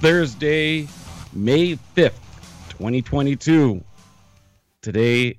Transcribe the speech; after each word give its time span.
Thursday, 0.00 0.88
May 1.34 1.76
5th, 1.94 2.14
2022. 2.70 3.84
Today 4.80 5.38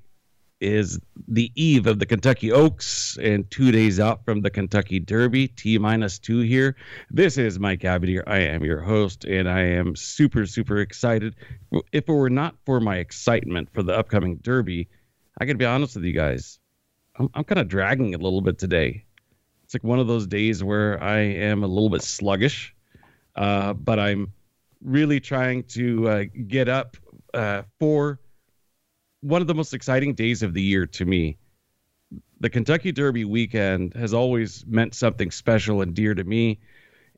is 0.60 1.00
the 1.28 1.52
eve 1.56 1.88
of 1.88 1.98
the 1.98 2.06
Kentucky 2.06 2.52
Oaks 2.52 3.18
and 3.20 3.50
two 3.50 3.72
days 3.72 4.00
out 4.00 4.24
from 4.24 4.42
the 4.42 4.52
Kentucky 4.52 5.00
Derby, 5.00 5.48
T 5.48 5.80
minus 5.80 6.20
two 6.20 6.42
here. 6.42 6.76
This 7.10 7.40
is 7.40 7.58
Mike 7.58 7.80
Abadir. 7.80 8.22
I 8.28 8.38
am 8.38 8.64
your 8.64 8.82
host, 8.82 9.26
and 9.26 9.50
I 9.50 9.62
am 9.62 9.96
super, 9.96 10.46
super 10.46 10.78
excited. 10.78 11.36
If 11.92 12.08
it 12.08 12.14
were 12.14 12.30
not 12.30 12.54
for 12.64 12.80
my 12.80 12.98
excitement 12.98 13.70
for 13.74 13.82
the 13.82 13.98
upcoming 13.98 14.36
Derby, 14.44 14.90
I 15.40 15.46
gotta 15.46 15.58
be 15.58 15.66
honest 15.66 15.96
with 15.96 16.06
you 16.06 16.14
guys. 16.14 16.60
I'm, 17.16 17.32
I'm 17.34 17.46
kind 17.46 17.58
of 17.58 17.68
dragging 17.68 18.14
a 18.14 18.20
little 18.20 18.42
bit 18.42 18.60
today. 18.60 19.06
It's 19.64 19.74
like 19.74 19.84
one 19.84 19.98
of 19.98 20.06
those 20.06 20.28
days 20.28 20.64
where 20.64 21.02
I 21.02 21.18
am 21.18 21.64
a 21.64 21.68
little 21.68 21.90
bit 21.90 22.04
sluggish, 22.04 22.76
uh, 23.36 23.74
but 23.74 23.98
I'm 23.98 24.32
really 24.84 25.20
trying 25.20 25.64
to 25.64 26.08
uh, 26.08 26.24
get 26.48 26.68
up 26.68 26.98
uh, 27.34 27.64
for 27.80 28.20
one 29.22 29.42
of 29.42 29.48
the 29.48 29.56
most 29.56 29.74
exciting 29.74 30.14
days 30.14 30.44
of 30.44 30.54
the 30.54 30.62
year 30.62 30.86
to 30.86 31.06
me. 31.06 31.38
The 32.40 32.50
Kentucky 32.50 32.92
Derby 32.92 33.24
weekend 33.24 33.94
has 33.94 34.14
always 34.14 34.66
meant 34.66 34.96
something 34.96 35.32
special 35.32 35.82
and 35.82 35.94
dear 35.94 36.16
to 36.16 36.24
me. 36.24 36.60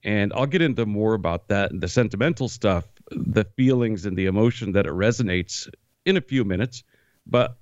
And 0.04 0.34
I'll 0.34 0.46
get 0.46 0.62
into 0.62 0.86
more 0.86 1.14
about 1.14 1.48
that 1.48 1.72
and 1.72 1.80
the 1.80 1.88
sentimental 1.88 2.50
stuff, 2.50 2.86
the 3.10 3.46
feelings 3.56 4.06
and 4.06 4.18
the 4.18 4.26
emotion 4.26 4.74
that 4.74 4.86
it 4.86 4.92
resonates 4.92 5.70
in 6.06 6.18
a 6.18 6.22
few 6.22 6.44
minutes. 6.44 6.84
But 7.26 7.58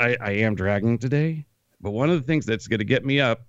I, 0.00 0.16
I 0.20 0.30
am 0.32 0.56
dragging 0.56 0.98
today. 0.98 1.46
But 1.80 1.92
one 1.92 2.10
of 2.10 2.16
the 2.16 2.26
things 2.26 2.44
that's 2.44 2.66
going 2.66 2.80
to 2.80 2.84
get 2.84 3.04
me 3.04 3.20
up 3.20 3.42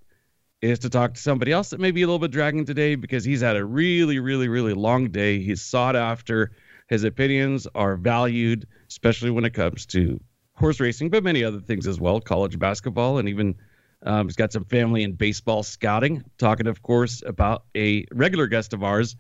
is 0.69 0.79
to 0.79 0.89
talk 0.89 1.13
to 1.13 1.21
somebody 1.21 1.51
else 1.51 1.69
that 1.69 1.79
may 1.79 1.91
be 1.91 2.01
a 2.01 2.07
little 2.07 2.19
bit 2.19 2.31
dragging 2.31 2.65
today 2.65 2.95
because 2.95 3.23
he's 3.23 3.41
had 3.41 3.55
a 3.55 3.65
really, 3.65 4.19
really, 4.19 4.47
really 4.47 4.73
long 4.73 5.09
day. 5.09 5.41
He's 5.41 5.61
sought 5.61 5.95
after. 5.95 6.51
His 6.87 7.03
opinions 7.03 7.67
are 7.75 7.95
valued, 7.95 8.67
especially 8.87 9.31
when 9.31 9.45
it 9.45 9.53
comes 9.53 9.85
to 9.87 10.19
horse 10.55 10.79
racing, 10.79 11.09
but 11.09 11.23
many 11.23 11.43
other 11.43 11.59
things 11.59 11.87
as 11.87 11.99
well, 11.99 12.19
college 12.19 12.57
basketball, 12.59 13.17
and 13.17 13.27
even 13.27 13.55
um, 14.03 14.27
he's 14.27 14.35
got 14.35 14.53
some 14.53 14.65
family 14.65 15.03
in 15.03 15.13
baseball 15.13 15.63
scouting. 15.63 16.23
Talking, 16.37 16.67
of 16.67 16.81
course, 16.81 17.23
about 17.25 17.65
a 17.75 18.05
regular 18.11 18.47
guest 18.47 18.73
of 18.73 18.83
ours, 18.83 19.15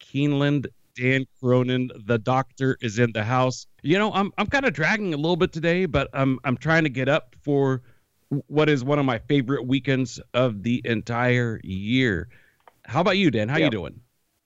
Keeneland 0.00 0.66
Dan 0.96 1.26
Cronin. 1.40 1.90
The 2.06 2.18
doctor 2.18 2.76
is 2.80 2.98
in 2.98 3.12
the 3.12 3.24
house. 3.24 3.66
You 3.82 3.98
know, 3.98 4.12
I'm 4.12 4.32
I'm 4.38 4.46
kind 4.46 4.64
of 4.64 4.72
dragging 4.72 5.14
a 5.14 5.16
little 5.16 5.36
bit 5.36 5.52
today, 5.52 5.86
but 5.86 6.08
I'm 6.12 6.38
I'm 6.44 6.56
trying 6.56 6.84
to 6.84 6.90
get 6.90 7.08
up 7.08 7.36
for 7.42 7.82
what 8.46 8.68
is 8.68 8.84
one 8.84 8.98
of 8.98 9.04
my 9.04 9.18
favorite 9.18 9.66
weekends 9.66 10.20
of 10.34 10.62
the 10.62 10.82
entire 10.84 11.60
year. 11.62 12.28
How 12.84 13.00
about 13.00 13.16
you, 13.16 13.30
Dan? 13.30 13.48
How 13.48 13.58
yep. 13.58 13.66
you 13.66 13.70
doing? 13.70 14.00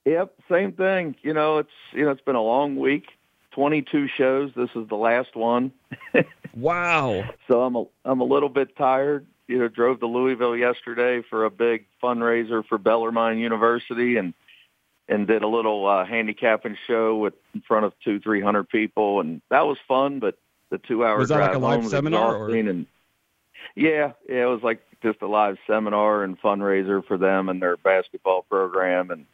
Yep, 0.04 0.34
same 0.50 0.72
thing. 0.72 1.16
You 1.22 1.34
know, 1.34 1.58
it's 1.58 1.70
you 1.92 2.04
know, 2.04 2.10
it's 2.10 2.22
been 2.22 2.36
a 2.36 2.42
long 2.42 2.76
week. 2.76 3.04
22 3.52 4.06
shows. 4.16 4.52
This 4.54 4.70
is 4.76 4.88
the 4.88 4.96
last 4.96 5.34
one. 5.34 5.72
wow. 6.54 7.28
So 7.48 7.62
I'm 7.62 7.76
a 7.76 7.84
I'm 8.04 8.20
a 8.20 8.24
little 8.24 8.48
bit 8.48 8.76
tired. 8.76 9.26
You 9.48 9.58
know, 9.58 9.68
drove 9.68 10.00
to 10.00 10.06
Louisville 10.06 10.56
yesterday 10.56 11.22
for 11.28 11.44
a 11.44 11.50
big 11.50 11.86
fundraiser 12.02 12.64
for 12.64 12.78
Bellarmine 12.78 13.38
University 13.38 14.16
and 14.16 14.34
and 15.08 15.26
did 15.26 15.42
a 15.42 15.48
little 15.48 15.86
uh, 15.86 16.06
handicapping 16.06 16.76
show 16.86 17.16
with 17.16 17.34
in 17.54 17.60
front 17.62 17.84
of 17.84 17.92
two, 18.04 18.20
three 18.20 18.40
hundred 18.40 18.68
people, 18.68 19.20
and 19.20 19.42
that 19.50 19.66
was 19.66 19.76
fun. 19.88 20.20
But 20.20 20.38
the 20.70 20.78
two 20.78 21.04
hour 21.04 21.18
was 21.18 21.28
that 21.28 21.36
drive 21.36 21.48
like 21.48 21.56
a 21.56 21.58
live 21.58 21.80
home 21.80 21.90
seminar? 21.90 22.36
Or? 22.36 22.54
And 22.54 22.86
yeah, 23.74 24.12
yeah, 24.28 24.42
it 24.42 24.50
was 24.50 24.62
like 24.62 24.80
just 25.02 25.22
a 25.22 25.26
live 25.26 25.56
seminar 25.66 26.24
and 26.24 26.40
fundraiser 26.40 27.04
for 27.04 27.16
them 27.16 27.48
and 27.48 27.60
their 27.60 27.76
basketball 27.76 28.42
program, 28.42 29.10
and 29.10 29.26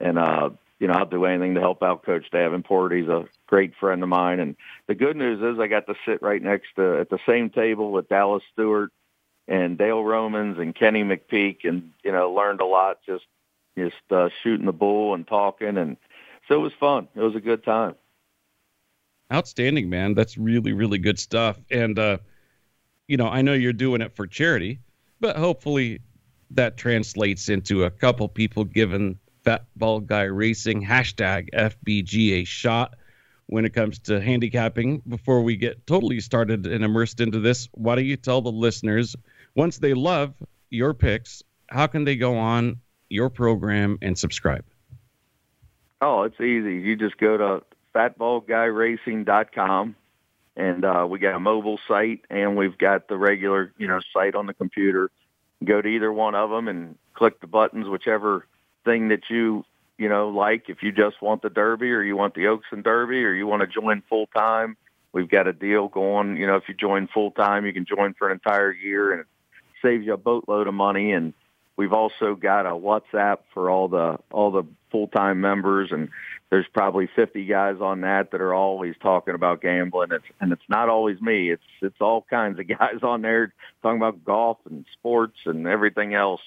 and 0.00 0.18
uh, 0.18 0.50
you 0.78 0.86
know 0.86 0.94
I'll 0.94 1.06
do 1.06 1.24
anything 1.24 1.54
to 1.54 1.60
help 1.60 1.82
out 1.82 2.04
Coach 2.04 2.26
Davenport. 2.30 2.92
He's 2.92 3.08
a 3.08 3.26
great 3.46 3.74
friend 3.78 4.02
of 4.02 4.08
mine, 4.08 4.40
and 4.40 4.56
the 4.86 4.94
good 4.94 5.16
news 5.16 5.40
is 5.40 5.60
I 5.60 5.66
got 5.66 5.86
to 5.86 5.94
sit 6.06 6.22
right 6.22 6.42
next 6.42 6.68
to 6.76 7.00
at 7.00 7.10
the 7.10 7.18
same 7.26 7.50
table 7.50 7.92
with 7.92 8.08
Dallas 8.08 8.42
Stewart 8.52 8.92
and 9.48 9.78
Dale 9.78 10.02
Romans 10.02 10.58
and 10.58 10.74
Kenny 10.74 11.04
McPeek, 11.04 11.58
and 11.64 11.92
you 12.04 12.12
know 12.12 12.32
learned 12.32 12.60
a 12.60 12.66
lot 12.66 12.98
just 13.06 13.24
just 13.78 13.94
uh, 14.10 14.28
shooting 14.42 14.66
the 14.66 14.72
bull 14.72 15.14
and 15.14 15.26
talking, 15.26 15.76
and 15.76 15.96
so 16.48 16.56
it 16.56 16.62
was 16.62 16.72
fun. 16.78 17.08
It 17.14 17.20
was 17.20 17.34
a 17.36 17.40
good 17.40 17.64
time. 17.64 17.94
Outstanding, 19.32 19.88
man. 19.88 20.14
That's 20.14 20.36
really 20.36 20.72
really 20.72 20.98
good 20.98 21.18
stuff, 21.18 21.58
and. 21.70 21.98
uh 21.98 22.18
you 23.08 23.16
know, 23.16 23.28
I 23.28 23.42
know 23.42 23.52
you're 23.52 23.72
doing 23.72 24.00
it 24.00 24.14
for 24.14 24.26
charity, 24.26 24.80
but 25.20 25.36
hopefully 25.36 26.00
that 26.50 26.76
translates 26.76 27.48
into 27.48 27.84
a 27.84 27.90
couple 27.90 28.28
people 28.28 28.64
giving 28.64 29.18
Fat 29.44 29.64
Bald 29.76 30.06
Guy 30.06 30.22
Racing 30.22 30.84
hashtag 30.84 31.50
FBGA 31.54 32.42
a 32.42 32.44
shot 32.44 32.96
when 33.46 33.64
it 33.64 33.70
comes 33.70 33.98
to 34.00 34.20
handicapping. 34.20 35.02
Before 35.08 35.42
we 35.42 35.56
get 35.56 35.86
totally 35.86 36.20
started 36.20 36.66
and 36.66 36.84
immersed 36.84 37.20
into 37.20 37.40
this, 37.40 37.68
why 37.72 37.94
don't 37.94 38.06
you 38.06 38.16
tell 38.16 38.40
the 38.40 38.50
listeners 38.50 39.14
once 39.54 39.78
they 39.78 39.94
love 39.94 40.34
your 40.70 40.94
picks, 40.94 41.42
how 41.68 41.86
can 41.86 42.04
they 42.04 42.16
go 42.16 42.36
on 42.36 42.80
your 43.08 43.30
program 43.30 43.98
and 44.02 44.18
subscribe? 44.18 44.64
Oh, 46.00 46.24
it's 46.24 46.40
easy. 46.40 46.76
You 46.76 46.96
just 46.96 47.18
go 47.18 47.36
to 47.36 47.62
fatbaldguyracing.com 47.94 49.96
and 50.56 50.84
uh, 50.84 51.06
we 51.08 51.18
got 51.18 51.34
a 51.34 51.40
mobile 51.40 51.78
site 51.86 52.24
and 52.30 52.56
we've 52.56 52.78
got 52.78 53.08
the 53.08 53.16
regular 53.16 53.72
you 53.78 53.86
know 53.86 54.00
site 54.12 54.34
on 54.34 54.46
the 54.46 54.54
computer. 54.54 55.10
Go 55.64 55.80
to 55.80 55.88
either 55.88 56.12
one 56.12 56.34
of 56.34 56.50
them 56.50 56.68
and 56.68 56.96
click 57.14 57.40
the 57.40 57.46
buttons 57.46 57.88
whichever 57.88 58.46
thing 58.84 59.08
that 59.08 59.30
you 59.30 59.64
you 59.98 60.08
know 60.08 60.28
like. 60.28 60.68
If 60.68 60.82
you 60.82 60.92
just 60.92 61.20
want 61.22 61.42
the 61.42 61.50
derby 61.50 61.92
or 61.92 62.02
you 62.02 62.16
want 62.16 62.34
the 62.34 62.46
oaks 62.48 62.66
and 62.70 62.82
derby 62.82 63.24
or 63.24 63.32
you 63.32 63.46
want 63.46 63.62
to 63.62 63.66
join 63.66 64.02
full 64.08 64.26
time 64.28 64.76
we've 65.16 65.30
got 65.30 65.46
a 65.46 65.52
deal 65.52 65.88
going. 65.88 66.36
You 66.36 66.46
know 66.46 66.56
if 66.56 66.68
you 66.68 66.74
join 66.74 67.08
full 67.08 67.30
time 67.30 67.64
you 67.64 67.72
can 67.72 67.86
join 67.86 68.14
for 68.14 68.28
an 68.28 68.34
entire 68.34 68.72
year 68.72 69.12
and 69.12 69.20
it 69.22 69.26
saves 69.82 70.04
you 70.04 70.12
a 70.12 70.18
boatload 70.18 70.66
of 70.66 70.74
money. 70.74 71.12
And 71.12 71.32
we've 71.76 71.94
also 71.94 72.34
got 72.34 72.66
a 72.66 72.70
whatsapp 72.70 73.38
for 73.54 73.70
all 73.70 73.88
the 73.88 74.18
all 74.30 74.50
the 74.50 74.64
full 74.90 75.08
time 75.08 75.40
members 75.40 75.90
and 75.90 76.10
there's 76.50 76.66
probably 76.72 77.08
50 77.16 77.44
guys 77.46 77.76
on 77.80 78.02
that 78.02 78.30
that 78.30 78.40
are 78.40 78.54
always 78.54 78.94
talking 79.02 79.34
about 79.34 79.60
gambling. 79.60 80.12
It's, 80.12 80.24
and 80.40 80.52
it's 80.52 80.68
not 80.68 80.88
always 80.88 81.20
me. 81.20 81.50
It's, 81.50 81.62
it's 81.82 82.00
all 82.00 82.24
kinds 82.28 82.60
of 82.60 82.68
guys 82.78 83.02
on 83.02 83.22
there 83.22 83.52
talking 83.82 83.98
about 83.98 84.24
golf 84.24 84.58
and 84.68 84.84
sports 84.92 85.38
and 85.44 85.66
everything 85.66 86.14
else, 86.14 86.42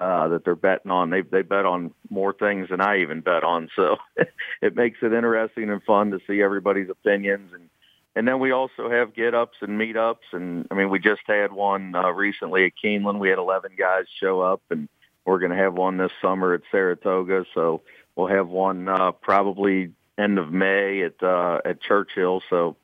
uh, 0.00 0.28
that 0.28 0.44
they're 0.44 0.54
betting 0.54 0.90
on. 0.90 1.10
They, 1.10 1.22
they 1.22 1.42
bet 1.42 1.64
on 1.64 1.92
more 2.10 2.32
things 2.32 2.68
than 2.68 2.80
I 2.80 3.00
even 3.00 3.20
bet 3.20 3.42
on. 3.42 3.68
So 3.74 3.96
it 4.62 4.76
makes 4.76 4.98
it 5.02 5.12
interesting 5.12 5.70
and 5.70 5.82
fun 5.82 6.10
to 6.10 6.20
see 6.26 6.42
everybody's 6.42 6.90
opinions. 6.90 7.52
And, 7.54 7.70
and 8.14 8.28
then 8.28 8.38
we 8.40 8.52
also 8.52 8.90
have 8.90 9.14
get 9.14 9.34
ups 9.34 9.56
and 9.62 9.80
meetups. 9.80 10.32
And 10.32 10.66
I 10.70 10.74
mean, 10.74 10.90
we 10.90 10.98
just 10.98 11.22
had 11.26 11.52
one, 11.52 11.94
uh, 11.94 12.10
recently 12.10 12.66
at 12.66 12.72
Keeneland. 12.82 13.18
We 13.18 13.30
had 13.30 13.38
11 13.38 13.72
guys 13.78 14.04
show 14.20 14.40
up 14.40 14.60
and 14.70 14.88
we're 15.24 15.38
going 15.38 15.52
to 15.52 15.58
have 15.58 15.74
one 15.74 15.96
this 15.98 16.12
summer 16.22 16.54
at 16.54 16.62
Saratoga. 16.70 17.44
So, 17.54 17.82
We'll 18.18 18.26
have 18.26 18.48
one 18.48 18.88
uh, 18.88 19.12
probably 19.12 19.92
end 20.18 20.40
of 20.40 20.50
May 20.52 21.02
at 21.04 21.22
uh, 21.22 21.60
at 21.64 21.80
Churchill. 21.80 22.42
So, 22.50 22.74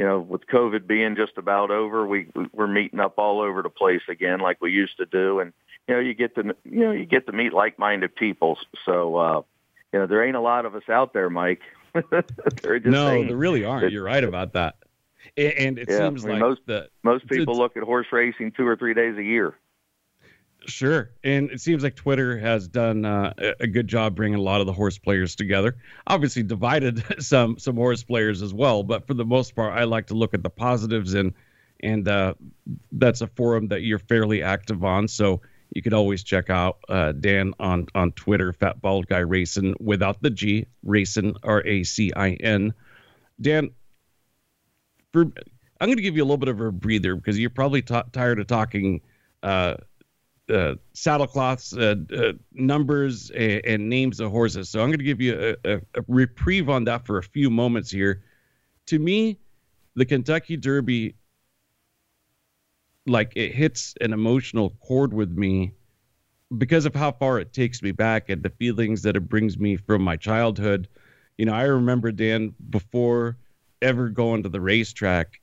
you 0.00 0.04
know, 0.04 0.18
with 0.18 0.48
COVID 0.48 0.88
being 0.88 1.14
just 1.14 1.38
about 1.38 1.70
over, 1.70 2.04
we 2.04 2.26
we're 2.52 2.66
meeting 2.66 2.98
up 2.98 3.14
all 3.16 3.40
over 3.40 3.62
the 3.62 3.70
place 3.70 4.02
again, 4.08 4.40
like 4.40 4.60
we 4.60 4.72
used 4.72 4.96
to 4.96 5.06
do. 5.06 5.38
And 5.38 5.52
you 5.86 5.94
know, 5.94 6.00
you 6.00 6.12
get 6.12 6.34
to 6.34 6.56
you 6.64 6.80
know 6.80 6.90
you 6.90 7.06
get 7.06 7.26
to 7.26 7.32
meet 7.32 7.52
like-minded 7.52 8.16
people. 8.16 8.58
So, 8.84 9.14
uh, 9.14 9.42
you 9.92 10.00
know, 10.00 10.08
there 10.08 10.24
ain't 10.24 10.34
a 10.34 10.40
lot 10.40 10.66
of 10.66 10.74
us 10.74 10.88
out 10.88 11.12
there, 11.12 11.30
Mike. 11.30 11.62
no, 11.94 13.24
there 13.24 13.36
really 13.36 13.64
aren't. 13.64 13.92
You're 13.92 14.02
right 14.02 14.24
about 14.24 14.54
that. 14.54 14.74
And 15.36 15.78
it 15.78 15.88
yeah, 15.88 15.98
seems 15.98 16.24
I 16.24 16.28
mean, 16.28 16.40
like 16.40 16.48
most 16.48 16.60
the, 16.66 16.88
most 17.04 17.28
people 17.28 17.56
look 17.56 17.76
at 17.76 17.84
horse 17.84 18.08
racing 18.10 18.50
two 18.56 18.66
or 18.66 18.74
three 18.74 18.94
days 18.94 19.16
a 19.16 19.22
year. 19.22 19.54
Sure, 20.66 21.10
and 21.24 21.50
it 21.50 21.60
seems 21.60 21.82
like 21.82 21.96
Twitter 21.96 22.38
has 22.38 22.68
done 22.68 23.04
uh, 23.04 23.32
a 23.60 23.66
good 23.66 23.88
job 23.88 24.14
bringing 24.14 24.38
a 24.38 24.42
lot 24.42 24.60
of 24.60 24.66
the 24.66 24.72
horse 24.72 24.98
players 24.98 25.34
together. 25.34 25.76
Obviously, 26.06 26.42
divided 26.42 27.02
some 27.22 27.58
some 27.58 27.76
horse 27.76 28.02
players 28.02 28.42
as 28.42 28.52
well, 28.52 28.82
but 28.82 29.06
for 29.06 29.14
the 29.14 29.24
most 29.24 29.54
part, 29.56 29.72
I 29.72 29.84
like 29.84 30.06
to 30.08 30.14
look 30.14 30.34
at 30.34 30.42
the 30.42 30.50
positives 30.50 31.14
and 31.14 31.32
and 31.82 32.06
uh, 32.06 32.34
that's 32.92 33.22
a 33.22 33.26
forum 33.26 33.68
that 33.68 33.82
you're 33.82 33.98
fairly 33.98 34.42
active 34.42 34.84
on. 34.84 35.08
So 35.08 35.40
you 35.74 35.82
could 35.82 35.94
always 35.94 36.22
check 36.22 36.50
out 36.50 36.78
uh, 36.88 37.12
Dan 37.12 37.54
on 37.58 37.86
on 37.94 38.12
Twitter, 38.12 38.52
Fat 38.52 38.82
Bald 38.82 39.06
Guy 39.06 39.20
Racing 39.20 39.76
without 39.80 40.20
the 40.20 40.30
G, 40.30 40.66
Racing 40.82 41.36
R 41.42 41.66
A 41.66 41.84
C 41.84 42.12
I 42.14 42.32
N. 42.32 42.74
Dan, 43.40 43.70
for 45.12 45.22
I'm 45.22 45.88
going 45.88 45.96
to 45.96 46.02
give 46.02 46.16
you 46.16 46.22
a 46.22 46.26
little 46.26 46.36
bit 46.36 46.48
of 46.48 46.60
a 46.60 46.70
breather 46.70 47.16
because 47.16 47.38
you're 47.38 47.48
probably 47.48 47.80
t- 47.80 48.02
tired 48.12 48.38
of 48.38 48.46
talking 48.46 49.00
uh, 49.42 49.76
uh, 50.50 50.74
saddlecloths, 50.94 51.76
uh, 51.76 52.16
uh, 52.16 52.32
numbers, 52.52 53.30
and, 53.30 53.64
and, 53.64 53.88
names 53.88 54.20
of 54.20 54.30
horses. 54.30 54.68
So 54.68 54.80
I'm 54.80 54.88
going 54.88 54.98
to 54.98 55.04
give 55.04 55.20
you 55.20 55.56
a, 55.64 55.72
a, 55.72 55.76
a, 55.76 56.04
reprieve 56.08 56.68
on 56.68 56.84
that 56.84 57.06
for 57.06 57.18
a 57.18 57.22
few 57.22 57.50
moments 57.50 57.90
here. 57.90 58.22
To 58.86 58.98
me, 58.98 59.38
the 59.94 60.04
Kentucky 60.04 60.56
Derby, 60.56 61.14
like 63.06 63.32
it 63.36 63.54
hits 63.54 63.94
an 64.00 64.12
emotional 64.12 64.70
chord 64.80 65.12
with 65.12 65.30
me 65.30 65.72
because 66.56 66.84
of 66.86 66.94
how 66.94 67.12
far 67.12 67.38
it 67.38 67.52
takes 67.52 67.82
me 67.82 67.92
back 67.92 68.28
and 68.28 68.42
the 68.42 68.50
feelings 68.50 69.02
that 69.02 69.16
it 69.16 69.28
brings 69.28 69.58
me 69.58 69.76
from 69.76 70.02
my 70.02 70.16
childhood. 70.16 70.88
You 71.38 71.46
know, 71.46 71.54
I 71.54 71.62
remember 71.62 72.12
Dan 72.12 72.54
before 72.70 73.36
ever 73.82 74.08
going 74.08 74.42
to 74.42 74.48
the 74.48 74.60
racetrack. 74.60 75.40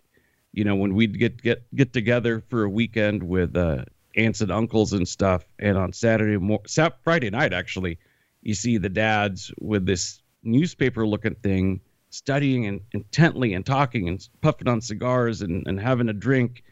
You 0.54 0.64
know, 0.64 0.76
when 0.76 0.96
we'd 0.96 1.18
get 1.18 1.42
get 1.42 1.64
get 1.76 1.94
together 1.94 2.44
for 2.50 2.64
a 2.64 2.70
weekend 2.70 3.24
with 3.24 3.56
uh, 3.56 3.86
aunts 4.18 4.42
and 4.42 4.52
uncles 4.52 4.94
and 4.94 5.08
stuff. 5.08 5.46
And 5.60 5.78
on 5.78 5.94
Saturday, 5.94 6.38
mo- 6.38 6.64
Friday 7.04 7.30
night, 7.30 7.54
actually, 7.54 8.00
you 8.42 8.54
see 8.54 8.78
the 8.78 8.90
dads 8.90 9.52
with 9.60 9.86
this 9.86 10.22
newspaper 10.44 11.06
looking 11.06 11.36
thing 11.36 11.82
studying 12.10 12.66
and 12.66 12.82
intently 12.94 13.54
and 13.54 13.66
talking 13.66 14.08
and 14.08 14.28
puffing 14.42 14.68
on 14.68 14.82
cigars 14.82 15.42
and, 15.42 15.68
and 15.68 15.80
having 15.80 16.10
a 16.10 16.14
drink 16.14 16.64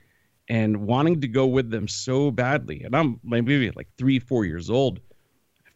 and 0.49 0.77
wanting 0.77 1.21
to 1.21 1.27
go 1.27 1.45
with 1.45 1.69
them 1.69 1.87
so 1.87 2.31
badly. 2.31 2.83
And 2.83 2.95
I'm 2.95 3.19
maybe 3.23 3.71
like 3.71 3.87
three, 3.97 4.19
four 4.19 4.45
years 4.45 4.69
old. 4.69 4.99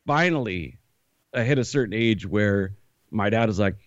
Finally, 0.07 0.79
I 1.33 1.43
hit 1.43 1.59
a 1.59 1.65
certain 1.65 1.93
age 1.93 2.25
where 2.25 2.75
my 3.11 3.29
dad 3.29 3.49
is 3.49 3.59
like, 3.59 3.77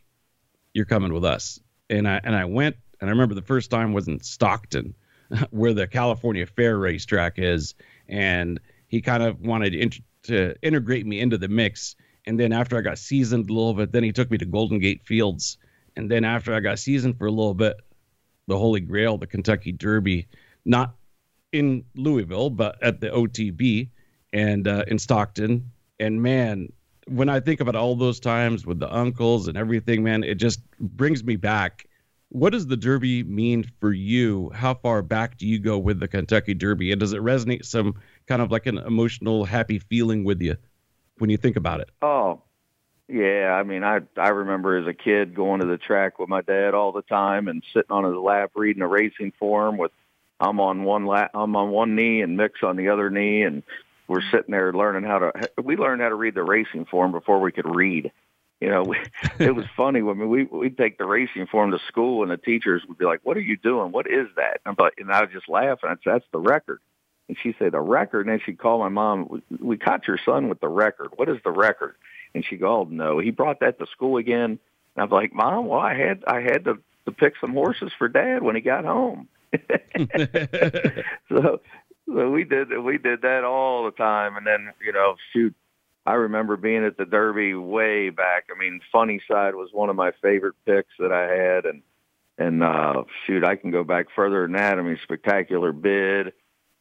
You're 0.73 0.85
coming 0.85 1.13
with 1.13 1.25
us. 1.25 1.61
And 1.91 2.09
I 2.09 2.21
and 2.23 2.35
I 2.35 2.45
went 2.45 2.77
and 3.01 3.09
I 3.09 3.13
remember 3.13 3.35
the 3.35 3.43
first 3.43 3.71
time 3.71 3.93
was 3.93 4.09
in 4.09 4.21
Stockton 4.21 4.95
where 5.51 5.75
the 5.75 5.87
California 5.87 6.47
Fair 6.47 6.79
racetrack 6.79 7.35
is, 7.39 7.75
and 8.09 8.61
he 8.89 9.01
kind 9.01 9.23
of 9.23 9.41
wanted 9.41 9.71
to, 9.71 9.79
int- 9.81 10.05
to 10.25 10.55
integrate 10.63 11.07
me 11.07 11.21
into 11.21 11.39
the 11.39 11.49
mix. 11.49 11.97
And 12.27 12.39
then 12.39 12.53
after 12.53 12.77
I 12.77 12.83
got 12.83 12.99
seasoned 12.99 13.51
a 13.51 13.53
little 13.53 13.75
bit, 13.75 13.93
then 13.93 14.05
he 14.05 14.13
took 14.13 14.31
me 14.31 14.39
to 14.39 14.45
Golden 14.45 14.79
Gate 14.79 15.03
Fields. 15.05 15.59
And 15.97 16.11
then 16.11 16.25
after 16.25 16.55
I 16.55 16.61
got 16.61 16.79
seasoned 16.79 17.19
for 17.19 17.27
a 17.27 17.31
little 17.31 17.55
bit, 17.55 17.77
the 18.47 18.59
Holy 18.59 18.81
Grail, 18.81 19.19
the 19.19 19.27
Kentucky 19.27 19.73
Derby, 19.73 20.27
not 20.65 20.95
in 21.53 21.85
Louisville, 21.95 22.51
but 22.51 22.83
at 22.83 23.01
the 23.01 23.09
OTB 23.09 23.89
and 24.33 24.67
uh, 24.67 24.85
in 24.89 24.99
Stockton. 24.99 25.71
And 26.01 26.23
man, 26.23 26.73
when 27.09 27.29
I 27.29 27.41
think 27.41 27.61
about 27.61 27.77
all 27.77 27.95
those 27.95 28.21
times 28.21 28.65
with 28.67 28.79
the 28.79 28.93
uncles 28.93 29.49
and 29.49 29.57
everything, 29.57 30.03
man, 30.03 30.25
it 30.25 30.37
just 30.37 30.61
brings 30.79 31.25
me 31.25 31.37
back 31.37 31.87
what 32.33 32.53
does 32.53 32.67
the 32.67 32.79
Derby 32.79 33.23
mean 33.23 33.71
for 33.79 33.93
you? 33.93 34.51
How 34.55 34.73
far 34.73 35.03
back 35.03 35.37
do 35.37 35.47
you 35.47 35.59
go 35.59 35.77
with 35.77 36.01
the 36.01 36.09
Kentucky 36.09 36.55
Derby? 36.55 36.91
And 36.91 36.99
does 36.99 37.13
it 37.13 37.21
resonate 37.21 37.67
some 37.67 37.97
kind 38.27 38.41
of 38.41 38.51
like 38.51 38.67
an 38.67 38.79
emotional, 38.79 39.45
happy 39.45 39.79
feeling 39.79 40.25
with 40.25 40.41
you 40.41 40.57
when 41.19 41.29
you 41.29 41.37
think 41.37 41.57
about 41.57 41.81
it? 41.81 41.91
Oh, 42.01 42.41
yeah. 43.07 43.55
I 43.55 43.65
mean, 43.65 43.85
I 43.85 44.01
I 44.17 44.31
remember 44.31 44.79
as 44.79 44.87
a 44.87 44.95
kid 44.95 45.35
going 45.35 45.61
to 45.61 45.67
the 45.67 45.77
track 45.77 46.19
with 46.19 46.31
my 46.31 46.41
dad 46.41 46.73
all 46.73 46.91
the 46.91 47.03
time 47.03 47.49
and 47.49 47.63
sitting 47.75 47.91
on 47.91 48.05
his 48.05 48.15
lap 48.15 48.53
reading 48.55 48.83
a 48.83 48.89
racing 48.89 49.35
form 49.39 49.77
with 49.77 49.93
I'm 50.41 50.59
on 50.59 50.85
one 50.85 51.05
lap, 51.05 51.33
I'm 51.35 51.55
on 51.55 51.71
one 51.71 51.95
knee 51.95 52.23
and 52.23 52.39
Mick's 52.39 52.63
on 52.63 52.77
the 52.77 52.89
other 52.89 53.11
knee, 53.11 53.43
and 53.43 53.63
we're 54.09 54.23
sitting 54.31 54.53
there 54.53 54.73
learning 54.73 55.05
how 55.05 55.19
to. 55.19 55.33
We 55.63 55.77
learned 55.77 56.01
how 56.01 56.09
to 56.09 56.15
read 56.15 56.35
the 56.35 56.43
racing 56.43 56.87
form 56.87 57.13
before 57.13 57.41
we 57.41 57.53
could 57.53 57.77
read 57.77 58.11
you 58.63 58.71
know, 58.71 58.85
we, 58.85 58.97
it 59.45 59.57
was 59.57 59.67
funny 59.77 60.03
when 60.03 60.29
we 60.29 60.45
we'd 60.45 60.79
take 60.79 60.97
the 60.97 61.05
racing 61.05 61.49
form 61.49 61.73
to 61.73 61.81
school, 61.89 62.23
and 62.23 62.31
the 62.31 62.37
teachers 62.37 62.83
would 62.89 62.97
be 62.97 63.05
like, 63.05 63.19
"What 63.25 63.37
are 63.37 63.41
you 63.41 63.57
doing? 63.57 63.91
What 63.91 64.07
is 64.07 64.29
that?" 64.37 64.61
And, 64.65 64.77
but, 64.77 64.95
and 64.99 65.11
I 65.11 65.21
would 65.21 65.33
just 65.33 65.49
laugh, 65.49 65.81
and 65.83 65.91
I'd 65.91 65.99
say, 65.99 66.13
"That's 66.13 66.25
the 66.33 66.39
record." 66.39 66.79
And 67.29 67.37
she'd 67.43 67.57
say, 67.59 67.71
"The 67.71 67.81
record," 67.81 68.27
and 68.27 68.33
then 68.33 68.41
she'd 68.47 68.59
call 68.59 68.79
my 68.79 68.89
mom. 68.89 69.27
We, 69.29 69.43
we 69.61 69.77
caught 69.77 70.07
your 70.07 70.19
son 70.25 70.49
with 70.49 70.61
the 70.61 70.69
record. 70.69 71.09
What 71.17 71.29
is 71.29 71.39
the 71.43 71.51
record? 71.51 71.97
And 72.35 72.45
she'd 72.45 72.61
go, 72.61 72.83
"Oh 72.83 72.89
no, 72.89 73.19
he 73.19 73.33
brought 73.33 73.59
that 73.61 73.81
to 73.81 73.87
school 73.87 74.17
again." 74.17 74.61
And 74.95 75.03
I'm 75.03 75.11
like, 75.11 75.35
"Mom, 75.35 75.67
well, 75.67 75.81
I 75.81 75.95
had 75.95 76.23
I 76.29 76.41
had 76.41 76.65
to 76.67 76.79
to 77.07 77.13
pick 77.13 77.35
some 77.41 77.55
horses 77.55 77.91
for 77.99 78.07
Dad 78.07 78.45
when 78.45 78.55
he 78.55 78.61
got 78.61 78.85
home." 78.85 79.27
so 81.29 81.61
so 82.07 82.31
we 82.31 82.45
did 82.45 82.79
we 82.79 82.99
did 82.99 83.23
that 83.23 83.43
all 83.43 83.85
the 83.85 83.91
time, 83.91 84.37
and 84.37 84.47
then 84.47 84.73
you 84.85 84.93
know, 84.93 85.17
shoot, 85.33 85.53
I 86.05 86.15
remember 86.15 86.57
being 86.57 86.85
at 86.85 86.97
the 86.97 87.05
Derby 87.05 87.55
way 87.55 88.11
back. 88.11 88.47
I 88.55 88.59
mean, 88.59 88.81
Funny 88.91 89.21
Cide 89.29 89.55
was 89.55 89.71
one 89.73 89.89
of 89.89 89.97
my 89.97 90.13
favorite 90.21 90.57
picks 90.67 90.93
that 90.99 91.13
I 91.13 91.33
had, 91.33 91.65
and 91.65 91.83
and 92.39 92.63
uh, 92.63 93.05
shoot, 93.27 93.45
I 93.45 93.57
can 93.57 93.71
go 93.71 93.85
back 93.85 94.07
further 94.17 94.43
than 94.43 94.53
that. 94.53 94.79
I 94.79 94.83
mean, 94.83 94.99
Spectacular 95.03 95.73
Bid. 95.73 96.33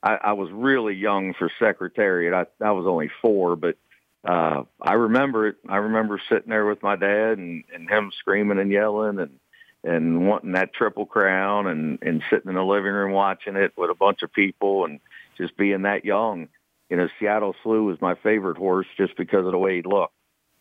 I, 0.02 0.16
I 0.16 0.32
was 0.34 0.50
really 0.52 0.96
young 0.96 1.34
for 1.34 1.52
Secretariat. 1.60 2.34
I, 2.34 2.66
I 2.66 2.72
was 2.72 2.88
only 2.88 3.12
four, 3.22 3.56
but 3.56 3.76
uh, 4.24 4.64
I 4.82 4.94
remember 4.94 5.48
it. 5.48 5.58
I 5.68 5.78
remember 5.78 6.20
sitting 6.30 6.50
there 6.50 6.66
with 6.66 6.82
my 6.82 6.96
dad 6.96 7.38
and, 7.38 7.64
and 7.74 7.90
him 7.90 8.12
screaming 8.18 8.60
and 8.60 8.72
yelling 8.72 9.20
and 9.20 9.40
and 9.84 10.28
wanting 10.28 10.52
that 10.52 10.74
triple 10.74 11.06
crown 11.06 11.68
and 11.68 12.00
and 12.02 12.24
sitting 12.30 12.50
in 12.50 12.56
the 12.56 12.64
living 12.64 12.92
room 12.92 13.12
watching 13.12 13.56
it 13.56 13.74
with 13.78 13.90
a 13.90 13.96
bunch 13.96 14.22
of 14.24 14.34
people 14.34 14.86
and 14.86 15.00
just 15.38 15.58
being 15.58 15.84
that 15.84 16.06
young 16.06 16.48
you 16.92 16.98
know, 16.98 17.08
Seattle 17.18 17.56
Slew 17.64 17.86
was 17.86 18.02
my 18.02 18.16
favorite 18.16 18.58
horse 18.58 18.86
just 18.98 19.16
because 19.16 19.46
of 19.46 19.54
the 19.54 19.58
way 19.58 19.78
he 19.78 19.82
looked. 19.82 20.14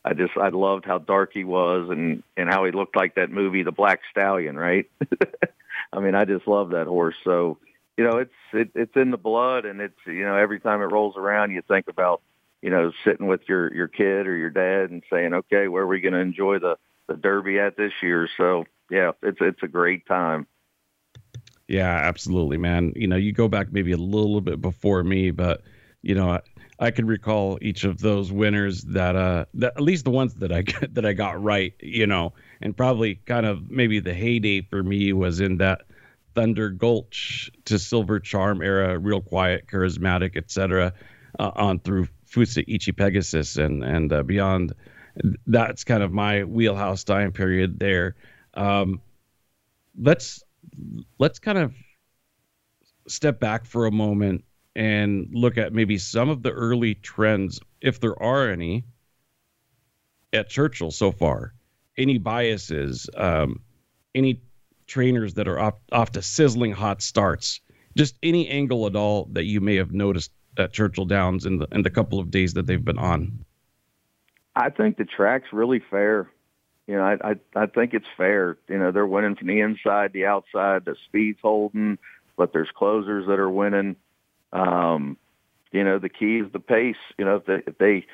I 0.04 0.14
just 0.14 0.36
I 0.36 0.48
loved 0.48 0.86
how 0.86 0.98
dark 0.98 1.32
he 1.34 1.42
was 1.42 1.90
and 1.90 2.22
and 2.36 2.48
how 2.48 2.64
he 2.64 2.70
looked 2.70 2.96
like 2.96 3.16
that 3.16 3.30
movie 3.30 3.64
The 3.64 3.72
Black 3.72 4.00
Stallion, 4.12 4.56
right? 4.56 4.88
I 5.92 5.98
mean, 5.98 6.14
I 6.14 6.24
just 6.24 6.46
love 6.46 6.70
that 6.70 6.86
horse. 6.86 7.16
So, 7.24 7.58
you 7.98 8.04
know, 8.04 8.18
it's 8.18 8.32
it, 8.52 8.70
it's 8.76 8.96
in 8.96 9.10
the 9.10 9.18
blood 9.18 9.66
and 9.66 9.80
it's 9.80 9.98
you 10.06 10.22
know, 10.22 10.36
every 10.36 10.60
time 10.60 10.80
it 10.80 10.92
rolls 10.92 11.16
around 11.16 11.50
you 11.50 11.62
think 11.66 11.88
about, 11.88 12.22
you 12.62 12.70
know, 12.70 12.92
sitting 13.04 13.26
with 13.26 13.42
your 13.48 13.74
your 13.74 13.88
kid 13.88 14.28
or 14.28 14.36
your 14.36 14.50
dad 14.50 14.90
and 14.90 15.02
saying, 15.10 15.34
"Okay, 15.34 15.66
where 15.66 15.82
are 15.82 15.88
we 15.88 16.00
going 16.00 16.14
to 16.14 16.20
enjoy 16.20 16.60
the 16.60 16.76
the 17.08 17.16
derby 17.16 17.58
at 17.58 17.76
this 17.76 17.92
year?" 18.00 18.28
So, 18.36 18.66
yeah, 18.88 19.10
it's 19.20 19.38
it's 19.40 19.64
a 19.64 19.68
great 19.68 20.06
time. 20.06 20.46
Yeah, 21.66 21.90
absolutely, 21.90 22.56
man. 22.56 22.92
You 22.94 23.08
know, 23.08 23.16
you 23.16 23.32
go 23.32 23.48
back 23.48 23.72
maybe 23.72 23.92
a 23.92 23.96
little 23.96 24.40
bit 24.40 24.60
before 24.60 25.02
me, 25.02 25.32
but 25.32 25.62
you 26.02 26.14
know, 26.14 26.30
I, 26.30 26.40
I 26.78 26.90
can 26.90 27.06
recall 27.06 27.58
each 27.60 27.84
of 27.84 27.98
those 27.98 28.32
winners 28.32 28.82
that 28.84 29.16
uh 29.16 29.44
that 29.54 29.74
at 29.76 29.82
least 29.82 30.04
the 30.04 30.10
ones 30.10 30.34
that 30.36 30.52
I 30.52 30.64
that 30.92 31.04
I 31.04 31.12
got 31.12 31.42
right, 31.42 31.74
you 31.80 32.06
know, 32.06 32.32
and 32.60 32.76
probably 32.76 33.16
kind 33.26 33.46
of 33.46 33.70
maybe 33.70 34.00
the 34.00 34.14
heyday 34.14 34.62
for 34.62 34.82
me 34.82 35.12
was 35.12 35.40
in 35.40 35.58
that 35.58 35.82
Thunder 36.34 36.70
Gulch 36.70 37.50
to 37.66 37.78
Silver 37.78 38.20
Charm 38.20 38.62
era, 38.62 38.98
real 38.98 39.20
quiet, 39.20 39.66
charismatic, 39.66 40.36
etc. 40.36 40.92
Uh, 41.38 41.50
on 41.54 41.78
through 41.80 42.08
Fusaichi 42.26 42.96
Pegasus 42.96 43.56
and 43.56 43.84
and 43.84 44.12
uh, 44.12 44.22
beyond. 44.22 44.72
That's 45.46 45.84
kind 45.84 46.02
of 46.02 46.12
my 46.12 46.44
wheelhouse 46.44 47.04
time 47.04 47.32
period 47.32 47.78
there. 47.78 48.14
Um, 48.54 49.00
let's 50.00 50.42
let's 51.18 51.40
kind 51.40 51.58
of 51.58 51.74
step 53.08 53.40
back 53.40 53.66
for 53.66 53.86
a 53.86 53.90
moment 53.90 54.44
and 54.80 55.28
look 55.34 55.58
at 55.58 55.74
maybe 55.74 55.98
some 55.98 56.30
of 56.30 56.42
the 56.42 56.50
early 56.50 56.94
trends, 56.94 57.60
if 57.82 58.00
there 58.00 58.20
are 58.20 58.48
any, 58.48 58.82
at 60.32 60.48
Churchill 60.48 60.90
so 60.90 61.12
far. 61.12 61.52
Any 61.98 62.16
biases, 62.16 63.10
um, 63.14 63.60
any 64.14 64.40
trainers 64.86 65.34
that 65.34 65.48
are 65.48 65.58
off, 65.58 65.74
off 65.92 66.12
to 66.12 66.22
sizzling 66.22 66.72
hot 66.72 67.02
starts, 67.02 67.60
just 67.94 68.16
any 68.22 68.48
angle 68.48 68.86
at 68.86 68.96
all 68.96 69.28
that 69.32 69.44
you 69.44 69.60
may 69.60 69.76
have 69.76 69.92
noticed 69.92 70.32
at 70.56 70.72
Churchill 70.72 71.04
Downs 71.04 71.44
in 71.44 71.58
the 71.58 71.68
in 71.72 71.82
the 71.82 71.90
couple 71.90 72.18
of 72.18 72.30
days 72.30 72.54
that 72.54 72.66
they've 72.66 72.82
been 72.82 72.98
on. 72.98 73.44
I 74.56 74.70
think 74.70 74.96
the 74.96 75.04
track's 75.04 75.52
really 75.52 75.82
fair. 75.90 76.30
You 76.86 76.96
know, 76.96 77.02
I, 77.02 77.32
I 77.32 77.34
I 77.54 77.66
think 77.66 77.92
it's 77.92 78.06
fair. 78.16 78.56
You 78.66 78.78
know, 78.78 78.92
they're 78.92 79.06
winning 79.06 79.36
from 79.36 79.48
the 79.48 79.60
inside, 79.60 80.14
the 80.14 80.24
outside, 80.24 80.86
the 80.86 80.96
speed's 81.06 81.40
holding, 81.42 81.98
but 82.38 82.54
there's 82.54 82.70
closers 82.74 83.26
that 83.26 83.38
are 83.38 83.50
winning. 83.50 83.96
Um, 84.52 85.16
you 85.72 85.84
know, 85.84 85.98
the 85.98 86.08
key 86.08 86.38
is 86.38 86.52
the 86.52 86.60
pace. 86.60 86.96
You 87.18 87.24
know, 87.24 87.36
if 87.36 87.46
they 87.46 87.62
if 87.66 87.78
they 87.78 88.06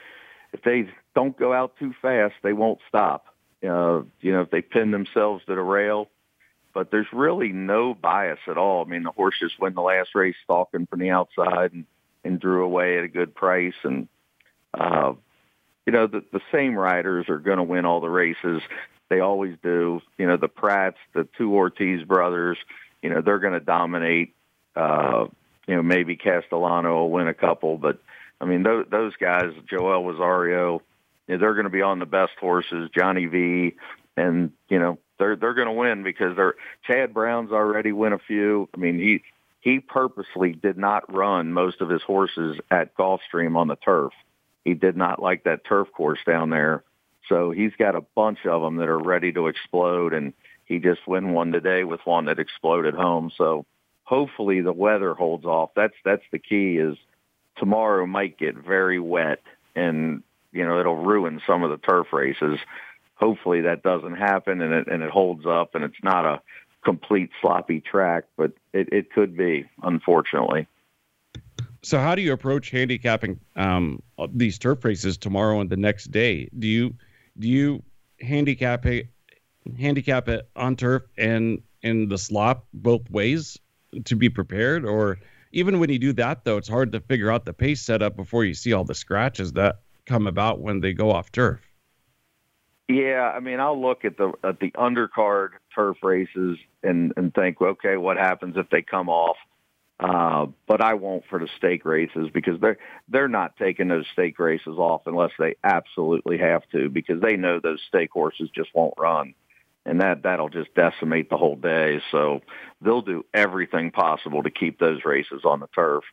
if 0.53 0.63
they 0.63 0.89
don't 1.15 1.37
go 1.37 1.53
out 1.53 1.77
too 1.79 1.95
fast, 2.01 2.35
they 2.43 2.53
won't 2.53 2.81
stop. 2.89 3.27
Uh, 3.63 4.03
you 4.21 4.33
know, 4.33 4.43
if 4.43 4.51
they 4.51 4.63
pin 4.63 4.91
themselves 4.91 5.45
to 5.47 5.55
the 5.55 5.63
rail, 5.63 6.09
but 6.77 6.91
there's 6.91 7.07
really 7.13 7.53
no 7.53 7.95
bias 7.95 8.39
at 8.47 8.59
all. 8.59 8.85
I 8.85 8.89
mean, 8.89 9.03
the 9.03 9.11
horses 9.11 9.53
win 9.59 9.75
the 9.75 9.81
last 9.81 10.11
race 10.15 10.37
stalking 10.45 10.87
from 10.87 11.01
the 11.01 11.11
outside 11.11 11.73
and, 11.73 11.87
and 12.23 12.39
drew 12.39 12.65
away 12.65 12.99
at 12.99 13.05
a 13.05 13.09
good 13.09 13.35
price. 13.35 13.75
And, 13.83 14.09
uh, 14.75 15.15
you 15.87 15.93
know, 15.95 16.07
the, 16.07 16.23
the 16.33 16.43
same 16.53 16.77
riders 16.77 17.31
are 17.31 17.39
going 17.39 17.57
to 17.57 17.63
win 17.63 17.87
all 17.87 18.01
the 18.01 18.11
races. 18.11 18.61
They 19.09 19.21
always 19.21 19.57
do. 19.63 20.03
You 20.19 20.27
know, 20.27 20.37
the 20.37 20.51
Prats, 20.51 20.97
the 21.15 21.27
two 21.39 21.55
Ortiz 21.55 22.03
brothers, 22.05 22.59
you 23.03 23.09
know, 23.09 23.23
they're 23.23 23.39
going 23.39 23.55
to 23.55 23.61
dominate. 23.61 24.35
Uh, 24.75 25.27
you 25.67 25.77
know, 25.77 25.83
maybe 25.83 26.17
Castellano 26.17 26.95
will 26.95 27.11
win 27.11 27.29
a 27.29 27.35
couple, 27.35 27.77
but 27.79 27.99
I 28.41 28.45
mean, 28.45 28.63
those, 28.63 28.87
those 28.91 29.17
guys, 29.17 29.53
Joel 29.69 30.05
Rosario, 30.05 30.83
they're 31.27 31.55
going 31.55 31.65
to 31.65 31.71
be 31.71 31.83
on 31.83 31.99
the 31.99 32.07
best 32.07 32.33
horses, 32.39 32.91
Johnny 32.97 33.27
V, 33.27 33.75
and 34.17 34.53
you 34.69 34.79
know 34.79 34.99
they're 35.19 35.37
they're 35.37 35.55
going 35.55 35.67
to 35.67 35.73
win 35.73 36.03
because 36.03 36.37
they're 36.37 36.55
Chad 36.87 37.13
Brown's 37.13 37.53
already 37.53 37.93
win 37.93 38.13
a 38.13 38.19
few. 38.19 38.69
I 38.75 38.79
mean, 38.79 38.99
he 38.99 39.23
he 39.61 39.81
purposely 39.81 40.53
did 40.53 40.79
not 40.79 41.13
run 41.13 41.53
most 41.53 41.81
of 41.81 41.89
his 41.89 42.03
horses 42.03 42.59
at 42.71 42.95
Gulfstream 42.97 43.57
on 43.57 43.69
the 43.69 43.77
turf. 43.77 44.13
He 44.65 44.75
did 44.75 44.97
not 44.97 45.21
like 45.21 45.45
that 45.45 45.65
turf 45.65 45.89
course 45.93 46.21
down 46.27 46.51
there. 46.51 46.85
So 47.29 47.51
he's 47.51 47.73
got 47.77 47.97
a 47.97 48.05
bunch 48.15 48.47
of 48.47 48.63
them 48.63 48.77
that 48.77 48.89
are 48.89 48.99
ready 48.99 49.33
to 49.33 49.49
explode, 49.49 50.13
and 50.13 50.33
he 50.65 50.79
just 50.79 51.07
won 51.07 51.33
one 51.33 51.51
today 51.51 51.83
with 51.83 52.01
one 52.05 52.27
that 52.27 52.39
exploded 52.39 52.95
home. 52.95 53.33
So 53.37 53.67
hopefully 54.07 54.61
the 54.63 54.73
weather 54.73 55.13
holds 55.13 55.45
off. 55.45 55.71
That's 55.77 55.95
that's 56.05 56.23
the 56.33 56.39
key. 56.39 56.79
Is 56.79 56.97
tomorrow 57.57 58.07
might 58.07 58.39
get 58.39 58.57
very 58.57 58.99
wet, 58.99 59.43
and 59.75 60.23
you 60.53 60.65
know 60.65 60.81
it'll 60.81 60.97
ruin 60.97 61.43
some 61.47 61.63
of 61.63 61.71
the 61.71 61.77
turf 61.77 62.13
races. 62.13 62.59
Hopefully 63.17 63.63
that 63.63 63.83
doesn't 63.83 64.17
happen, 64.17 64.63
and 64.63 64.73
it 64.73 64.89
and 64.89 65.03
it 65.03 65.11
holds 65.11 65.45
up, 65.45 65.75
and 65.75 65.85
it's 65.85 66.03
not 66.03 66.25
a 66.25 66.41
complete 66.85 67.31
sloppy 67.41 67.81
track, 67.81 68.25
but 68.37 68.53
it, 68.73 68.89
it 68.93 69.13
could 69.13 69.37
be, 69.37 69.69
unfortunately. 69.83 70.69
So, 71.83 71.99
how 71.99 72.15
do 72.15 72.23
you 72.23 72.33
approach 72.33 72.71
handicapping 72.71 73.41
um, 73.57 74.03
these 74.33 74.59
turf 74.59 74.85
races 74.85 75.19
tomorrow 75.19 75.61
and 75.61 75.69
the 75.69 75.77
next 75.77 76.11
day? 76.11 76.49
Do 76.59 76.67
you 76.67 76.95
do 77.39 77.49
you 77.49 77.83
handicap 78.21 78.87
it, 78.87 79.09
handicap 79.79 80.29
it 80.29 80.49
on 80.57 80.77
turf 80.77 81.03
and 81.19 81.63
in 81.83 82.09
the 82.09 82.19
slop 82.19 82.67
both 82.73 83.09
ways 83.11 83.59
to 84.05 84.17
be 84.17 84.29
prepared, 84.29 84.85
or 84.85 85.19
even 85.53 85.81
when 85.81 85.91
you 85.91 85.99
do 85.99 86.13
that 86.15 86.45
though, 86.45 86.57
it's 86.57 86.69
hard 86.69 86.93
to 86.93 87.01
figure 87.01 87.31
out 87.31 87.45
the 87.45 87.53
pace 87.53 87.81
setup 87.81 88.17
before 88.17 88.45
you 88.45 88.55
see 88.55 88.73
all 88.73 88.85
the 88.85 88.95
scratches 88.95 89.53
that 89.55 89.81
come 90.05 90.27
about 90.27 90.61
when 90.61 90.81
they 90.81 90.93
go 90.93 91.11
off 91.11 91.33
turf. 91.33 91.61
Yeah, 92.89 93.33
I 93.35 93.41
mean, 93.41 93.59
I'll 93.59 93.81
look 93.81 94.05
at 94.05 94.17
the 94.17 94.33
at 94.45 94.61
the 94.61 94.71
undercard 94.73 95.51
turf 95.75 95.97
races 96.03 96.59
and 96.83 97.13
and 97.17 97.35
think, 97.35 97.61
okay, 97.61 97.97
what 97.97 98.17
happens 98.17 98.57
if 98.57 98.71
they 98.71 98.83
come 98.83 99.09
off? 99.09 99.37
Uh, 99.99 100.47
but 100.69 100.83
I 100.83 100.95
won't 100.95 101.25
for 101.29 101.39
the 101.39 101.49
stake 101.57 101.85
races 101.85 102.29
because 102.33 102.61
they're 102.61 102.79
they're 103.09 103.29
not 103.29 103.57
taking 103.57 103.89
those 103.89 104.05
stake 104.13 104.39
races 104.39 104.77
off 104.77 105.03
unless 105.07 105.33
they 105.39 105.57
absolutely 105.65 106.39
have 106.39 106.63
to 106.73 106.89
because 106.89 107.21
they 107.21 107.37
know 107.37 107.59
those 107.59 107.81
stake 107.89 108.11
horses 108.13 108.51
just 108.55 108.75
won't 108.75 108.95
run, 108.99 109.35
and 109.87 110.01
that 110.01 110.25
that'll 110.25 110.49
just 110.49 110.75
decimate 110.75 111.31
the 111.31 111.37
whole 111.37 111.57
day. 111.57 112.01
So 112.11 112.41
they'll 112.83 113.03
do 113.03 113.25
everything 113.33 113.93
possible 113.93 114.43
to 114.43 114.51
keep 114.51 114.79
those 114.79 115.05
races 115.05 115.43
on 115.45 115.61
the 115.61 115.69
turf. 115.69 116.05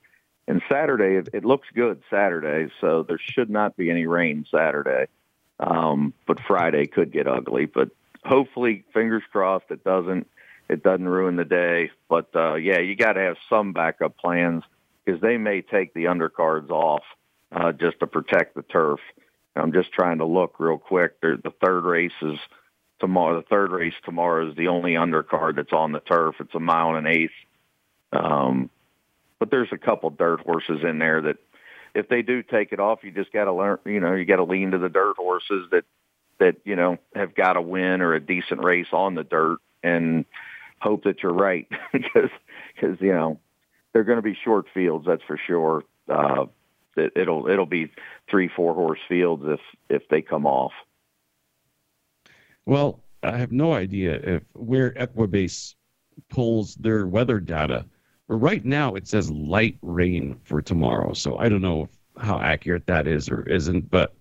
And 0.48 0.62
Saturday, 0.70 1.16
it, 1.16 1.30
it 1.34 1.46
looks 1.46 1.68
good 1.74 2.02
Saturday, 2.10 2.72
so 2.80 3.04
there 3.04 3.20
should 3.20 3.50
not 3.50 3.76
be 3.76 3.90
any 3.90 4.06
rain 4.06 4.46
Saturday. 4.52 5.08
Um, 5.60 6.14
but 6.28 6.40
Friday 6.48 6.88
could 6.88 7.12
get 7.12 7.28
ugly. 7.28 7.66
But 7.66 7.90
hopefully, 8.26 8.84
fingers 8.94 9.24
crossed, 9.32 9.66
it 9.70 9.84
doesn't 9.84 10.28
it 10.70 10.84
doesn't 10.84 11.08
ruin 11.08 11.36
the 11.36 11.46
day. 11.46 11.92
But 12.10 12.30
uh, 12.36 12.56
yeah, 12.56 12.80
you 12.80 12.96
got 12.96 13.14
to 13.14 13.22
have 13.22 13.38
some 13.50 13.74
backup 13.74 14.18
plans 14.18 14.64
because 15.04 15.22
they 15.22 15.38
may 15.38 15.62
take 15.62 15.94
the 15.94 16.06
undercards 16.06 16.70
off 16.70 17.04
uh, 17.52 17.72
just 17.72 18.00
to 18.00 18.08
protect 18.08 18.56
the 18.56 18.64
turf. 18.64 19.00
I'm 19.56 19.74
just 19.74 19.92
trying 19.94 20.18
to 20.18 20.26
look 20.26 20.60
real 20.60 20.78
quick. 20.78 21.22
There, 21.22 21.38
the 21.38 21.54
third 21.64 21.84
race 21.84 22.12
is 22.22 22.40
tomorrow. 23.04 23.36
The 23.42 23.48
third 23.48 23.72
race 23.72 23.94
tomorrow 24.06 24.50
is 24.50 24.56
the 24.56 24.70
only 24.70 24.94
undercard 24.94 25.58
that's 25.58 25.74
on 25.74 25.92
the 25.92 26.00
turf. 26.00 26.36
It's 26.40 26.56
a 26.56 26.60
mile 26.60 26.96
and 26.96 27.06
an 27.06 27.14
eighth. 27.14 27.32
Um, 28.14 28.70
but 29.40 29.52
there's 29.52 29.74
a 29.74 29.78
couple 29.78 30.10
dirt 30.10 30.40
horses 30.40 30.80
in 30.88 31.00
there 31.00 31.22
that 31.24 31.36
if 31.94 32.08
they 32.08 32.22
do 32.22 32.42
take 32.42 32.72
it 32.72 32.80
off, 32.80 33.04
you 33.04 33.12
just 33.12 33.34
got 33.34 33.44
to 33.44 33.54
learn. 33.54 33.80
You 33.86 34.00
know, 34.00 34.14
you 34.14 34.24
got 34.24 34.38
to 34.38 34.46
lean 34.46 34.72
to 34.72 34.78
the 34.78 34.88
dirt 34.88 35.18
horses 35.18 35.68
that 35.72 35.84
that 36.40 36.56
you 36.64 36.78
know 36.78 36.98
have 37.14 37.36
got 37.36 37.58
a 37.58 37.62
win 37.62 38.00
or 38.00 38.14
a 38.14 38.22
decent 38.22 38.64
race 38.64 38.88
on 38.94 39.16
the 39.16 39.24
dirt 39.26 39.58
and 39.84 40.24
hope 40.80 41.04
that 41.04 41.22
you're 41.22 41.34
right 41.34 41.68
because 41.92 42.30
because 42.74 43.02
you 43.02 43.12
know 43.12 43.38
they're 43.92 44.06
going 44.06 44.18
to 44.18 44.24
be 44.24 44.38
short 44.44 44.66
fields 44.74 45.06
that's 45.06 45.24
for 45.24 45.40
sure 45.46 45.84
uh 46.10 46.46
it, 46.96 47.14
it'll 47.16 47.48
it'll 47.48 47.66
be 47.66 47.92
three 48.30 48.50
four 48.50 48.74
horse 48.74 49.00
fields 49.08 49.44
if 49.46 49.60
if 49.90 50.08
they 50.10 50.22
come 50.22 50.46
off 50.46 50.72
well 52.66 53.04
i 53.24 53.38
have 53.38 53.52
no 53.52 53.74
idea 53.74 54.14
if 54.24 54.44
where 54.54 54.92
equibase 54.92 55.76
pulls 56.30 56.76
their 56.76 57.08
weather 57.08 57.40
data 57.40 57.86
but 58.28 58.36
right 58.36 58.66
now 58.66 58.96
it 58.96 59.08
says 59.08 59.30
light 59.32 59.78
rain 59.82 60.40
for 60.44 60.62
tomorrow 60.62 61.14
so 61.14 61.38
i 61.38 61.50
don't 61.50 61.62
know 61.62 61.88
how 62.18 62.40
accurate 62.40 62.86
that 62.86 63.08
is 63.08 63.30
or 63.30 63.42
isn't 63.50 63.90
but 63.90 64.16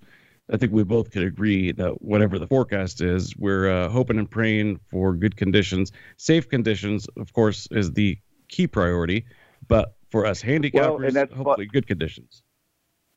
I 0.53 0.57
think 0.57 0.73
we 0.73 0.83
both 0.83 1.11
could 1.11 1.23
agree 1.23 1.73
that 1.73 2.03
whatever 2.03 2.39
the 2.39 2.47
forecast 2.47 3.01
is, 3.01 3.35
we're 3.37 3.71
uh, 3.71 3.89
hoping 3.89 4.19
and 4.19 4.31
praying 4.31 4.81
for 4.91 5.15
good 5.15 5.37
conditions. 5.37 5.93
Safe 6.19 6.49
conditions, 6.49 7.07
of 7.17 7.33
course, 7.33 7.69
is 7.71 7.93
the 7.93 8.19
key 8.49 8.67
priority. 8.67 9.25
But 9.69 9.95
for 10.11 10.27
us 10.27 10.43
handicappers, 10.43 11.15
well, 11.15 11.27
hopefully 11.45 11.67
good 11.67 11.87
conditions. 11.87 12.43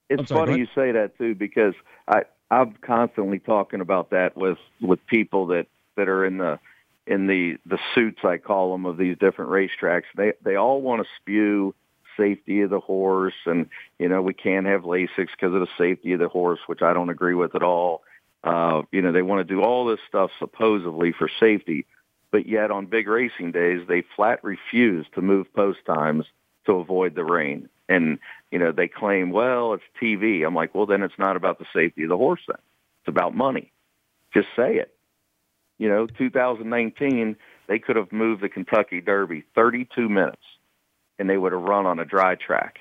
It's 0.09 0.29
sorry, 0.29 0.47
funny 0.47 0.59
you 0.59 0.67
say 0.75 0.91
that 0.91 1.17
too 1.17 1.35
because 1.35 1.73
I 2.07 2.21
I'm 2.51 2.73
constantly 2.81 3.39
talking 3.39 3.81
about 3.81 4.11
that 4.11 4.37
with 4.37 4.57
with 4.81 5.05
people 5.07 5.47
that 5.47 5.67
that 5.97 6.07
are 6.07 6.25
in 6.25 6.37
the 6.37 6.59
in 7.07 7.27
the 7.27 7.57
the 7.65 7.79
suits 7.93 8.19
I 8.23 8.37
call 8.37 8.71
them 8.71 8.85
of 8.85 8.97
these 8.97 9.17
different 9.17 9.51
racetracks. 9.51 10.03
They 10.15 10.33
they 10.43 10.55
all 10.55 10.81
want 10.81 11.01
to 11.03 11.07
spew 11.21 11.75
safety 12.17 12.61
of 12.61 12.69
the 12.69 12.79
horse 12.79 13.33
and 13.45 13.67
you 13.99 14.07
know 14.07 14.21
we 14.21 14.33
can't 14.33 14.65
have 14.65 14.83
lasix 14.83 15.27
because 15.31 15.53
of 15.53 15.59
the 15.59 15.67
safety 15.77 16.13
of 16.13 16.19
the 16.19 16.29
horse 16.29 16.59
which 16.67 16.81
i 16.81 16.93
don't 16.93 17.09
agree 17.09 17.35
with 17.35 17.55
at 17.55 17.63
all 17.63 18.03
uh 18.45 18.81
you 18.91 19.01
know 19.01 19.11
they 19.11 19.21
want 19.21 19.45
to 19.45 19.53
do 19.53 19.61
all 19.61 19.85
this 19.85 19.99
stuff 20.07 20.31
supposedly 20.39 21.11
for 21.11 21.29
safety 21.39 21.85
but 22.31 22.47
yet 22.47 22.71
on 22.71 22.85
big 22.85 23.07
racing 23.07 23.51
days 23.51 23.85
they 23.87 24.03
flat 24.15 24.41
refuse 24.43 25.05
to 25.13 25.21
move 25.21 25.51
post 25.53 25.79
times 25.85 26.25
to 26.65 26.73
avoid 26.73 27.15
the 27.15 27.23
rain 27.25 27.69
and 27.87 28.19
you 28.51 28.59
know 28.59 28.71
they 28.71 28.87
claim 28.87 29.31
well 29.31 29.73
it's 29.73 29.83
tv 30.01 30.45
i'm 30.45 30.55
like 30.55 30.73
well 30.73 30.85
then 30.85 31.03
it's 31.03 31.19
not 31.19 31.35
about 31.35 31.59
the 31.59 31.65
safety 31.73 32.03
of 32.03 32.09
the 32.09 32.17
horse 32.17 32.41
then 32.47 32.57
it's 33.01 33.07
about 33.07 33.35
money 33.35 33.71
just 34.33 34.47
say 34.55 34.77
it 34.77 34.93
you 35.77 35.89
know 35.89 36.07
2019 36.07 37.35
they 37.67 37.79
could 37.79 37.95
have 37.95 38.11
moved 38.11 38.41
the 38.41 38.49
kentucky 38.49 39.01
derby 39.01 39.43
32 39.55 40.09
minutes 40.09 40.41
and 41.17 41.29
they 41.29 41.37
would 41.37 41.53
have 41.53 41.61
run 41.61 41.85
on 41.85 41.99
a 41.99 42.05
dry 42.05 42.35
track. 42.35 42.79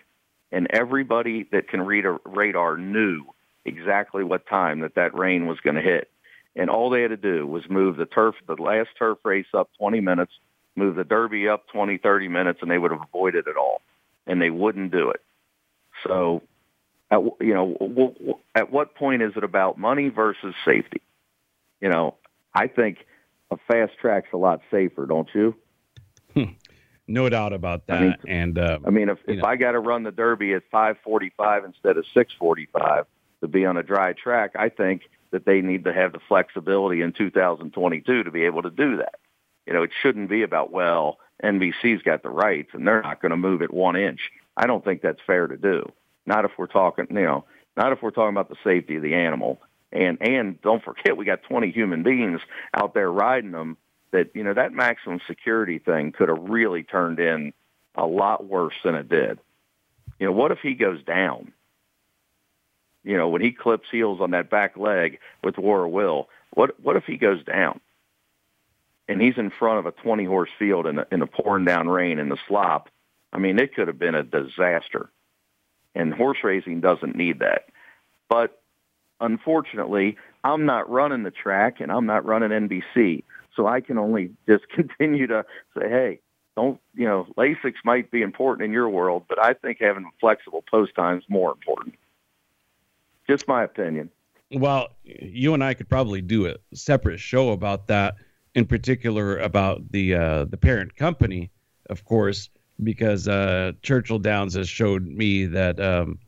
And 0.52 0.68
everybody 0.70 1.46
that 1.52 1.68
can 1.68 1.82
read 1.82 2.06
a 2.06 2.18
radar 2.24 2.76
knew 2.76 3.24
exactly 3.64 4.24
what 4.24 4.46
time 4.46 4.80
that 4.80 4.94
that 4.94 5.16
rain 5.16 5.46
was 5.46 5.58
going 5.60 5.76
to 5.76 5.82
hit. 5.82 6.10
And 6.56 6.70
all 6.70 6.90
they 6.90 7.02
had 7.02 7.10
to 7.10 7.16
do 7.16 7.46
was 7.46 7.68
move 7.68 7.96
the 7.96 8.06
turf, 8.06 8.36
the 8.46 8.54
last 8.54 8.90
turf 8.98 9.18
race 9.24 9.46
up 9.54 9.70
20 9.78 10.00
minutes, 10.00 10.32
move 10.76 10.94
the 10.94 11.04
Derby 11.04 11.48
up 11.48 11.66
20, 11.72 11.98
30 11.98 12.28
minutes, 12.28 12.60
and 12.62 12.70
they 12.70 12.78
would 12.78 12.92
have 12.92 13.02
avoided 13.02 13.48
it 13.48 13.56
all. 13.56 13.80
And 14.26 14.40
they 14.40 14.50
wouldn't 14.50 14.90
do 14.90 15.10
it. 15.10 15.22
So, 16.06 16.42
at, 17.10 17.20
you 17.40 17.54
know, 17.54 18.40
at 18.54 18.72
what 18.72 18.94
point 18.94 19.22
is 19.22 19.32
it 19.36 19.44
about 19.44 19.78
money 19.78 20.08
versus 20.08 20.54
safety? 20.64 21.02
You 21.80 21.88
know, 21.90 22.14
I 22.54 22.66
think 22.68 22.98
a 23.50 23.56
fast 23.68 23.92
track's 24.00 24.32
a 24.32 24.36
lot 24.36 24.60
safer, 24.70 25.06
don't 25.06 25.28
you? 25.34 25.54
Hmm. 26.32 26.54
No 27.06 27.28
doubt 27.28 27.52
about 27.52 27.86
that. 27.86 27.98
I 27.98 28.00
mean, 28.00 28.16
and 28.26 28.58
uh, 28.58 28.78
I 28.86 28.90
mean, 28.90 29.10
if 29.10 29.18
if 29.26 29.38
know. 29.38 29.44
I 29.44 29.56
got 29.56 29.72
to 29.72 29.78
run 29.78 30.04
the 30.04 30.10
Derby 30.10 30.54
at 30.54 30.70
5:45 30.70 31.66
instead 31.66 31.98
of 31.98 32.06
6:45 32.14 33.04
to 33.42 33.48
be 33.48 33.66
on 33.66 33.76
a 33.76 33.82
dry 33.82 34.14
track, 34.14 34.52
I 34.56 34.70
think 34.70 35.02
that 35.30 35.44
they 35.44 35.60
need 35.60 35.84
to 35.84 35.92
have 35.92 36.12
the 36.12 36.20
flexibility 36.28 37.02
in 37.02 37.12
2022 37.12 38.22
to 38.22 38.30
be 38.30 38.44
able 38.44 38.62
to 38.62 38.70
do 38.70 38.98
that. 38.98 39.16
You 39.66 39.74
know, 39.74 39.82
it 39.82 39.90
shouldn't 40.00 40.30
be 40.30 40.42
about 40.42 40.72
well, 40.72 41.18
NBC's 41.42 42.02
got 42.02 42.22
the 42.22 42.30
rights 42.30 42.70
and 42.72 42.86
they're 42.86 43.02
not 43.02 43.20
going 43.20 43.30
to 43.30 43.36
move 43.36 43.62
it 43.62 43.72
one 43.72 43.96
inch. 43.96 44.20
I 44.56 44.66
don't 44.66 44.84
think 44.84 45.02
that's 45.02 45.20
fair 45.26 45.46
to 45.46 45.56
do. 45.56 45.90
Not 46.26 46.44
if 46.44 46.52
we're 46.56 46.66
talking, 46.66 47.06
you 47.10 47.22
know, 47.22 47.44
not 47.76 47.92
if 47.92 48.02
we're 48.02 48.10
talking 48.10 48.34
about 48.34 48.48
the 48.48 48.56
safety 48.64 48.96
of 48.96 49.02
the 49.02 49.14
animal. 49.14 49.60
And 49.92 50.18
and 50.20 50.60
don't 50.62 50.82
forget, 50.82 51.16
we 51.16 51.24
got 51.24 51.42
20 51.44 51.70
human 51.70 52.02
beings 52.02 52.40
out 52.74 52.94
there 52.94 53.10
riding 53.10 53.52
them 53.52 53.76
that 54.10 54.30
you 54.34 54.42
know 54.42 54.54
that 54.54 54.72
maximum 54.72 55.20
security 55.26 55.78
thing 55.78 56.12
could 56.12 56.28
have 56.28 56.48
really 56.48 56.82
turned 56.82 57.20
in 57.20 57.52
a 57.94 58.06
lot 58.06 58.46
worse 58.46 58.74
than 58.84 58.94
it 58.94 59.08
did. 59.08 59.38
You 60.18 60.26
know, 60.26 60.32
what 60.32 60.52
if 60.52 60.58
he 60.62 60.74
goes 60.74 61.02
down? 61.04 61.52
You 63.04 63.16
know, 63.16 63.28
when 63.28 63.42
he 63.42 63.52
clips 63.52 63.88
heels 63.90 64.20
on 64.20 64.30
that 64.30 64.50
back 64.50 64.76
leg 64.76 65.18
with 65.42 65.58
War 65.58 65.86
Will, 65.86 66.28
what 66.52 66.80
what 66.80 66.96
if 66.96 67.04
he 67.04 67.16
goes 67.16 67.44
down? 67.44 67.80
And 69.08 69.20
he's 69.20 69.36
in 69.36 69.50
front 69.50 69.78
of 69.78 69.86
a 69.86 69.92
20 69.92 70.24
horse 70.24 70.50
field 70.58 70.86
in 70.86 70.98
a, 70.98 71.06
in 71.12 71.26
pouring 71.26 71.64
down 71.64 71.88
rain 71.88 72.18
in 72.18 72.28
the 72.28 72.38
slop. 72.48 72.88
I 73.32 73.38
mean, 73.38 73.58
it 73.58 73.74
could 73.74 73.88
have 73.88 73.98
been 73.98 74.14
a 74.14 74.22
disaster. 74.22 75.10
And 75.94 76.14
horse 76.14 76.38
racing 76.42 76.80
doesn't 76.80 77.14
need 77.14 77.40
that. 77.40 77.66
But 78.28 78.60
unfortunately, 79.20 80.16
I'm 80.42 80.64
not 80.66 80.90
running 80.90 81.22
the 81.22 81.30
track 81.30 81.80
and 81.80 81.92
I'm 81.92 82.06
not 82.06 82.24
running 82.24 82.50
NBC. 82.50 83.24
So 83.54 83.66
I 83.66 83.80
can 83.80 83.98
only 83.98 84.30
just 84.48 84.68
continue 84.68 85.26
to 85.26 85.44
say, 85.76 85.88
hey, 85.88 86.20
don't 86.56 86.80
you 86.94 87.04
know 87.04 87.26
Lasix 87.36 87.74
might 87.84 88.10
be 88.10 88.22
important 88.22 88.64
in 88.64 88.72
your 88.72 88.88
world, 88.88 89.24
but 89.28 89.38
I 89.42 89.54
think 89.54 89.78
having 89.80 90.08
flexible 90.20 90.62
post 90.70 90.94
times 90.94 91.24
more 91.28 91.50
important. 91.50 91.96
Just 93.28 93.48
my 93.48 93.64
opinion. 93.64 94.10
Well, 94.52 94.88
you 95.02 95.54
and 95.54 95.64
I 95.64 95.74
could 95.74 95.88
probably 95.88 96.20
do 96.20 96.46
a 96.46 96.56
separate 96.74 97.18
show 97.18 97.50
about 97.50 97.88
that, 97.88 98.14
in 98.54 98.66
particular 98.66 99.38
about 99.38 99.90
the 99.90 100.14
uh, 100.14 100.44
the 100.44 100.56
parent 100.56 100.96
company, 100.96 101.50
of 101.90 102.04
course, 102.04 102.50
because 102.82 103.28
uh, 103.28 103.72
Churchill 103.82 104.18
Downs 104.18 104.54
has 104.54 104.68
showed 104.68 105.06
me 105.06 105.46
that 105.46 105.80
um, 105.80 106.18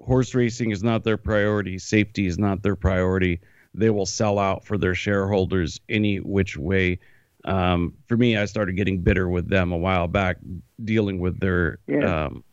horse 0.00 0.34
racing 0.34 0.70
is 0.70 0.82
not 0.82 1.04
their 1.04 1.16
priority, 1.16 1.78
safety 1.78 2.26
is 2.26 2.38
not 2.38 2.62
their 2.62 2.76
priority. 2.76 3.40
They 3.74 3.90
will 3.90 4.06
sell 4.06 4.38
out 4.38 4.64
for 4.64 4.76
their 4.76 4.94
shareholders 4.94 5.80
any 5.88 6.18
which 6.18 6.56
way. 6.56 6.98
Um, 7.44 7.94
for 8.06 8.16
me, 8.16 8.36
I 8.36 8.44
started 8.44 8.76
getting 8.76 9.00
bitter 9.00 9.28
with 9.28 9.48
them 9.48 9.72
a 9.72 9.76
while 9.76 10.06
back, 10.06 10.36
dealing 10.84 11.18
with 11.18 11.40
their 11.40 11.78
Yeah. 11.88 12.26
um, 12.26 12.44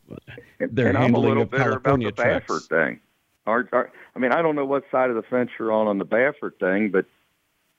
Their 0.60 0.88
and 0.88 0.98
handling 0.98 1.28
little 1.28 1.44
of 1.44 1.52
California 1.52 2.08
about 2.08 2.46
the 2.48 2.54
Baffert 2.54 2.68
thing. 2.70 3.00
Our, 3.46 3.68
our, 3.72 3.92
I 4.16 4.20
mean, 4.20 4.32
I 4.32 4.42
don't 4.42 4.56
know 4.56 4.66
what 4.66 4.84
side 4.92 5.10
of 5.10 5.16
the 5.16 5.22
fence 5.24 5.52
you're 5.60 5.72
on 5.72 5.88
on 5.88 5.98
the 5.98 6.06
Baffert 6.06 6.58
thing, 6.60 6.90
but 6.90 7.06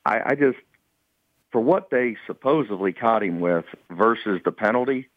I, 0.04 0.20
I 0.26 0.34
just, 0.34 0.58
for 1.52 1.60
what 1.60 1.90
they 1.90 2.16
supposedly 2.26 2.92
caught 2.92 3.22
him 3.22 3.40
with 3.40 3.64
versus 3.90 4.40
the 4.44 4.52
penalty, 4.52 5.08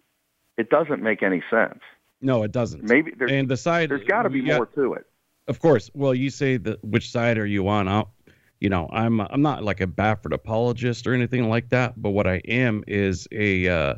it 0.57 0.69
doesn't 0.69 1.01
make 1.01 1.21
any 1.23 1.43
sense. 1.49 1.79
no, 2.21 2.43
it 2.43 2.51
doesn't. 2.51 2.83
Maybe 2.83 3.11
there's, 3.17 3.31
and 3.31 3.47
the 3.49 3.57
side 3.57 3.89
there's 3.89 4.03
got 4.07 4.23
to 4.23 4.29
be 4.29 4.41
got- 4.41 4.55
more 4.57 4.65
to 4.67 4.93
it. 4.93 5.05
Of 5.47 5.59
course. 5.59 5.91
Well, 5.93 6.15
you 6.15 6.29
say 6.29 6.55
that 6.57 6.81
which 6.85 7.11
side 7.11 7.37
are 7.37 7.45
you 7.45 7.67
on? 7.67 7.89
I'll, 7.89 8.13
you 8.61 8.69
know, 8.69 8.89
I'm 8.93 9.19
I'm 9.19 9.41
not 9.41 9.61
like 9.61 9.81
a 9.81 9.87
Baffert 9.87 10.33
apologist 10.33 11.05
or 11.05 11.13
anything 11.13 11.49
like 11.49 11.67
that, 11.69 12.01
but 12.01 12.11
what 12.11 12.27
I 12.27 12.35
am 12.47 12.83
is 12.87 13.27
a 13.33 13.67
uh, 13.67 13.95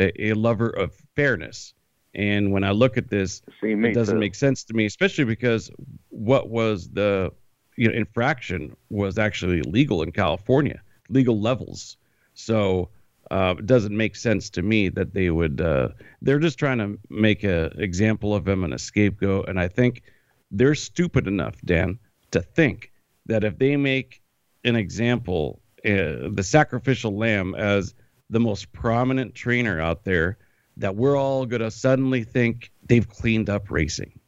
a, 0.00 0.30
a 0.30 0.32
lover 0.32 0.68
of 0.70 0.92
fairness. 1.14 1.74
And 2.12 2.50
when 2.52 2.64
I 2.64 2.72
look 2.72 2.96
at 2.96 3.08
this, 3.08 3.40
See 3.60 3.70
it 3.72 3.94
doesn't 3.94 4.16
too. 4.16 4.20
make 4.20 4.34
sense 4.34 4.64
to 4.64 4.74
me, 4.74 4.84
especially 4.86 5.24
because 5.24 5.70
what 6.08 6.50
was 6.50 6.88
the 6.90 7.32
you 7.76 7.86
know 7.88 7.94
infraction 7.94 8.76
was 8.90 9.16
actually 9.16 9.62
legal 9.62 10.02
in 10.02 10.10
California, 10.10 10.82
legal 11.08 11.40
levels. 11.40 11.96
So 12.34 12.88
uh, 13.30 13.54
it 13.58 13.66
doesn't 13.66 13.96
make 13.96 14.16
sense 14.16 14.50
to 14.50 14.62
me 14.62 14.88
that 14.90 15.14
they 15.14 15.30
would. 15.30 15.60
Uh, 15.60 15.88
they're 16.22 16.38
just 16.38 16.58
trying 16.58 16.78
to 16.78 16.98
make 17.10 17.42
an 17.44 17.72
example 17.78 18.34
of 18.34 18.46
him 18.46 18.64
and 18.64 18.74
a 18.74 18.78
scapegoat, 18.78 19.48
and 19.48 19.58
I 19.58 19.68
think 19.68 20.02
they're 20.50 20.74
stupid 20.74 21.26
enough, 21.26 21.56
Dan, 21.64 21.98
to 22.32 22.40
think 22.40 22.92
that 23.26 23.44
if 23.44 23.58
they 23.58 23.76
make 23.76 24.20
an 24.64 24.76
example, 24.76 25.60
uh, 25.84 26.28
the 26.32 26.42
sacrificial 26.44 27.16
lamb 27.16 27.54
as 27.54 27.94
the 28.30 28.40
most 28.40 28.72
prominent 28.72 29.34
trainer 29.34 29.80
out 29.80 30.04
there, 30.04 30.38
that 30.76 30.96
we're 30.96 31.16
all 31.16 31.46
going 31.46 31.62
to 31.62 31.70
suddenly 31.70 32.24
think 32.24 32.72
they've 32.86 33.08
cleaned 33.08 33.48
up 33.48 33.70
racing. 33.70 34.18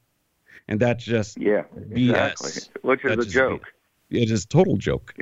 And 0.68 0.80
that's 0.80 1.04
just, 1.04 1.38
Yeah, 1.38 1.64
BS. 1.90 2.32
exactly. 2.32 2.62
Which 2.82 3.04
is 3.04 3.16
That's 3.16 3.26
a 3.26 3.30
joke. 3.30 3.64
it 4.10 4.30
is 4.30 4.46
total 4.46 4.76
joke. 4.76 5.14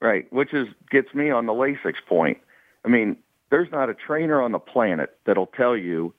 Right, 0.00 0.30
which 0.32 0.52
is 0.52 0.68
gets 0.90 1.14
me 1.14 1.30
on 1.30 1.46
the 1.46 1.52
Lasix 1.52 1.94
point. 2.06 2.38
I 2.84 2.88
mean, 2.88 3.16
there's 3.50 3.70
not 3.72 3.88
a 3.88 3.94
trainer 3.94 4.42
on 4.42 4.52
the 4.52 4.58
planet 4.58 5.18
that'll 5.24 5.46
tell 5.46 5.76
you 5.76 6.12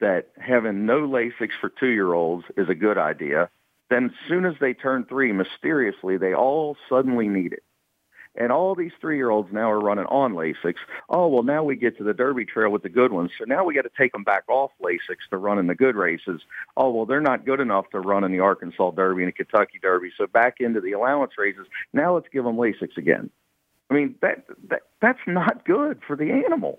that 0.00 0.28
having 0.38 0.86
no 0.86 1.00
Lasix 1.00 1.50
for 1.60 1.68
two-year-olds 1.68 2.44
is 2.56 2.68
a 2.68 2.74
good 2.74 2.96
idea. 2.96 3.50
Then 3.90 4.06
as 4.06 4.28
soon 4.28 4.44
as 4.44 4.54
they 4.60 4.74
turn 4.74 5.04
three, 5.04 5.32
mysteriously, 5.32 6.16
they 6.16 6.34
all 6.34 6.76
suddenly 6.88 7.28
need 7.28 7.52
it. 7.52 7.62
And 8.36 8.52
all 8.52 8.74
these 8.74 8.92
three-year-olds 9.00 9.52
now 9.52 9.70
are 9.70 9.80
running 9.80 10.04
on 10.06 10.34
Lasix. 10.34 10.74
Oh, 11.08 11.26
well, 11.28 11.42
now 11.42 11.64
we 11.64 11.74
get 11.74 11.98
to 11.98 12.04
the 12.04 12.14
Derby 12.14 12.44
Trail 12.44 12.70
with 12.70 12.82
the 12.82 12.88
good 12.88 13.12
ones. 13.12 13.30
So 13.38 13.44
now 13.46 13.64
we 13.64 13.74
got 13.74 13.82
to 13.82 13.90
take 13.98 14.12
them 14.12 14.22
back 14.22 14.44
off 14.48 14.70
Lasix 14.82 15.16
to 15.30 15.36
run 15.36 15.58
in 15.58 15.66
the 15.66 15.74
good 15.74 15.96
races. 15.96 16.40
Oh, 16.76 16.90
well, 16.90 17.04
they're 17.06 17.20
not 17.20 17.44
good 17.44 17.58
enough 17.58 17.90
to 17.90 18.00
run 18.00 18.22
in 18.24 18.30
the 18.30 18.40
Arkansas 18.40 18.92
Derby 18.92 19.24
and 19.24 19.32
the 19.32 19.32
Kentucky 19.32 19.78
Derby. 19.82 20.12
So 20.16 20.26
back 20.26 20.56
into 20.60 20.80
the 20.80 20.92
allowance 20.92 21.32
races. 21.36 21.66
Now 21.92 22.14
let's 22.14 22.28
give 22.32 22.44
them 22.44 22.56
Lasix 22.56 22.96
again. 22.96 23.30
I 23.90 23.94
mean, 23.94 24.14
that, 24.22 24.44
that 24.68 24.82
that's 25.00 25.20
not 25.26 25.64
good 25.64 26.00
for 26.06 26.14
the 26.14 26.30
animal. 26.46 26.78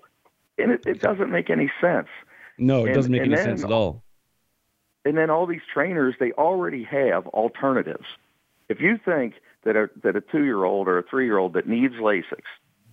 And 0.56 0.70
it, 0.70 0.86
it 0.86 1.00
doesn't 1.00 1.30
make 1.30 1.50
any 1.50 1.70
sense. 1.80 2.08
No, 2.56 2.84
it 2.84 2.88
And- 2.88 2.94
doesn't 2.94 3.12
make 3.12 3.22
any 3.22 3.34
then- 3.34 3.44
sense 3.44 3.64
at 3.64 3.72
all. 3.72 4.02
And 5.04 5.16
then 5.16 5.30
all 5.30 5.46
these 5.46 5.62
trainers, 5.72 6.14
they 6.20 6.32
already 6.32 6.84
have 6.84 7.26
alternatives. 7.28 8.04
If 8.68 8.80
you 8.82 8.98
think 9.02 9.34
that 9.64 9.76
a, 9.76 9.90
that 10.02 10.16
a 10.16 10.20
two-year-old 10.20 10.88
or 10.88 10.98
a 10.98 11.02
three-year-old 11.02 11.54
that 11.54 11.68
needs 11.68 11.94
Lasix, 11.94 12.42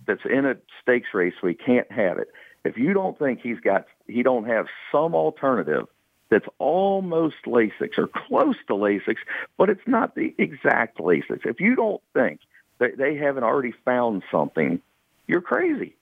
that's 0.06 0.24
in 0.24 0.46
a 0.46 0.56
stakes 0.82 1.08
race, 1.14 1.34
we 1.42 1.54
can't 1.54 1.90
have 1.92 2.18
it. 2.18 2.28
If 2.64 2.76
you 2.76 2.92
don't 2.92 3.18
think 3.18 3.40
he's 3.40 3.60
got, 3.60 3.86
he 4.06 4.22
don't 4.22 4.46
have 4.46 4.66
some 4.90 5.14
alternative 5.14 5.86
that's 6.30 6.46
almost 6.58 7.36
Lasix 7.46 7.96
or 7.96 8.08
close 8.08 8.56
to 8.66 8.74
Lasix, 8.74 9.16
but 9.56 9.70
it's 9.70 9.86
not 9.86 10.14
the 10.14 10.34
exact 10.38 10.98
Lasix. 10.98 11.46
If 11.46 11.60
you 11.60 11.74
don't 11.74 12.02
think 12.12 12.40
that 12.78 12.98
they 12.98 13.16
haven't 13.16 13.44
already 13.44 13.72
found 13.84 14.22
something, 14.30 14.80
you're 15.26 15.40
crazy. 15.40 15.94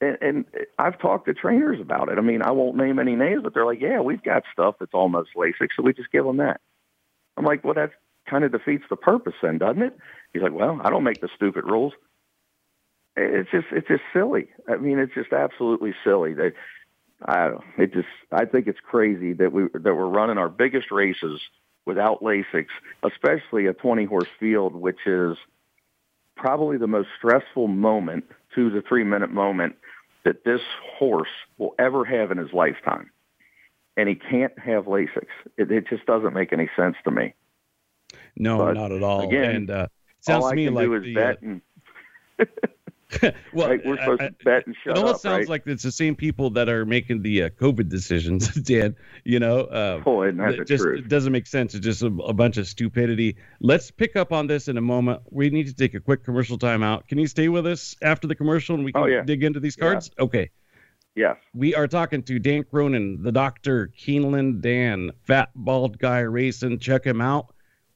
And, 0.00 0.18
and 0.20 0.44
I've 0.78 0.98
talked 0.98 1.26
to 1.26 1.34
trainers 1.34 1.80
about 1.80 2.10
it. 2.10 2.18
I 2.18 2.20
mean, 2.20 2.42
I 2.42 2.50
won't 2.50 2.76
name 2.76 2.98
any 2.98 3.16
names, 3.16 3.42
but 3.42 3.54
they're 3.54 3.64
like, 3.64 3.80
yeah, 3.80 4.00
we've 4.00 4.22
got 4.22 4.42
stuff 4.52 4.76
that's 4.78 4.92
almost 4.92 5.30
Lasix, 5.36 5.70
so 5.76 5.82
we 5.82 5.94
just 5.94 6.12
give 6.12 6.24
them 6.24 6.38
that. 6.38 6.60
I'm 7.36 7.44
like, 7.44 7.64
well, 7.64 7.74
that 7.74 7.92
kind 8.28 8.44
of 8.44 8.52
defeats 8.52 8.84
the 8.88 8.96
purpose 8.96 9.34
then, 9.42 9.58
doesn't 9.58 9.82
it? 9.82 9.96
He's 10.32 10.42
like, 10.42 10.52
well, 10.52 10.80
I 10.82 10.90
don't 10.90 11.04
make 11.04 11.20
the 11.20 11.28
stupid 11.34 11.64
rules. 11.64 11.92
It's 13.16 13.50
just, 13.50 13.66
it's 13.70 13.86
just 13.86 14.02
silly. 14.12 14.48
I 14.68 14.76
mean, 14.76 14.98
it's 14.98 15.14
just 15.14 15.32
absolutely 15.32 15.94
silly. 16.02 16.34
They, 16.34 16.52
I 17.24 17.48
don't. 17.48 17.64
It 17.78 17.92
just, 17.92 18.08
I 18.32 18.44
think 18.44 18.66
it's 18.66 18.80
crazy 18.80 19.32
that 19.34 19.52
we 19.52 19.64
that 19.72 19.94
we're 19.94 20.06
running 20.06 20.36
our 20.38 20.48
biggest 20.48 20.90
races 20.90 21.40
without 21.86 22.22
LASIX, 22.22 22.66
especially 23.02 23.66
a 23.66 23.72
20 23.72 24.04
horse 24.04 24.28
field, 24.40 24.74
which 24.74 25.06
is 25.06 25.36
probably 26.36 26.76
the 26.76 26.86
most 26.86 27.08
stressful 27.16 27.68
moment, 27.68 28.24
two 28.54 28.70
to 28.70 28.82
three 28.82 29.04
minute 29.04 29.30
moment 29.30 29.76
that 30.24 30.44
this 30.44 30.60
horse 30.98 31.28
will 31.58 31.74
ever 31.78 32.04
have 32.04 32.30
in 32.30 32.38
his 32.38 32.52
lifetime. 32.52 33.10
And 33.96 34.08
he 34.08 34.16
can't 34.16 34.58
have 34.58 34.86
Lasix. 34.86 35.26
It, 35.56 35.70
it 35.70 35.86
just 35.88 36.06
doesn't 36.06 36.34
make 36.34 36.52
any 36.52 36.68
sense 36.76 36.96
to 37.04 37.10
me. 37.10 37.34
No, 38.36 38.58
But, 38.58 38.74
not 38.74 38.92
at 38.92 39.02
all. 39.02 39.28
again, 39.28 39.54
and 39.56 39.70
uh, 39.70 39.86
it 40.18 40.24
sounds 40.24 40.44
All 40.44 40.50
to 40.50 40.56
me 40.56 40.68
like 40.70 40.88
the, 40.88 41.14
bet 41.14 41.42
and 41.42 41.60
uh, 42.40 42.44
well, 43.52 43.68
right, 43.70 43.80
we're 43.84 43.96
supposed 43.98 44.22
I- 44.22 44.28
to 44.28 44.34
bet 44.44 44.66
and 44.66 44.74
shut 44.82 44.96
it 44.96 44.98
almost 44.98 45.14
up, 45.16 45.20
sounds 45.20 45.38
right? 45.42 45.48
like 45.48 45.66
it's 45.66 45.82
the 45.84 45.92
same 45.92 46.16
people 46.16 46.50
that 46.50 46.68
are 46.68 46.84
making 46.84 47.22
the 47.22 47.44
uh, 47.44 47.48
COVID 47.50 47.88
decisions, 47.88 48.48
Dan. 48.62 48.96
You 49.24 49.38
know, 49.38 49.60
uh, 49.60 49.98
Boy, 50.00 50.28
it 50.30 50.36
the 50.36 50.64
just 50.64 50.82
truth? 50.82 51.00
it 51.04 51.08
doesn't 51.08 51.32
make 51.32 51.46
sense. 51.46 51.74
It's 51.74 51.84
just 51.84 52.02
a, 52.02 52.06
a 52.06 52.32
bunch 52.32 52.56
of 52.56 52.66
stupidity. 52.66 53.36
Let's 53.60 53.90
pick 53.90 54.16
up 54.16 54.32
on 54.32 54.46
this 54.48 54.66
in 54.68 54.76
a 54.76 54.80
moment. 54.82 55.22
We 55.30 55.50
need 55.50 55.66
to 55.68 55.74
take 55.74 55.94
a 55.94 56.00
quick 56.00 56.24
commercial 56.24 56.58
timeout. 56.58 57.06
Can 57.06 57.18
you 57.18 57.26
stay 57.28 57.48
with 57.48 57.66
us 57.66 57.94
after 58.02 58.26
the 58.26 58.34
commercial 58.34 58.74
and 58.74 58.84
we 58.84 58.92
can 58.92 59.02
Oh, 59.02 59.06
yeah. 59.06 59.22
dig 59.22 59.44
into 59.44 59.60
these 59.60 59.76
Yeah. 59.78 59.84
cards? 59.92 60.10
Okay. 60.18 60.50
Yes. 61.14 61.36
We 61.54 61.76
are 61.76 61.86
talking 61.86 62.24
to 62.24 62.40
Dan 62.40 62.64
Cronin, 62.64 63.22
the 63.22 63.30
doctor, 63.30 63.92
Keeneland 63.96 64.60
Dan, 64.62 65.12
fat 65.22 65.50
bald 65.54 65.96
guy 66.00 66.18
racing. 66.20 66.80
Check 66.80 67.04
him 67.06 67.20
out. 67.20 67.53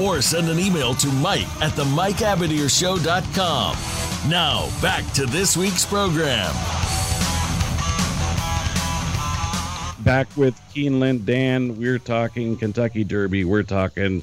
Or 0.00 0.20
send 0.22 0.48
an 0.48 0.58
email 0.58 0.94
to 0.94 1.08
Mike 1.08 1.46
at 1.62 1.76
the 1.76 1.84
MikeAbadirshow.com. 1.84 3.76
Now, 4.28 4.68
back 4.80 5.10
to 5.12 5.26
this 5.26 5.56
week's 5.56 5.84
program. 5.84 6.52
Back 10.04 10.28
with 10.36 10.54
Keeneland 10.74 11.24
Dan. 11.24 11.78
We're 11.78 11.98
talking 11.98 12.56
Kentucky 12.56 13.04
Derby. 13.04 13.44
We're 13.44 13.62
talking 13.62 14.22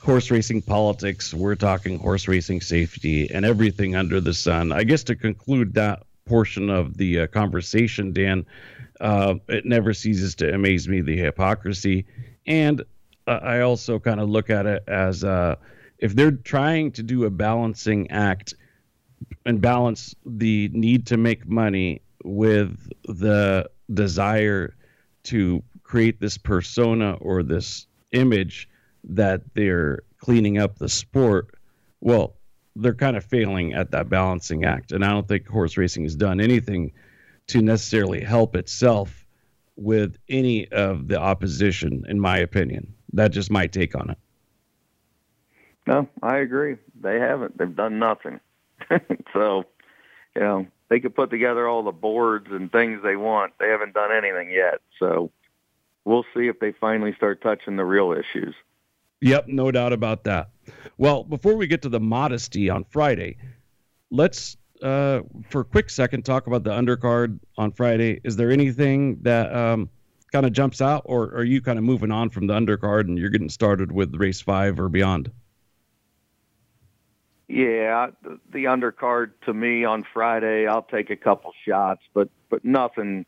horse 0.00 0.30
racing 0.30 0.62
politics. 0.62 1.34
We're 1.34 1.56
talking 1.56 1.98
horse 1.98 2.28
racing 2.28 2.60
safety 2.60 3.28
and 3.30 3.44
everything 3.44 3.96
under 3.96 4.20
the 4.20 4.34
sun. 4.34 4.70
I 4.70 4.84
guess 4.84 5.02
to 5.04 5.16
conclude 5.16 5.74
that 5.74 6.04
portion 6.26 6.70
of 6.70 6.96
the 6.96 7.20
uh, 7.20 7.26
conversation, 7.26 8.12
Dan, 8.12 8.46
uh, 9.00 9.34
it 9.48 9.64
never 9.64 9.92
ceases 9.92 10.34
to 10.36 10.54
amaze 10.54 10.88
me 10.88 11.00
the 11.00 11.16
hypocrisy. 11.16 12.06
And 12.46 12.84
I 13.26 13.60
also 13.60 13.98
kind 13.98 14.20
of 14.20 14.28
look 14.28 14.50
at 14.50 14.66
it 14.66 14.84
as 14.86 15.24
uh, 15.24 15.56
if 15.98 16.14
they're 16.14 16.30
trying 16.30 16.92
to 16.92 17.02
do 17.02 17.24
a 17.24 17.30
balancing 17.30 18.10
act 18.10 18.54
and 19.44 19.60
balance 19.60 20.14
the 20.24 20.68
need 20.72 21.06
to 21.08 21.16
make 21.16 21.48
money 21.48 22.02
with 22.24 22.88
the 23.04 23.68
desire 23.92 24.76
to 25.24 25.62
create 25.82 26.20
this 26.20 26.38
persona 26.38 27.14
or 27.20 27.42
this 27.42 27.86
image 28.12 28.68
that 29.04 29.42
they're 29.54 30.00
cleaning 30.18 30.58
up 30.58 30.78
the 30.78 30.88
sport, 30.88 31.54
well, 32.00 32.36
they're 32.76 32.94
kind 32.94 33.16
of 33.16 33.24
failing 33.24 33.72
at 33.72 33.90
that 33.90 34.08
balancing 34.08 34.64
act. 34.64 34.92
And 34.92 35.04
I 35.04 35.10
don't 35.10 35.26
think 35.26 35.48
horse 35.48 35.76
racing 35.76 36.02
has 36.04 36.14
done 36.14 36.40
anything 36.40 36.92
to 37.48 37.62
necessarily 37.62 38.22
help 38.22 38.54
itself 38.54 39.24
with 39.76 40.16
any 40.28 40.68
of 40.68 41.08
the 41.08 41.18
opposition, 41.18 42.04
in 42.08 42.20
my 42.20 42.38
opinion. 42.38 42.92
That's 43.12 43.34
just 43.34 43.50
my 43.50 43.66
take 43.66 43.94
on 43.94 44.10
it. 44.10 44.18
No, 45.86 46.08
I 46.22 46.38
agree. 46.38 46.76
They 47.00 47.18
haven't. 47.18 47.56
They've 47.58 47.74
done 47.74 47.98
nothing. 47.98 48.40
so, 49.32 49.64
you 50.34 50.42
know, 50.42 50.66
they 50.88 51.00
could 51.00 51.14
put 51.14 51.30
together 51.30 51.68
all 51.68 51.82
the 51.82 51.92
boards 51.92 52.48
and 52.50 52.70
things 52.70 53.00
they 53.02 53.16
want. 53.16 53.52
They 53.58 53.68
haven't 53.68 53.94
done 53.94 54.10
anything 54.12 54.50
yet. 54.50 54.80
So 54.98 55.30
we'll 56.04 56.24
see 56.34 56.48
if 56.48 56.58
they 56.60 56.72
finally 56.72 57.14
start 57.16 57.40
touching 57.40 57.76
the 57.76 57.84
real 57.84 58.12
issues. 58.12 58.54
Yep, 59.20 59.48
no 59.48 59.70
doubt 59.70 59.92
about 59.92 60.24
that. 60.24 60.50
Well, 60.98 61.24
before 61.24 61.56
we 61.56 61.66
get 61.66 61.82
to 61.82 61.88
the 61.88 62.00
modesty 62.00 62.68
on 62.68 62.84
Friday, 62.84 63.36
let's 64.10 64.56
uh, 64.82 65.20
for 65.48 65.62
a 65.62 65.64
quick 65.64 65.88
second 65.88 66.24
talk 66.24 66.46
about 66.46 66.64
the 66.64 66.70
undercard 66.70 67.38
on 67.56 67.72
Friday. 67.72 68.20
Is 68.24 68.36
there 68.36 68.50
anything 68.50 69.18
that 69.22 69.54
um, 69.54 69.88
kind 70.32 70.46
of 70.46 70.52
jumps 70.52 70.80
out, 70.80 71.02
or 71.04 71.26
are 71.34 71.44
you 71.44 71.60
kind 71.60 71.78
of 71.78 71.84
moving 71.84 72.10
on 72.10 72.30
from 72.30 72.46
the 72.46 72.54
undercard 72.54 73.02
and 73.02 73.18
you're 73.18 73.30
getting 73.30 73.48
started 73.48 73.92
with 73.92 74.14
race 74.14 74.40
five 74.40 74.78
or 74.80 74.88
beyond? 74.88 75.30
Yeah, 77.48 78.08
the, 78.22 78.40
the 78.52 78.64
undercard 78.64 79.30
to 79.44 79.54
me 79.54 79.84
on 79.84 80.04
Friday, 80.12 80.66
I'll 80.66 80.82
take 80.82 81.10
a 81.10 81.16
couple 81.16 81.52
shots, 81.64 82.02
but 82.12 82.28
but 82.50 82.64
nothing, 82.64 83.24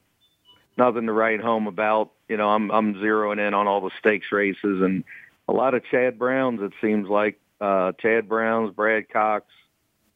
nothing 0.77 1.07
to 1.07 1.13
write 1.13 1.41
home 1.41 1.67
about. 1.69 2.11
You 2.29 2.37
know, 2.37 2.49
I'm 2.49 2.71
I'm 2.71 2.95
zeroing 2.95 3.47
in 3.47 3.55
on 3.55 3.69
all 3.69 3.81
the 3.81 3.93
stakes 3.99 4.33
races 4.33 4.83
and 4.83 5.05
a 5.47 5.53
lot 5.53 5.75
of 5.75 5.85
Chad 5.85 6.19
Browns. 6.19 6.61
It 6.63 6.73
seems 6.81 7.09
like 7.09 7.41
uh, 7.61 7.93
Chad 7.93 8.29
Browns, 8.29 8.75
Brad 8.75 9.09
Cox. 9.09 9.47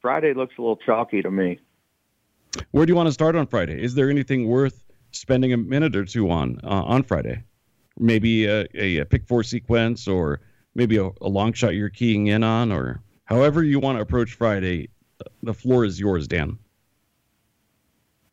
Friday 0.01 0.35
looks 0.35 0.59
a 0.59 0.61
little 0.61 0.77
chalky 0.77 1.23
to 1.23 1.31
me. 1.31 1.61
Where 2.73 2.85
do 2.85 2.90
you 2.90 2.97
want 2.97 3.07
to 3.07 3.12
start 3.12 3.37
on 3.37 3.47
Friday? 3.47 3.83
Is 3.83 3.95
there 3.95 4.11
anything 4.11 4.47
worth 4.47 4.82
spending 5.12 5.53
a 5.53 5.57
minute 5.57 5.96
or 5.96 6.05
two 6.05 6.31
on 6.31 6.61
uh, 6.64 6.83
on 6.85 7.03
Friday? 7.03 7.42
Maybe 7.98 8.46
a, 8.46 8.66
a, 8.75 9.05
pick 9.05 9.27
four 9.27 9.42
sequence, 9.42 10.09
or 10.09 10.40
maybe 10.75 10.96
a, 10.96 11.11
a 11.20 11.29
long 11.29 11.53
shot 11.53 11.75
you're 11.75 11.90
keying 11.90 12.29
in 12.29 12.42
on, 12.42 12.72
or 12.72 13.03
however 13.25 13.62
you 13.62 13.79
want 13.81 13.98
to 13.98 14.03
approach 14.03 14.35
Friday. 14.35 14.88
The 15.44 15.55
floor 15.55 15.85
is 15.85 16.01
yours, 16.01 16.27
Dan. 16.27 16.59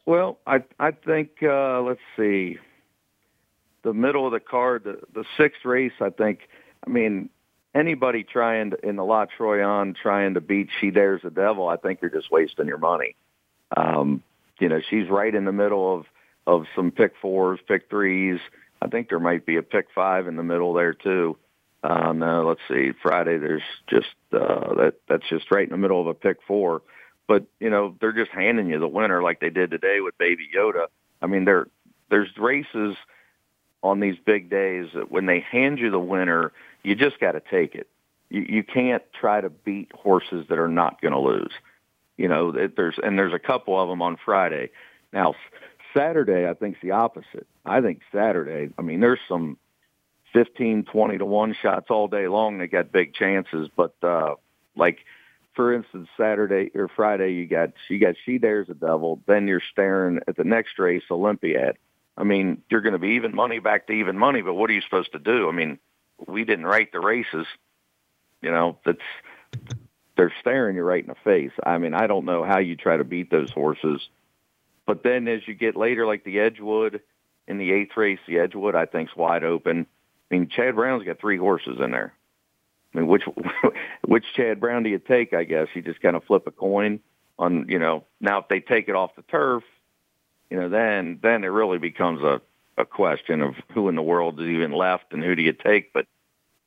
Well, 0.06 0.40
I 0.48 0.64
I 0.80 0.92
think 0.92 1.44
uh, 1.44 1.82
let's 1.82 2.00
see, 2.18 2.58
the 3.84 3.94
middle 3.94 4.26
of 4.26 4.32
the 4.32 4.40
card, 4.40 4.84
the 4.86 5.00
the 5.14 5.26
sixth 5.38 5.66
race. 5.66 5.94
I 6.02 6.10
think. 6.10 6.48
I 6.86 6.90
mean, 6.90 7.30
anybody 7.76 8.24
trying 8.24 8.72
to, 8.72 8.88
in 8.88 8.96
the 8.96 9.04
La 9.04 9.26
Troienne 9.26 9.96
trying 9.96 10.34
to 10.36 10.42
beat 10.42 10.70
She 10.80 10.92
Dares 10.92 11.22
the 11.24 11.30
Devil, 11.30 11.68
I 11.68 11.78
think 11.78 12.00
you're 12.02 12.10
just 12.10 12.32
wasting 12.32 12.68
your 12.68 12.78
money. 12.78 13.16
Um, 13.76 14.24
you 14.60 14.70
know, 14.70 14.82
she's 14.90 15.08
right 15.10 15.34
in 15.34 15.46
the 15.46 15.52
middle 15.52 15.96
of 15.96 16.06
of 16.50 16.66
some 16.76 16.92
pick 16.92 17.14
fours, 17.22 17.60
pick 17.68 17.90
threes. 17.90 18.40
I 18.82 18.88
think 18.88 19.10
there 19.10 19.20
might 19.20 19.46
be 19.46 19.58
a 19.58 19.62
pick 19.62 19.88
five 19.94 20.28
in 20.28 20.36
the 20.36 20.44
middle 20.44 20.74
there 20.74 20.94
too. 20.94 21.38
Uh, 21.84 22.12
let's 22.44 22.62
see, 22.68 22.92
Friday 23.02 23.38
there's 23.38 23.62
just 23.88 24.08
uh, 24.34 24.74
that 24.76 24.96
that's 25.08 25.28
just 25.30 25.52
right 25.52 25.64
in 25.64 25.70
the 25.70 25.78
middle 25.78 26.02
of 26.02 26.08
a 26.08 26.14
pick 26.14 26.38
four. 26.48 26.82
But 27.28 27.46
you 27.60 27.70
know, 27.70 27.96
they're 28.02 28.12
just 28.12 28.32
handing 28.32 28.68
you 28.68 28.80
the 28.80 28.88
winner 28.88 29.22
like 29.22 29.40
they 29.40 29.52
did 29.52 29.70
today 29.70 30.02
with 30.02 30.18
Baby 30.18 30.50
Yoda. 30.54 30.88
I 31.22 31.28
mean, 31.28 31.46
there 31.46 31.68
there's 32.10 32.30
races 32.38 32.96
on 33.84 34.00
these 34.00 34.18
big 34.26 34.50
days 34.50 34.88
that 34.96 35.12
when 35.12 35.28
they 35.28 35.40
hand 35.40 35.78
you 35.80 35.92
the 35.92 36.00
winner, 36.00 36.52
you 36.84 36.96
just 36.96 37.20
got 37.20 37.34
to 37.34 37.42
take 37.42 37.76
it. 37.76 37.88
You, 38.30 38.46
you 38.50 38.64
can't 38.64 39.04
try 39.14 39.40
to 39.40 39.50
beat 39.50 39.92
horses 39.94 40.48
that 40.50 40.58
are 40.58 40.68
not 40.68 41.00
going 41.02 41.14
to 41.14 41.20
lose. 41.20 41.54
You 42.18 42.28
know, 42.28 42.52
there's 42.52 43.00
and 43.02 43.18
there's 43.18 43.34
a 43.34 43.40
couple 43.40 43.80
of 43.80 43.88
them 43.88 44.02
on 44.02 44.18
Friday. 44.26 44.72
Now, 45.14 45.36
Saturday, 45.94 46.48
I 46.48 46.54
think's 46.54 46.80
the 46.82 46.92
opposite. 46.92 47.48
I 47.66 47.82
think 47.82 48.02
Saturday, 48.12 48.74
I 48.78 48.82
mean, 48.82 49.00
there's 49.00 49.20
some 49.28 49.58
15, 50.34 50.84
20 50.84 51.18
to 51.18 51.26
one 51.26 51.56
shots 51.60 51.88
all 51.90 52.08
day 52.08 52.28
long 52.28 52.60
that 52.60 52.68
got 52.68 52.92
big 52.92 53.14
chances, 53.14 53.70
but 53.76 53.96
uh, 54.04 54.36
like 54.76 55.00
for 55.56 55.74
instance, 55.74 56.08
Saturday 56.16 56.72
or 56.74 56.88
Friday, 56.88 57.34
you 57.34 57.46
got 57.46 57.72
you 57.90 58.00
got 58.00 58.16
She 58.26 58.38
Dares 58.38 58.68
the 58.68 58.74
Devil. 58.74 59.22
Then 59.26 59.46
you're 59.46 59.62
staring 59.72 60.20
at 60.26 60.38
the 60.38 60.46
next 60.46 60.80
race, 60.80 61.04
Olympiad. 61.12 61.78
I 62.16 62.24
mean, 62.24 62.62
you're 62.70 62.82
going 62.82 62.94
to 62.94 63.00
be 63.00 63.16
even 63.16 63.36
money 63.36 63.60
back 63.60 63.88
to 63.88 63.94
even 63.94 64.18
money, 64.18 64.42
but 64.42 64.54
what 64.54 64.70
are 64.70 64.74
you 64.74 64.82
supposed 64.82 65.12
to 65.14 65.20
do? 65.20 65.50
I 65.50 65.52
mean, 65.52 65.80
we 66.28 66.46
didn't 66.46 66.66
write 66.66 66.92
the 66.92 67.00
races. 67.00 67.46
You 68.42 68.52
know, 68.52 68.78
that's 68.86 69.00
they're 70.16 70.34
staring 70.40 70.78
you 70.78 70.84
right 70.84 71.04
in 71.04 71.10
the 71.10 71.16
face. 71.24 71.52
I 71.62 71.78
mean, 71.78 71.94
I 71.94 72.08
don't 72.08 72.24
know 72.24 72.44
how 72.44 72.60
you 72.60 72.76
try 72.76 72.98
to 72.98 73.04
beat 73.04 73.30
those 73.30 73.52
horses. 73.52 74.08
But 74.90 75.04
then 75.04 75.28
as 75.28 75.48
you 75.48 75.54
get 75.54 75.76
later, 75.76 76.08
like 76.08 76.24
the 76.24 76.40
Edgewood 76.40 77.02
in 77.48 77.60
the 77.60 77.72
eighth 77.74 77.96
race, 77.96 78.18
the 78.28 78.40
Edgewood 78.40 78.74
I 78.74 78.88
think's 78.88 79.16
wide 79.16 79.44
open. 79.44 79.86
I 80.32 80.34
mean, 80.34 80.50
Chad 80.50 80.74
Brown's 80.74 81.04
got 81.04 81.20
three 81.20 81.38
horses 81.38 81.78
in 81.80 81.92
there. 81.92 82.12
I 82.96 82.98
mean, 82.98 83.08
which 83.08 83.22
which 84.08 84.26
Chad 84.36 84.60
Brown 84.60 84.82
do 84.82 84.90
you 84.90 84.98
take? 84.98 85.32
I 85.32 85.44
guess 85.44 85.68
you 85.76 85.84
just 85.84 86.02
kind 86.02 86.16
of 86.16 86.24
flip 86.24 86.48
a 86.48 86.52
coin 86.52 87.02
on, 87.38 87.70
you 87.70 87.78
know. 87.78 88.04
Now, 88.20 88.40
if 88.40 88.48
they 88.48 88.62
take 88.62 88.90
it 88.90 88.96
off 88.96 89.16
the 89.16 89.22
turf, 89.22 89.64
you 90.50 90.60
know, 90.60 90.70
then 90.70 91.20
then 91.22 91.44
it 91.44 91.50
really 91.50 91.78
becomes 91.78 92.24
a 92.24 92.42
a 92.76 92.84
question 92.84 93.44
of 93.44 93.54
who 93.76 93.90
in 93.90 93.96
the 93.96 94.02
world 94.02 94.42
is 94.42 94.48
even 94.48 94.72
left 94.72 95.14
and 95.14 95.24
who 95.24 95.36
do 95.36 95.44
you 95.44 95.54
take. 95.54 95.94
But 95.94 96.08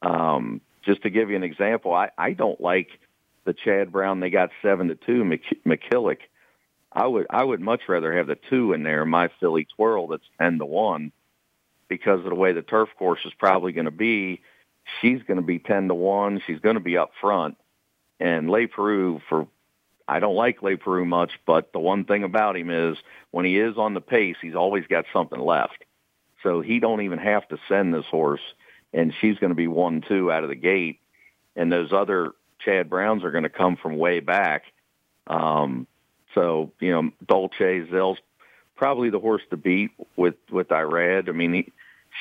um, 0.01 0.61
just 0.83 1.03
to 1.03 1.11
give 1.11 1.29
you 1.31 1.35
an 1.35 1.43
example, 1.43 1.93
I 1.93 2.11
I 2.17 2.35
don't 2.35 2.61
like 2.61 2.91
the 3.47 3.53
Chad 3.53 3.91
Brown 3.91 4.21
they 4.21 4.31
got 4.31 4.51
seven 4.63 4.87
to 4.87 4.95
two 4.95 5.25
McKulick. 5.67 6.19
I 6.95 7.07
would 7.07 7.27
I 7.31 7.43
would 7.43 7.61
much 7.61 7.83
rather 7.89 8.13
have 8.17 8.27
the 8.27 8.39
two 8.51 8.73
in 8.73 8.83
there. 8.83 9.05
My 9.05 9.29
Filly 9.41 9.67
Twirl 9.77 10.09
that's 10.09 10.29
ten 10.39 10.59
to 10.59 10.67
one 10.67 11.13
because 11.89 12.21
of 12.21 12.27
the 12.27 12.35
way 12.35 12.53
the 12.53 12.63
turf 12.63 12.89
course 12.99 13.21
is 13.25 13.33
probably 13.39 13.73
going 13.73 13.87
to 13.87 13.91
be. 13.91 14.41
She's 15.01 15.23
going 15.23 15.37
to 15.37 15.47
be 15.47 15.59
ten 15.59 15.89
to 15.89 15.95
one. 15.95 16.43
She's 16.47 16.61
going 16.61 16.75
to 16.75 16.81
be 16.81 16.99
up 16.99 17.13
front, 17.21 17.57
and 18.21 18.49
Leparoux 18.49 19.21
for 19.29 19.47
I 20.07 20.19
don't 20.19 20.35
like 20.35 20.61
Leparoux 20.61 21.07
much, 21.07 21.33
but 21.47 21.73
the 21.73 21.79
one 21.79 22.05
thing 22.05 22.25
about 22.25 22.57
him 22.57 22.71
is 22.71 22.99
when 23.31 23.45
he 23.45 23.59
is 23.59 23.79
on 23.79 23.95
the 23.95 24.01
pace, 24.01 24.37
he's 24.43 24.55
always 24.55 24.87
got 24.87 25.07
something 25.13 25.41
left. 25.41 25.85
So 26.43 26.61
he 26.61 26.81
don't 26.81 27.03
even 27.03 27.19
have 27.19 27.47
to 27.49 27.59
send 27.69 27.95
this 27.95 28.05
horse, 28.07 28.43
and 28.93 29.15
she's 29.21 29.39
going 29.39 29.51
to 29.51 29.57
be 29.57 29.69
one 29.69 30.03
two 30.07 30.31
out 30.31 30.43
of 30.43 30.51
the 30.51 30.57
gate, 30.57 30.99
and 31.57 31.73
those 31.73 31.93
other 31.93 32.33
Chad 32.59 32.91
Browns 32.91 33.25
are 33.25 33.31
going 33.31 33.45
to 33.45 33.49
come 33.49 33.77
from 33.77 33.97
way 33.97 34.21
back. 34.21 34.65
Um, 35.27 35.87
so 36.35 36.73
you 36.81 36.91
know, 36.91 37.11
Dolce 37.27 37.89
Zel's 37.91 38.19
probably 38.77 39.11
the 39.11 39.21
horse 39.21 39.43
to 39.51 39.57
beat 39.57 39.91
with 40.17 40.35
with 40.51 40.69
Irad. 40.69 41.29
I 41.29 41.33
mean, 41.33 41.53
he, 41.53 41.73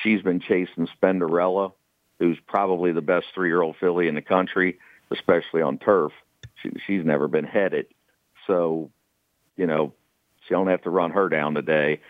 she's 0.04 0.22
been 0.22 0.40
chasing 0.40 0.88
Spendarella, 0.88 1.74
who's 2.20 2.40
probably 2.48 2.92
the 2.92 3.02
best 3.02 3.28
three 3.34 3.50
year 3.50 3.62
old 3.62 3.76
filly 3.78 4.08
in 4.08 4.16
the 4.16 4.22
country, 4.22 4.80
especially 5.12 5.62
on 5.62 5.78
turf. 5.78 6.12
She, 6.62 6.72
she's 6.86 7.06
never 7.06 7.28
been 7.28 7.46
headed, 7.46 7.88
so 8.48 8.92
you 9.58 9.68
know 9.68 9.94
she 10.48 10.54
don't 10.54 10.68
have 10.68 10.84
to 10.84 10.90
run 10.90 11.12
her 11.12 11.30
down 11.30 11.56
today. 11.56 12.02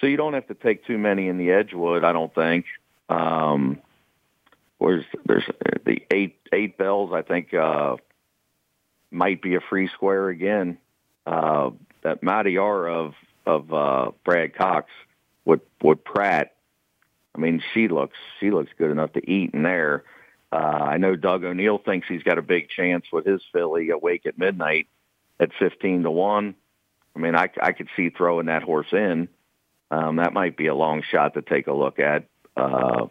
So 0.00 0.06
you 0.06 0.16
don't 0.16 0.34
have 0.34 0.48
to 0.48 0.54
take 0.54 0.84
too 0.84 0.98
many 0.98 1.28
in 1.28 1.38
the 1.38 1.52
Edgewood, 1.52 2.02
I 2.02 2.12
don't 2.12 2.34
think. 2.34 2.66
Um, 3.08 3.80
where's 4.78 5.04
there's 5.26 5.44
the 5.84 6.02
eight 6.10 6.40
eight 6.52 6.76
bells, 6.76 7.12
I 7.12 7.22
think 7.22 7.54
uh, 7.54 7.96
might 9.10 9.42
be 9.42 9.54
a 9.54 9.60
free 9.60 9.88
square 9.88 10.28
again. 10.28 10.78
Uh, 11.26 11.70
that 12.02 12.22
Matareya 12.22 12.92
of 12.92 13.14
of 13.46 13.72
uh, 13.72 14.10
Brad 14.24 14.54
Cox 14.54 14.90
with 15.44 15.60
with 15.82 16.02
Prat. 16.04 16.54
I 17.34 17.38
mean, 17.38 17.62
she 17.72 17.88
looks 17.88 18.16
she 18.40 18.50
looks 18.50 18.70
good 18.76 18.90
enough 18.90 19.12
to 19.14 19.30
eat 19.30 19.54
in 19.54 19.62
there. 19.62 20.04
Uh, 20.52 20.56
I 20.56 20.98
know 20.98 21.16
Doug 21.16 21.44
O'Neill 21.44 21.78
thinks 21.78 22.06
he's 22.08 22.22
got 22.22 22.38
a 22.38 22.42
big 22.42 22.68
chance 22.68 23.06
with 23.10 23.24
his 23.24 23.40
filly 23.52 23.88
awake 23.90 24.26
at 24.26 24.38
midnight 24.38 24.88
at 25.40 25.50
fifteen 25.58 26.02
to 26.02 26.10
one. 26.10 26.54
I 27.16 27.18
mean, 27.18 27.34
I, 27.34 27.50
I 27.60 27.72
could 27.72 27.88
see 27.96 28.10
throwing 28.10 28.46
that 28.46 28.62
horse 28.62 28.92
in. 28.92 29.28
Um, 29.90 30.16
that 30.16 30.32
might 30.32 30.56
be 30.56 30.66
a 30.66 30.74
long 30.74 31.02
shot 31.02 31.34
to 31.34 31.42
take 31.42 31.66
a 31.66 31.72
look 31.72 31.98
at. 31.98 32.24
Uh, 32.56 33.06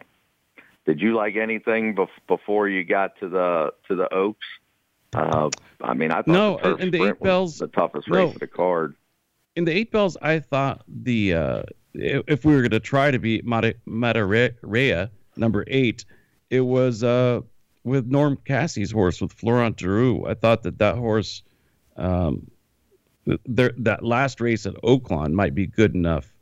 did 0.84 1.00
you 1.00 1.14
like 1.14 1.36
anything 1.36 1.94
bef- 1.94 2.08
before 2.26 2.68
you 2.68 2.84
got 2.84 3.18
to 3.20 3.28
the 3.28 3.72
to 3.88 3.94
the 3.94 4.12
Oaks? 4.12 4.46
Uh, 5.14 5.50
I 5.80 5.94
mean, 5.94 6.10
I 6.10 6.16
thought 6.16 6.28
no, 6.28 6.58
the 6.62 6.74
and 6.76 6.92
the 6.92 7.08
eight 7.08 7.20
bells 7.20 7.58
the 7.58 7.66
toughest 7.68 8.08
no. 8.08 8.26
race 8.26 8.34
of 8.34 8.40
the 8.40 8.46
card. 8.46 8.94
In 9.56 9.64
the 9.64 9.72
eight 9.72 9.92
bells, 9.92 10.16
I 10.22 10.38
thought 10.38 10.82
the 10.88 11.34
uh, 11.34 11.62
if 11.94 12.44
we 12.44 12.54
were 12.54 12.62
going 12.62 12.70
to 12.70 12.80
try 12.80 13.10
to 13.10 13.18
beat 13.18 13.46
Matareya 13.46 15.10
number 15.36 15.64
eight, 15.66 16.04
it 16.50 16.60
was 16.60 17.02
uh, 17.02 17.40
with 17.84 18.06
Norm 18.06 18.38
Casse's 18.44 18.90
horse 18.90 19.20
with 19.20 19.32
Florent 19.32 19.76
Geroux. 19.76 20.28
I 20.28 20.34
thought 20.34 20.62
that 20.62 20.78
that 20.78 20.96
horse, 20.96 21.42
um, 21.96 22.50
there, 23.44 23.72
that 23.78 24.04
last 24.04 24.40
race 24.40 24.66
at 24.66 24.74
Oaklawn 24.82 25.32
might 25.32 25.54
be 25.54 25.66
good 25.66 25.94
enough 25.94 26.32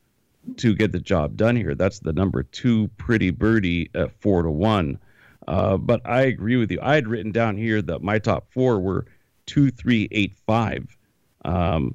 to 0.59 0.75
get 0.75 0.93
the 0.93 1.01
job 1.01 1.37
done 1.37 1.57
here. 1.57 1.75
That's 1.75 1.99
the 1.99 2.13
number 2.13 2.43
two 2.45 2.89
Pretty 2.97 3.31
Birdie 3.31 3.91
at 3.95 4.13
four 4.21 4.43
to 4.43 4.51
one. 4.51 4.99
Uh, 5.48 5.76
but 5.76 6.00
I 6.05 6.22
agree 6.22 6.57
with 6.57 6.70
you. 6.70 6.79
I 6.83 6.94
had 6.94 7.09
written 7.09 7.33
down 7.33 7.57
here 7.57 7.81
that 7.83 8.03
my 8.03 8.18
top 8.18 8.53
four 8.53 8.81
were 8.81 9.07
two, 9.46 9.70
three, 9.70 10.09
eight, 10.12 10.35
five. 10.46 10.96
Um, 11.44 11.94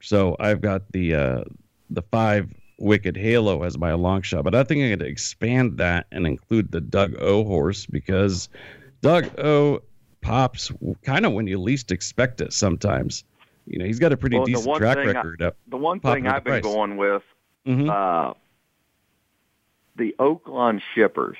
so 0.00 0.36
I've 0.38 0.60
got 0.60 0.90
the 0.92 1.14
uh, 1.14 1.44
the 1.90 2.02
five 2.02 2.52
Wicked 2.78 3.16
Halo 3.16 3.62
as 3.62 3.78
my 3.78 3.92
long 3.94 4.22
shot, 4.22 4.44
but 4.44 4.54
I 4.54 4.64
think 4.64 4.82
I'm 4.82 4.88
going 4.88 4.98
to 5.00 5.06
expand 5.06 5.78
that 5.78 6.06
and 6.10 6.26
include 6.26 6.72
the 6.72 6.80
Doug 6.80 7.14
O 7.20 7.44
horse 7.44 7.86
because 7.86 8.48
Doug 9.00 9.38
O 9.38 9.82
pops 10.20 10.72
kind 11.02 11.24
of 11.24 11.32
when 11.32 11.46
you 11.46 11.60
least 11.60 11.92
expect 11.92 12.40
it. 12.40 12.52
Sometimes, 12.52 13.24
you 13.66 13.78
know, 13.78 13.84
he's 13.84 13.98
got 13.98 14.12
a 14.12 14.16
pretty 14.16 14.36
well, 14.36 14.46
decent 14.46 14.76
track 14.76 14.98
record. 14.98 15.42
I, 15.42 15.52
the 15.68 15.76
one 15.76 16.00
thing 16.00 16.26
I've 16.26 16.44
been 16.44 16.60
price. 16.60 16.62
going 16.62 16.96
with, 16.96 17.22
mm-hmm. 17.66 17.88
uh, 17.88 18.34
the 19.96 20.14
Oaklawn 20.18 20.80
shippers 20.94 21.36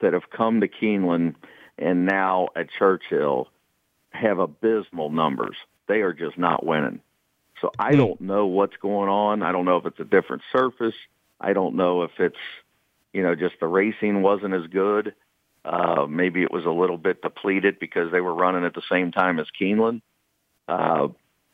that 0.00 0.12
have 0.12 0.30
come 0.30 0.60
to 0.60 0.68
Keeneland 0.68 1.34
and 1.78 2.06
now 2.06 2.48
at 2.56 2.68
Churchill 2.78 3.48
have 4.10 4.38
abysmal 4.38 5.10
numbers. 5.10 5.56
They 5.88 6.00
are 6.02 6.12
just 6.12 6.38
not 6.38 6.64
winning. 6.64 7.00
So 7.60 7.70
I 7.78 7.92
don't 7.92 8.20
know 8.20 8.46
what's 8.46 8.76
going 8.76 9.08
on. 9.08 9.42
I 9.42 9.52
don't 9.52 9.64
know 9.64 9.76
if 9.76 9.86
it's 9.86 10.00
a 10.00 10.04
different 10.04 10.42
surface. 10.52 10.94
I 11.40 11.52
don't 11.52 11.76
know 11.76 12.02
if 12.02 12.12
it's, 12.18 12.38
you 13.12 13.22
know, 13.22 13.34
just 13.34 13.60
the 13.60 13.66
racing 13.66 14.22
wasn't 14.22 14.54
as 14.54 14.66
good. 14.66 15.14
Uh, 15.64 16.06
maybe 16.08 16.42
it 16.42 16.50
was 16.50 16.64
a 16.64 16.70
little 16.70 16.96
bit 16.96 17.20
depleted 17.20 17.78
because 17.78 18.10
they 18.12 18.20
were 18.20 18.34
running 18.34 18.64
at 18.64 18.74
the 18.74 18.82
same 18.90 19.12
time 19.12 19.38
as 19.38 19.46
Keeneland. 19.60 20.00
Uh, 20.66 21.08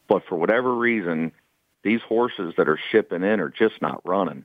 but 0.09 0.22
for 0.28 0.37
whatever 0.37 0.72
reason, 0.72 1.32
these 1.82 2.00
horses 2.02 2.54
that 2.56 2.68
are 2.68 2.78
shipping 2.90 3.22
in 3.22 3.40
are 3.40 3.48
just 3.48 3.82
not 3.82 4.00
running. 4.04 4.44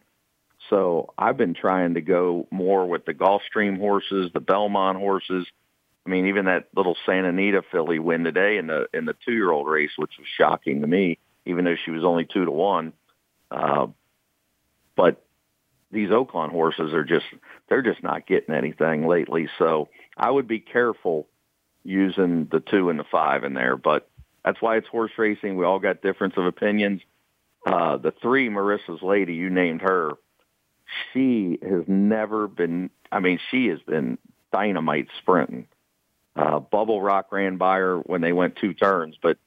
So 0.72 1.14
I've 1.18 1.36
been 1.36 1.54
trying 1.54 1.96
to 1.96 2.02
go 2.02 2.48
more 2.50 2.88
with 2.88 3.06
the 3.06 3.14
Gulfstream 3.14 3.78
horses, 3.78 4.32
the 4.34 4.40
Belmont 4.40 4.98
horses. 4.98 5.46
I 6.06 6.10
mean, 6.10 6.28
even 6.28 6.46
that 6.46 6.70
little 6.74 6.96
Santa 7.06 7.28
Anita 7.28 7.62
filly 7.72 8.00
win 8.00 8.24
today 8.24 8.58
in 8.58 8.68
the 8.68 8.88
in 8.94 9.06
the 9.06 9.16
two 9.26 9.34
year 9.34 9.52
old 9.52 9.68
race, 9.68 9.92
which 9.98 10.14
was 10.18 10.28
shocking 10.38 10.82
to 10.82 10.88
me, 10.88 11.20
even 11.46 11.66
though 11.66 11.76
she 11.76 11.92
was 11.92 12.06
only 12.06 12.26
two 12.26 12.46
to 12.46 12.52
one. 12.52 12.94
Uh, 13.52 13.88
but 14.96 15.22
these 15.92 16.10
Oaklawn 16.10 16.52
horses 16.52 16.94
are 16.94 17.04
just 17.04 17.26
they're 17.68 17.82
just 17.82 18.02
not 18.02 18.26
getting 18.26 18.56
anything 18.56 19.06
lately. 19.06 19.50
So 19.60 19.90
I 20.16 20.32
would 20.32 20.48
be 20.48 20.60
careful 20.60 21.28
using 21.84 22.48
the 22.50 22.62
two 22.62 22.90
and 22.90 22.98
the 22.98 23.06
five 23.12 23.44
in 23.44 23.54
there. 23.54 23.76
But 23.76 24.10
that's 24.46 24.62
why 24.62 24.78
it's 24.78 24.88
horse 24.88 25.12
racing. 25.18 25.58
We 25.58 25.66
all 25.66 25.80
got 25.80 26.02
difference 26.02 26.36
of 26.38 26.46
opinions. 26.46 27.02
Uh, 27.66 27.98
the 27.98 28.14
three, 28.22 28.50
Marissa's 28.50 29.04
Lady, 29.04 29.34
you 29.34 29.50
named 29.50 29.82
her 29.82 30.14
she 31.12 31.60
has 31.62 31.84
never 31.88 32.48
been. 32.48 32.90
I 33.12 33.20
mean, 33.20 33.40
she 33.50 33.68
has 33.68 33.80
been 33.82 34.18
dynamite 34.52 35.08
sprinting. 35.18 35.68
Uh, 36.36 36.60
Bubble 36.60 37.02
Rock 37.02 37.32
ran 37.32 37.58
by 37.58 37.78
her 37.78 37.98
when 38.00 38.22
they 38.22 38.32
went 38.34 38.56
two 38.56 38.74
turns, 38.74 39.18
but 39.22 39.38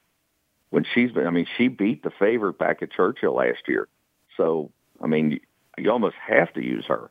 when 0.70 0.85
she's 0.94 1.12
been, 1.12 1.26
I 1.26 1.30
mean, 1.30 1.46
she 1.57 1.68
beat 1.68 2.02
the 2.02 2.11
favorite 2.11 2.59
back 2.59 2.83
at 2.83 2.90
Churchill 2.90 3.35
last 3.35 3.68
year. 3.68 3.88
So, 4.37 4.70
I 5.02 5.07
mean, 5.07 5.40
you, 5.78 5.90
almost 5.90 6.16
have 6.16 6.52
to 6.54 6.62
use 6.62 6.85
her. 6.87 7.11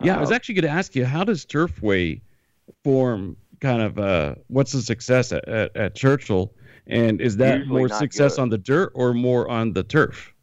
Yeah, 0.00 0.14
uh, 0.14 0.18
I 0.18 0.20
was 0.20 0.30
Uh, 0.30 0.34
actually 0.34 0.56
going 0.56 0.70
to 0.70 0.78
ask 0.78 0.94
you, 0.94 1.04
how 1.04 1.24
does 1.24 1.44
Turfway 1.44 2.20
form? 2.84 3.36
Kind 3.60 3.80
of, 3.80 3.98
uh, 3.98 4.34
what's 4.48 4.72
the 4.72 4.82
success 4.82 5.30
at, 5.30 5.48
at, 5.48 5.76
at 5.76 5.94
Churchill, 5.94 6.52
and 6.88 7.20
is 7.20 7.36
that 7.36 7.66
more 7.68 7.88
success 7.88 8.34
good. 8.34 8.42
on 8.42 8.48
the 8.48 8.58
dirt 8.58 8.90
or 8.94 9.14
more 9.14 9.48
on 9.48 9.72
the 9.72 9.84
turf? 9.84 10.34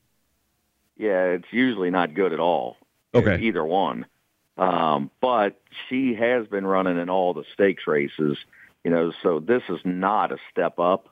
Yeah, 0.97 1.25
it's 1.25 1.51
usually 1.51 1.89
not 1.89 2.13
good 2.13 2.31
at 2.31 2.39
all. 2.39 2.77
Okay. 3.13 3.39
Either 3.41 3.65
one. 3.65 4.05
Um, 4.57 5.09
but 5.21 5.59
she 5.87 6.15
has 6.15 6.47
been 6.47 6.67
running 6.67 6.99
in 6.99 7.09
all 7.09 7.33
the 7.33 7.45
stakes 7.53 7.87
races, 7.87 8.37
you 8.83 8.91
know, 8.91 9.13
so 9.23 9.39
this 9.39 9.63
is 9.69 9.79
not 9.85 10.31
a 10.31 10.37
step 10.51 10.79
up. 10.79 11.07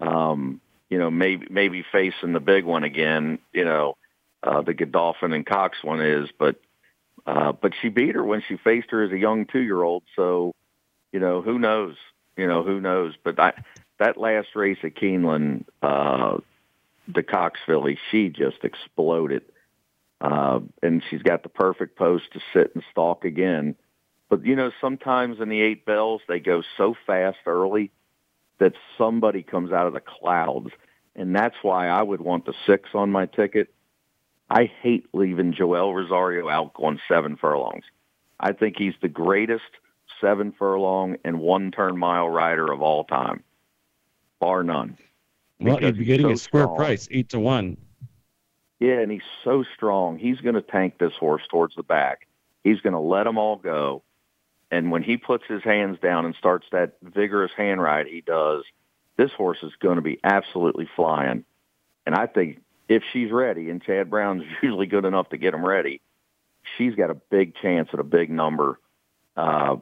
Um, 0.00 0.60
you 0.88 0.98
know, 0.98 1.10
maybe 1.10 1.46
maybe 1.50 1.84
facing 1.92 2.32
the 2.32 2.40
big 2.40 2.64
one 2.64 2.82
again, 2.82 3.38
you 3.52 3.64
know, 3.64 3.96
uh, 4.42 4.62
the 4.62 4.74
Godolphin 4.74 5.32
and 5.32 5.46
Cox 5.46 5.78
one 5.84 6.00
is, 6.00 6.28
but 6.36 6.56
uh, 7.26 7.52
but 7.52 7.72
she 7.80 7.90
beat 7.90 8.16
her 8.16 8.24
when 8.24 8.42
she 8.48 8.56
faced 8.56 8.90
her 8.90 9.04
as 9.04 9.12
a 9.12 9.18
young 9.18 9.46
two 9.46 9.60
year 9.60 9.82
old, 9.82 10.02
so 10.16 10.54
you 11.12 11.20
know, 11.20 11.42
who 11.42 11.58
knows? 11.58 11.96
You 12.36 12.46
know, 12.46 12.62
who 12.62 12.80
knows? 12.80 13.14
But 13.22 13.38
I, 13.38 13.52
that 13.98 14.16
last 14.16 14.48
race 14.54 14.78
at 14.82 14.94
Keeneland, 14.94 15.64
uh, 15.82 16.38
the 17.06 17.22
Cox 17.22 17.60
filly, 17.66 17.98
she 18.10 18.28
just 18.28 18.64
exploded. 18.64 19.42
Uh, 20.20 20.60
and 20.82 21.02
she's 21.08 21.22
got 21.22 21.42
the 21.42 21.48
perfect 21.48 21.96
post 21.96 22.24
to 22.32 22.40
sit 22.52 22.74
and 22.74 22.84
stalk 22.90 23.24
again. 23.24 23.74
But 24.28 24.44
you 24.44 24.54
know, 24.54 24.70
sometimes 24.80 25.40
in 25.40 25.48
the 25.48 25.60
eight 25.60 25.84
bells 25.84 26.20
they 26.28 26.38
go 26.38 26.62
so 26.76 26.94
fast 27.06 27.38
early 27.46 27.90
that 28.58 28.74
somebody 28.98 29.42
comes 29.42 29.72
out 29.72 29.86
of 29.86 29.94
the 29.94 30.00
clouds, 30.00 30.70
and 31.16 31.34
that's 31.34 31.56
why 31.62 31.88
I 31.88 32.02
would 32.02 32.20
want 32.20 32.44
the 32.44 32.54
six 32.66 32.90
on 32.94 33.10
my 33.10 33.26
ticket. 33.26 33.72
I 34.50 34.70
hate 34.82 35.06
leaving 35.12 35.52
Joel 35.52 35.94
Rosario 35.94 36.48
out 36.48 36.74
going 36.74 37.00
seven 37.08 37.36
furlongs. 37.36 37.84
I 38.38 38.52
think 38.52 38.76
he's 38.78 38.94
the 39.00 39.08
greatest 39.08 39.62
seven 40.20 40.52
furlong 40.52 41.16
and 41.24 41.40
one 41.40 41.70
turn 41.70 41.96
mile 41.96 42.28
rider 42.28 42.70
of 42.70 42.82
all 42.82 43.04
time, 43.04 43.42
bar 44.38 44.62
none. 44.62 44.98
Well, 45.60 45.80
you'd 45.80 45.98
be 45.98 46.04
getting 46.04 46.26
so 46.26 46.32
a 46.32 46.36
square 46.36 46.64
strong. 46.64 46.76
price, 46.76 47.08
eight 47.10 47.28
to 47.30 47.40
one. 47.40 47.76
Yeah, 48.80 49.00
and 49.00 49.12
he's 49.12 49.22
so 49.44 49.64
strong. 49.76 50.18
He's 50.18 50.40
going 50.40 50.54
to 50.54 50.62
tank 50.62 50.98
this 50.98 51.12
horse 51.12 51.42
towards 51.50 51.76
the 51.76 51.82
back. 51.82 52.26
He's 52.64 52.80
going 52.80 52.94
to 52.94 52.98
let 52.98 53.24
them 53.24 53.38
all 53.38 53.56
go. 53.56 54.02
And 54.70 54.90
when 54.90 55.02
he 55.02 55.16
puts 55.16 55.44
his 55.46 55.62
hands 55.62 55.98
down 56.00 56.24
and 56.24 56.34
starts 56.34 56.66
that 56.72 56.96
vigorous 57.02 57.52
hand 57.56 57.82
ride 57.82 58.06
he 58.06 58.22
does, 58.22 58.64
this 59.16 59.32
horse 59.32 59.58
is 59.62 59.72
going 59.80 59.96
to 59.96 60.02
be 60.02 60.18
absolutely 60.24 60.88
flying. 60.96 61.44
And 62.06 62.14
I 62.14 62.26
think 62.26 62.62
if 62.88 63.02
she's 63.12 63.30
ready, 63.30 63.68
and 63.68 63.82
Chad 63.82 64.08
Brown's 64.08 64.44
usually 64.62 64.86
good 64.86 65.04
enough 65.04 65.28
to 65.30 65.36
get 65.36 65.52
him 65.52 65.64
ready, 65.64 66.00
she's 66.78 66.94
got 66.94 67.10
a 67.10 67.14
big 67.14 67.54
chance 67.56 67.90
at 67.92 68.00
a 68.00 68.04
big 68.04 68.30
number. 68.30 68.78
Uh, 69.36 69.76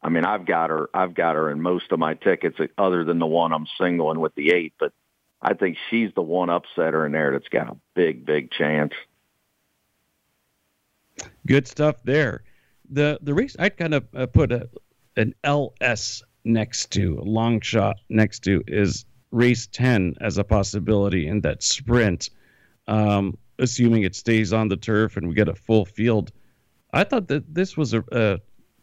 I 0.00 0.10
mean, 0.10 0.24
I've 0.24 0.46
got 0.46 0.70
her. 0.70 0.88
I've 0.94 1.14
got 1.14 1.34
her 1.34 1.50
in 1.50 1.60
most 1.60 1.90
of 1.90 1.98
my 1.98 2.14
tickets, 2.14 2.58
other 2.76 3.04
than 3.04 3.18
the 3.18 3.26
one 3.26 3.52
I'm 3.52 3.66
singling 3.80 4.20
with 4.20 4.34
the 4.36 4.50
eight. 4.52 4.74
But 4.78 4.92
I 5.40 5.54
think 5.54 5.76
she's 5.88 6.10
the 6.14 6.22
one 6.22 6.48
upsetter 6.48 7.06
in 7.06 7.12
there 7.12 7.32
that's 7.32 7.48
got 7.48 7.68
a 7.68 7.76
big, 7.94 8.26
big 8.26 8.50
chance. 8.50 8.92
Good 11.46 11.66
stuff 11.66 12.02
there. 12.04 12.42
The 12.90 13.18
the 13.22 13.34
race 13.34 13.56
I'd 13.58 13.76
kind 13.76 13.94
of 13.94 14.06
uh, 14.14 14.26
put 14.26 14.52
a 14.52 14.68
an 15.16 15.34
LS 15.44 16.22
next 16.44 16.92
to 16.92 17.18
a 17.20 17.24
long 17.24 17.60
shot 17.60 17.96
next 18.08 18.40
to 18.44 18.62
is 18.66 19.04
race 19.30 19.66
10 19.66 20.14
as 20.20 20.38
a 20.38 20.44
possibility 20.44 21.26
in 21.26 21.40
that 21.42 21.62
sprint 21.62 22.30
um, 22.86 23.36
assuming 23.58 24.04
it 24.04 24.14
stays 24.14 24.52
on 24.52 24.68
the 24.68 24.76
turf 24.76 25.16
and 25.16 25.28
we 25.28 25.34
get 25.34 25.48
a 25.48 25.54
full 25.54 25.84
field 25.84 26.32
i 26.94 27.04
thought 27.04 27.28
that 27.28 27.54
this 27.54 27.76
was 27.76 27.92
a, 27.92 28.02
a 28.12 28.38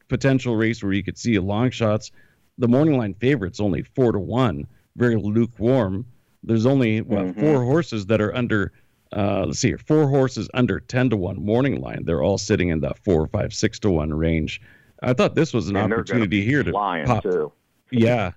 potential 0.07 0.55
race 0.55 0.83
where 0.83 0.93
you 0.93 1.01
could 1.01 1.17
see 1.17 1.39
long 1.39 1.71
shots 1.71 2.11
the 2.59 2.67
morning 2.67 2.97
line 2.97 3.15
favorites 3.15 3.59
only 3.59 3.81
four 3.81 4.11
to 4.11 4.19
one 4.19 4.67
very 4.95 5.15
lukewarm 5.15 6.05
there's 6.45 6.65
only 6.65 7.01
what 7.01 7.25
mm-hmm. 7.25 7.39
four 7.39 7.63
horses 7.63 8.05
that 8.07 8.21
are 8.21 8.35
under 8.35 8.71
uh, 9.15 9.45
let's 9.45 9.59
see 9.59 9.69
here 9.69 9.77
four 9.77 10.07
horses 10.07 10.49
under 10.53 10.79
10 10.79 11.11
to 11.11 11.17
1 11.17 11.43
morning 11.43 11.81
line 11.81 12.03
they're 12.05 12.23
all 12.23 12.37
sitting 12.37 12.69
in 12.69 12.81
that 12.81 12.97
four 12.99 13.27
five 13.27 13.53
six 13.53 13.79
to 13.79 13.89
1 13.89 14.13
range 14.13 14.61
i 15.03 15.13
thought 15.13 15.35
this 15.35 15.53
was 15.53 15.69
an 15.69 15.75
and 15.75 15.93
opportunity 15.93 16.43
here 16.43 16.63
to 16.63 16.71
pop 16.71 17.23
too. 17.23 17.51
yeah 17.91 18.31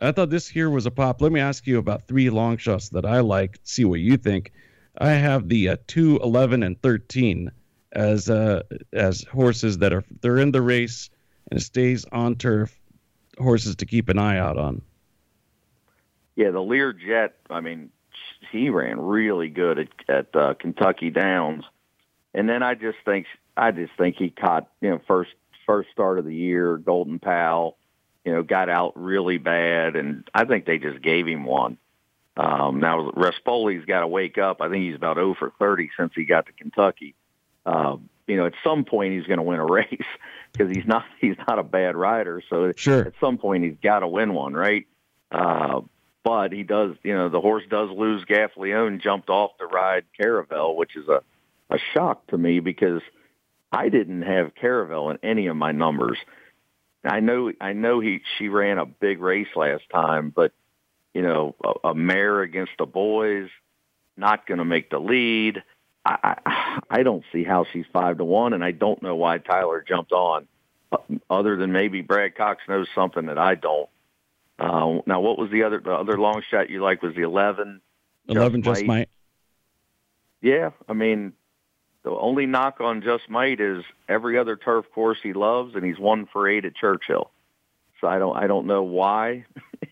I 0.00 0.12
thought 0.12 0.30
this 0.30 0.48
here 0.48 0.70
was 0.70 0.86
a 0.86 0.90
pop. 0.90 1.22
Let 1.22 1.32
me 1.32 1.40
ask 1.40 1.66
you 1.66 1.78
about 1.78 2.08
three 2.08 2.28
long 2.28 2.56
shots 2.56 2.90
that 2.90 3.06
I 3.06 3.20
like. 3.20 3.58
See 3.62 3.84
what 3.84 4.00
you 4.00 4.16
think. 4.16 4.52
I 4.98 5.10
have 5.10 5.48
the 5.48 5.70
uh, 5.70 5.76
2, 5.86 6.20
11, 6.22 6.62
and 6.62 6.80
13 6.82 7.50
as 7.92 8.28
uh, 8.28 8.62
as 8.92 9.22
horses 9.22 9.78
that 9.78 9.92
are 9.92 10.04
they're 10.20 10.38
in 10.38 10.50
the 10.50 10.62
race 10.62 11.10
and 11.50 11.60
it 11.60 11.62
stays 11.62 12.04
on 12.10 12.36
turf. 12.36 12.78
Horses 13.38 13.76
to 13.76 13.86
keep 13.86 14.08
an 14.08 14.18
eye 14.18 14.38
out 14.38 14.58
on. 14.58 14.82
Yeah, 16.36 16.50
the 16.50 16.58
Learjet. 16.58 17.30
I 17.50 17.60
mean, 17.60 17.90
he 18.50 18.70
ran 18.70 19.00
really 19.00 19.48
good 19.48 19.78
at 19.78 19.88
at 20.08 20.36
uh, 20.36 20.54
Kentucky 20.54 21.10
Downs, 21.10 21.64
and 22.32 22.48
then 22.48 22.62
I 22.62 22.74
just 22.74 22.98
think 23.04 23.26
I 23.56 23.70
just 23.70 23.92
think 23.96 24.16
he 24.16 24.30
caught 24.30 24.68
you 24.80 24.90
know 24.90 25.00
first 25.06 25.30
first 25.66 25.90
start 25.90 26.18
of 26.18 26.24
the 26.24 26.34
year 26.34 26.76
Golden 26.76 27.18
Pal 27.18 27.76
you 28.24 28.32
know, 28.32 28.42
got 28.42 28.68
out 28.68 28.92
really 28.96 29.38
bad, 29.38 29.96
and 29.96 30.28
I 30.34 30.44
think 30.44 30.64
they 30.64 30.78
just 30.78 31.02
gave 31.02 31.26
him 31.26 31.44
one. 31.44 31.76
Um, 32.36 32.80
now 32.80 33.10
Rispoli's 33.10 33.84
got 33.84 34.00
to 34.00 34.08
wake 34.08 34.38
up. 34.38 34.60
I 34.60 34.68
think 34.68 34.84
he's 34.84 34.96
about 34.96 35.16
0 35.16 35.36
for 35.38 35.52
30 35.58 35.90
since 35.96 36.12
he 36.16 36.24
got 36.24 36.46
to 36.46 36.52
Kentucky. 36.52 37.14
Uh, 37.64 37.96
you 38.26 38.36
know, 38.36 38.46
at 38.46 38.54
some 38.64 38.84
point 38.84 39.12
he's 39.12 39.26
going 39.26 39.36
to 39.36 39.42
win 39.42 39.60
a 39.60 39.66
race 39.70 40.06
because 40.52 40.74
he's 40.74 40.86
not 40.86 41.04
he's 41.20 41.36
not 41.46 41.58
a 41.58 41.62
bad 41.62 41.96
rider. 41.96 42.42
So 42.48 42.72
sure. 42.74 43.04
at 43.06 43.12
some 43.20 43.38
point 43.38 43.64
he's 43.64 43.76
got 43.82 44.00
to 44.00 44.08
win 44.08 44.32
one, 44.32 44.54
right? 44.54 44.86
Uh, 45.30 45.82
but 46.24 46.52
he 46.52 46.62
does. 46.62 46.96
You 47.04 47.14
know, 47.14 47.28
the 47.28 47.40
horse 47.40 47.64
does 47.68 47.90
lose. 47.90 48.24
Gaffalione 48.24 49.00
jumped 49.00 49.28
off 49.28 49.56
to 49.58 49.66
ride 49.66 50.04
Caravel, 50.18 50.74
which 50.74 50.96
is 50.96 51.06
a 51.08 51.22
a 51.70 51.78
shock 51.92 52.26
to 52.28 52.38
me 52.38 52.60
because 52.60 53.02
I 53.70 53.88
didn't 53.88 54.22
have 54.22 54.54
Caravel 54.54 55.10
in 55.10 55.18
any 55.22 55.46
of 55.46 55.56
my 55.56 55.72
numbers. 55.72 56.18
I 57.04 57.20
know 57.20 57.52
I 57.60 57.74
know 57.74 58.00
he 58.00 58.22
she 58.38 58.48
ran 58.48 58.78
a 58.78 58.86
big 58.86 59.20
race 59.20 59.48
last 59.54 59.84
time, 59.92 60.32
but 60.34 60.52
you 61.12 61.22
know 61.22 61.54
a, 61.62 61.88
a 61.90 61.94
mare 61.94 62.40
against 62.40 62.72
the 62.78 62.86
boys, 62.86 63.48
not 64.16 64.46
going 64.46 64.58
to 64.58 64.64
make 64.64 64.90
the 64.90 64.98
lead. 64.98 65.62
I, 66.06 66.34
I 66.44 66.80
I 66.90 67.02
don't 67.02 67.24
see 67.32 67.44
how 67.44 67.66
she's 67.72 67.86
five 67.92 68.18
to 68.18 68.24
one, 68.24 68.54
and 68.54 68.64
I 68.64 68.70
don't 68.70 69.02
know 69.02 69.16
why 69.16 69.38
Tyler 69.38 69.84
jumped 69.86 70.12
on, 70.12 70.46
other 71.28 71.56
than 71.56 71.72
maybe 71.72 72.00
Brad 72.00 72.36
Cox 72.36 72.62
knows 72.68 72.88
something 72.94 73.26
that 73.26 73.38
I 73.38 73.54
don't. 73.54 73.88
Uh, 74.58 75.00
now, 75.06 75.20
what 75.20 75.38
was 75.38 75.50
the 75.50 75.64
other 75.64 75.80
the 75.80 75.92
other 75.92 76.18
long 76.18 76.42
shot 76.50 76.70
you 76.70 76.82
like? 76.82 77.02
Was 77.02 77.14
the 77.14 77.22
eleven? 77.22 77.80
Eleven 78.28 78.62
just, 78.62 78.76
just 78.76 78.86
might. 78.86 78.98
might. 78.98 79.08
Yeah, 80.40 80.70
I 80.88 80.92
mean, 80.92 81.32
the 82.04 82.10
only 82.10 82.44
knock 82.46 82.80
on 82.80 83.02
Just 83.02 83.30
Might 83.30 83.60
is 83.60 83.82
every 84.08 84.38
other 84.38 84.56
turf 84.56 84.84
course 84.94 85.18
he 85.22 85.32
loves, 85.32 85.74
and 85.74 85.84
he's 85.84 85.98
one 85.98 86.26
for 86.26 86.46
eight 86.46 86.66
at 86.66 86.76
Churchill. 86.76 87.30
So 88.00 88.06
I 88.06 88.18
don't 88.18 88.36
I 88.36 88.46
don't 88.46 88.66
know 88.66 88.82
why 88.82 89.46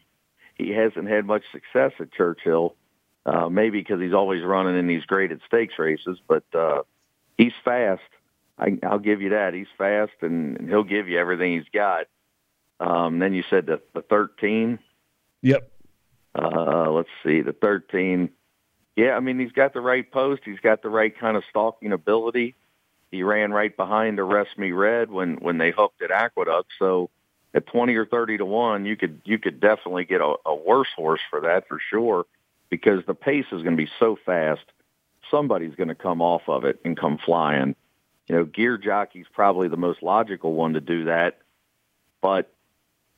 he 0.54 0.70
hasn't 0.70 1.08
had 1.08 1.24
much 1.24 1.42
success 1.52 1.92
at 1.98 2.12
Churchill. 2.12 2.76
Uh, 3.24 3.48
maybe 3.48 3.80
because 3.80 4.00
he's 4.00 4.12
always 4.12 4.42
running 4.42 4.76
in 4.76 4.88
these 4.88 5.04
graded 5.04 5.40
stakes 5.46 5.74
races, 5.78 6.18
but 6.26 6.42
uh, 6.54 6.82
he's 7.38 7.52
fast. 7.64 8.02
I, 8.58 8.78
I'll 8.82 8.98
give 8.98 9.22
you 9.22 9.30
that. 9.30 9.54
He's 9.54 9.68
fast, 9.78 10.12
and, 10.22 10.58
and 10.58 10.68
he'll 10.68 10.82
give 10.82 11.08
you 11.08 11.18
everything 11.18 11.52
he's 11.52 11.68
got. 11.72 12.06
Um, 12.82 13.20
then 13.20 13.32
you 13.32 13.44
said 13.48 13.66
the, 13.66 13.80
the 13.94 14.02
13. 14.02 14.78
Yep. 15.42 15.70
Uh, 16.34 16.90
let's 16.90 17.08
see, 17.24 17.40
the 17.40 17.52
13. 17.52 18.30
Yeah, 18.96 19.12
I 19.16 19.20
mean 19.20 19.38
he's 19.38 19.52
got 19.52 19.72
the 19.72 19.80
right 19.80 20.10
post. 20.10 20.42
He's 20.44 20.60
got 20.60 20.82
the 20.82 20.90
right 20.90 21.16
kind 21.16 21.36
of 21.36 21.44
stalking 21.48 21.92
ability. 21.92 22.54
He 23.10 23.22
ran 23.22 23.52
right 23.52 23.74
behind 23.74 24.18
Arrest 24.18 24.58
Me 24.58 24.72
Red 24.72 25.10
when 25.10 25.36
when 25.36 25.58
they 25.58 25.70
hooked 25.70 26.02
at 26.02 26.10
Aqueduct. 26.10 26.70
So 26.78 27.08
at 27.54 27.66
twenty 27.66 27.94
or 27.94 28.04
thirty 28.04 28.36
to 28.36 28.44
one, 28.44 28.84
you 28.84 28.96
could 28.96 29.22
you 29.24 29.38
could 29.38 29.60
definitely 29.60 30.04
get 30.04 30.20
a, 30.20 30.34
a 30.44 30.54
worse 30.54 30.88
horse 30.94 31.22
for 31.30 31.40
that 31.42 31.68
for 31.68 31.78
sure, 31.90 32.26
because 32.68 33.02
the 33.06 33.14
pace 33.14 33.46
is 33.46 33.62
going 33.62 33.76
to 33.76 33.82
be 33.82 33.90
so 33.98 34.18
fast. 34.26 34.64
Somebody's 35.30 35.74
going 35.74 35.88
to 35.88 35.94
come 35.94 36.20
off 36.20 36.42
of 36.48 36.64
it 36.64 36.80
and 36.84 36.94
come 36.94 37.16
flying. 37.16 37.74
You 38.28 38.36
know, 38.36 38.44
Gear 38.44 38.76
Jockey's 38.76 39.26
probably 39.32 39.68
the 39.68 39.78
most 39.78 40.02
logical 40.02 40.52
one 40.52 40.74
to 40.74 40.80
do 40.80 41.06
that, 41.06 41.38
but 42.20 42.52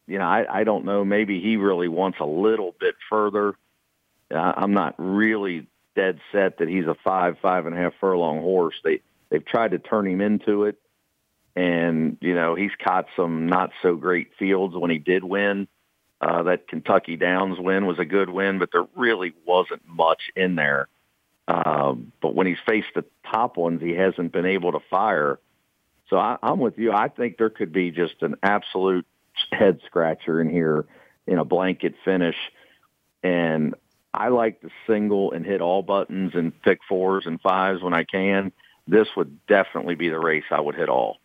you 0.06 0.18
know, 0.18 0.26
I, 0.26 0.60
I 0.60 0.64
don't 0.64 0.84
know. 0.84 1.04
Maybe 1.04 1.40
he 1.40 1.56
really 1.56 1.88
wants 1.88 2.18
a 2.20 2.26
little 2.26 2.74
bit 2.78 2.94
further 3.08 3.56
I'm 4.30 4.72
not 4.72 4.94
really 4.98 5.66
dead 5.94 6.20
set 6.32 6.58
that 6.58 6.68
he's 6.68 6.86
a 6.86 6.96
five, 7.04 7.36
five 7.40 7.66
and 7.66 7.74
a 7.74 7.78
half 7.78 7.92
furlong 8.00 8.40
horse. 8.40 8.74
They 8.82 9.00
they've 9.30 9.44
tried 9.44 9.72
to 9.72 9.78
turn 9.78 10.06
him 10.06 10.20
into 10.20 10.64
it, 10.64 10.76
and 11.54 12.16
you 12.20 12.34
know 12.34 12.54
he's 12.54 12.72
caught 12.82 13.06
some 13.16 13.46
not 13.46 13.70
so 13.82 13.96
great 13.96 14.30
fields 14.38 14.74
when 14.74 14.90
he 14.90 14.98
did 14.98 15.24
win. 15.24 15.68
Uh, 16.20 16.44
that 16.44 16.68
Kentucky 16.68 17.16
Downs 17.16 17.58
win 17.58 17.86
was 17.86 17.98
a 17.98 18.04
good 18.04 18.30
win, 18.30 18.58
but 18.58 18.70
there 18.72 18.86
really 18.96 19.34
wasn't 19.44 19.82
much 19.86 20.22
in 20.34 20.54
there. 20.54 20.88
Um, 21.46 22.12
but 22.22 22.34
when 22.34 22.46
he's 22.46 22.56
faced 22.66 22.94
the 22.94 23.04
top 23.30 23.58
ones, 23.58 23.82
he 23.82 23.92
hasn't 23.92 24.32
been 24.32 24.46
able 24.46 24.72
to 24.72 24.80
fire. 24.88 25.38
So 26.08 26.16
I, 26.16 26.38
I'm 26.42 26.60
with 26.60 26.78
you. 26.78 26.92
I 26.92 27.08
think 27.08 27.36
there 27.36 27.50
could 27.50 27.72
be 27.72 27.90
just 27.90 28.22
an 28.22 28.36
absolute 28.42 29.06
head 29.51 29.81
scratcher 29.87 30.40
in 30.40 30.51
here 30.51 30.85
in 31.27 31.38
a 31.38 31.44
blanket 31.44 31.94
finish. 32.05 32.37
And 33.23 33.75
I 34.12 34.29
like 34.29 34.61
to 34.61 34.70
single 34.87 35.33
and 35.33 35.44
hit 35.44 35.61
all 35.61 35.83
buttons 35.83 36.33
and 36.35 36.53
pick 36.62 36.81
fours 36.88 37.25
and 37.27 37.40
fives 37.40 37.83
when 37.83 37.94
I 37.94 38.05
can. 38.05 38.53
This 38.87 39.09
would 39.16 39.44
definitely 39.47 39.94
be 39.94 40.09
the 40.09 40.18
race 40.18 40.44
I 40.51 40.61
would 40.61 40.75
hit 40.75 40.88
all. 40.88 41.18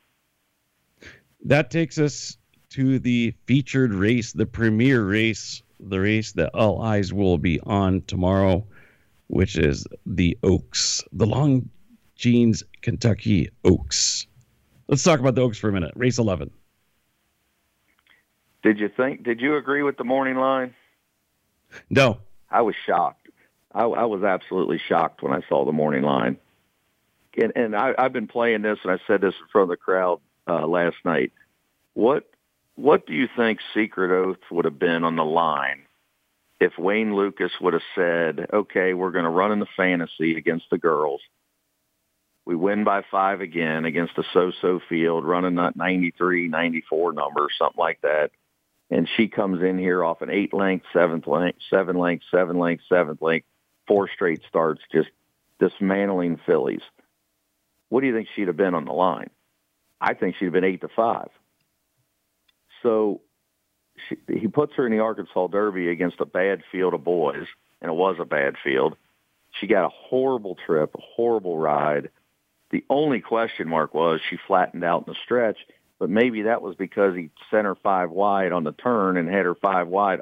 That 1.45 1.72
takes 1.72 1.98
us 1.98 2.38
to 2.72 3.00
the 3.00 3.34
featured 3.45 3.93
race, 3.93 4.34
the 4.34 4.45
premier 4.45 5.04
race, 5.04 5.62
the 5.80 6.00
race 6.00 6.34
that 6.34 6.54
all 6.54 6.82
eyes 6.82 7.13
will 7.13 7.38
be 7.38 7.60
on 7.62 8.02
tomorrow, 8.02 8.65
which 9.28 9.58
is 9.58 9.86
the 10.06 10.38
Oaks, 10.43 11.04
the 11.12 11.26
Long 11.26 11.69
Jeans 12.15 12.63
Kentucky 12.82 13.50
Oaks. 13.63 14.28
Let's 14.88 15.04
talk 15.04 15.19
about 15.19 15.36
the 15.36 15.41
Oaks 15.41 15.58
for 15.58 15.69
a 15.69 15.74
minute. 15.74 15.93
Race 15.95 16.17
11. 16.17 16.52
Did 18.63 18.80
you 18.80 18.89
think, 18.89 19.24
did 19.24 19.41
you 19.41 19.56
agree 19.56 19.84
with 19.84 19.98
the 19.98 20.04
morning 20.04 20.36
line? 20.36 20.76
No, 21.89 22.19
I 22.50 22.62
was 22.62 22.76
shocked. 22.86 23.28
I, 23.74 23.84
I 23.84 24.06
was 24.06 24.24
absolutely 24.24 24.80
shocked 24.80 25.22
when 25.22 25.34
I 25.34 25.41
saw 25.47 25.66
the 25.66 25.72
morning 25.72 26.03
line. 26.03 26.38
And, 27.38 27.53
and 27.55 27.76
I, 27.76 27.93
I've 27.97 28.14
been 28.14 28.28
playing 28.28 28.64
this, 28.64 28.80
and 28.84 28.91
I 28.91 28.99
said 29.07 29.22
this 29.22 29.36
in 29.39 29.47
front 29.51 29.64
of 29.64 29.70
the 29.70 29.78
crowd 29.78 30.20
uh, 30.47 30.66
last 30.66 30.97
night. 31.05 31.32
What 31.93 32.30
what 32.76 33.05
do 33.05 33.14
you 33.14 33.28
think 33.36 33.60
Secret 33.74 34.10
Oath 34.12 34.39
would 34.49 34.64
have 34.64 34.80
been 34.80 35.03
on 35.03 35.18
the 35.18 35.26
line 35.26 35.82
if 36.62 36.78
Wayne 36.78 37.14
Lukas 37.14 37.51
would 37.60 37.74
have 37.74 37.84
said, 37.93 38.47
"Okay, 38.51 38.93
we're 38.93 39.12
going 39.12 39.26
to 39.26 39.30
run 39.30 39.51
in 39.51 39.60
the 39.60 39.68
fantasy 39.78 40.38
against 40.38 40.70
the 40.72 40.78
girls. 40.78 41.22
We 42.45 42.55
win 42.55 42.84
by 42.84 43.03
five 43.12 43.41
again 43.41 43.86
against 43.86 44.18
a 44.18 44.24
so-so 44.34 44.80
field, 44.89 45.24
running 45.24 45.55
that 45.55 45.76
93, 45.76 46.47
94 46.47 47.14
number, 47.14 47.47
something 47.57 47.78
like 47.78 48.01
that." 48.01 48.32
And 48.89 49.07
she 49.15 49.27
comes 49.27 49.61
in 49.61 49.77
here 49.77 50.03
off 50.03 50.21
an 50.21 50.29
eight 50.29 50.53
length, 50.53 50.85
seventh 50.93 51.27
length, 51.27 51.59
seven 51.69 51.97
length, 51.97 52.25
seven 52.31 52.57
length, 52.57 52.83
seventh 52.89 53.21
length, 53.21 53.45
four 53.87 54.09
straight 54.13 54.41
starts, 54.47 54.81
just 54.91 55.09
dismantling 55.59 56.39
fillies. 56.45 56.81
What 57.89 58.01
do 58.01 58.07
you 58.07 58.13
think 58.13 58.27
she'd 58.35 58.47
have 58.47 58.57
been 58.57 58.75
on 58.75 58.85
the 58.85 58.93
line? 58.93 59.29
I 60.01 60.13
think 60.13 60.35
she'd 60.37 60.45
have 60.45 60.53
been 60.53 60.63
eight 60.63 60.81
to 60.81 60.89
five. 60.95 61.29
So 62.81 63.21
she, 64.07 64.17
he 64.27 64.47
puts 64.47 64.73
her 64.75 64.85
in 64.85 64.91
the 64.91 64.99
Arkansas 64.99 65.47
Derby 65.47 65.89
against 65.89 66.19
a 66.21 66.25
bad 66.25 66.63
field 66.71 66.93
of 66.93 67.03
boys, 67.03 67.45
and 67.81 67.91
it 67.91 67.95
was 67.95 68.17
a 68.19 68.25
bad 68.25 68.55
field. 68.63 68.95
She 69.59 69.67
got 69.67 69.85
a 69.85 69.89
horrible 69.89 70.57
trip, 70.65 70.95
a 70.95 71.01
horrible 71.01 71.57
ride. 71.57 72.09
The 72.71 72.85
only 72.89 73.19
question 73.19 73.67
mark 73.67 73.93
was 73.93 74.21
she 74.29 74.37
flattened 74.47 74.83
out 74.83 75.07
in 75.07 75.13
the 75.13 75.19
stretch, 75.23 75.57
but 76.00 76.10
maybe 76.10 76.43
that 76.43 76.62
was 76.62 76.76
because 76.76 77.16
he 77.16 77.30
sent 77.52 77.66
her 77.66 77.76
five 77.76 78.10
wide 78.10 78.54
on 78.54 78.64
the 78.64 78.72
turn 78.72 79.18
and 79.18 79.28
had 79.30 79.45
her 79.45 79.56
five 79.56 79.88
wide 79.88 80.22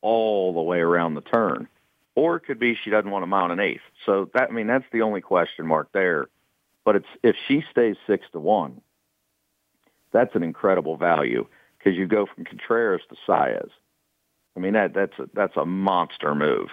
all 0.00 0.54
the 0.54 0.62
way 0.62 0.80
around 0.80 1.14
the 1.14 1.20
turn. 1.20 1.68
Or 2.14 2.36
it 2.36 2.40
could 2.40 2.58
be 2.58 2.74
she 2.74 2.90
doesn't 2.90 3.10
want 3.10 3.22
to 3.22 3.28
mount 3.28 3.52
an 3.52 3.60
eighth. 3.60 3.82
So 4.06 4.30
that 4.34 4.48
I 4.48 4.52
mean 4.52 4.66
that's 4.66 4.86
the 4.90 5.02
only 5.02 5.20
question 5.20 5.66
mark 5.66 5.90
there. 5.92 6.28
But 6.84 6.96
it's 6.96 7.06
if 7.22 7.36
she 7.46 7.62
stays 7.70 7.96
six 8.06 8.26
to 8.32 8.40
one, 8.40 8.80
that's 10.10 10.34
an 10.34 10.42
incredible 10.42 10.96
value 10.96 11.46
because 11.76 11.96
you 11.96 12.06
go 12.06 12.26
from 12.26 12.44
Contreras 12.44 13.02
to 13.10 13.16
Saez. 13.26 13.68
I 14.56 14.60
mean 14.60 14.72
that 14.72 14.94
that's 14.94 15.16
a, 15.18 15.28
that's 15.34 15.56
a 15.56 15.66
monster 15.66 16.34
move. 16.34 16.70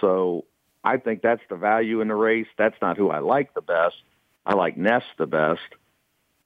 So 0.00 0.46
I 0.82 0.96
think 0.96 1.22
that's 1.22 1.42
the 1.48 1.56
value 1.56 2.00
in 2.00 2.08
the 2.08 2.14
race. 2.14 2.48
That's 2.56 2.76
not 2.80 2.96
who 2.96 3.10
I 3.10 3.18
like 3.18 3.54
the 3.54 3.60
best. 3.60 3.96
I 4.46 4.54
like 4.54 4.76
Nest 4.76 5.06
the 5.18 5.26
best, 5.26 5.60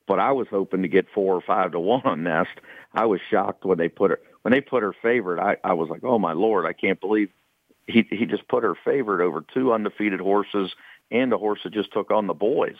but 0.09 0.18
I 0.18 0.32
was 0.32 0.48
hoping 0.50 0.82
to 0.82 0.88
get 0.88 1.06
four 1.14 1.36
or 1.36 1.42
five 1.42 1.72
to 1.72 1.78
one 1.80 2.02
on 2.04 2.24
Nest. 2.24 2.59
I 2.94 3.04
was 3.04 3.20
shocked 3.30 3.64
when 3.64 3.78
they 3.78 3.88
put 3.88 4.11
her 4.11 4.20
when 4.42 4.52
they 4.52 4.62
put 4.62 4.82
her 4.82 4.94
favorite. 5.02 5.40
I, 5.40 5.59
I 5.62 5.74
was 5.74 5.90
like, 5.90 6.02
oh 6.02 6.18
my 6.18 6.32
lord, 6.32 6.64
I 6.66 6.72
can't 6.72 7.00
believe 7.00 7.30
he 7.86 8.06
he 8.11 8.24
just 8.26 8.48
put 8.48 8.64
her 8.64 8.74
favorite 8.74 9.24
over 9.24 9.44
two 9.54 9.72
undefeated 9.72 10.20
horses 10.20 10.72
and 11.11 11.32
a 11.32 11.38
horse 11.38 11.61
that 11.62 11.72
just 11.72 11.92
took 11.92 12.11
on 12.11 12.26
the 12.26 12.34
boys. 12.34 12.76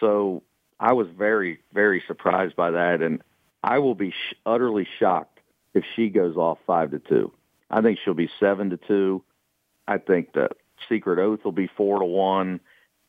So 0.00 0.42
I 0.80 0.94
was 0.94 1.06
very 1.16 1.60
very 1.72 2.02
surprised 2.08 2.56
by 2.56 2.72
that, 2.72 3.02
and 3.02 3.22
I 3.62 3.78
will 3.78 3.94
be 3.94 4.10
sh- 4.10 4.34
utterly 4.46 4.88
shocked 4.98 5.38
if 5.74 5.84
she 5.94 6.08
goes 6.08 6.36
off 6.36 6.58
five 6.66 6.90
to 6.92 6.98
two. 6.98 7.32
I 7.70 7.82
think 7.82 7.98
she'll 8.02 8.14
be 8.14 8.30
seven 8.40 8.70
to 8.70 8.76
two. 8.76 9.22
I 9.86 9.98
think 9.98 10.32
the 10.32 10.48
Secret 10.88 11.18
Oath 11.18 11.44
will 11.44 11.52
be 11.52 11.70
four 11.76 11.98
to 11.98 12.04
one, 12.04 12.60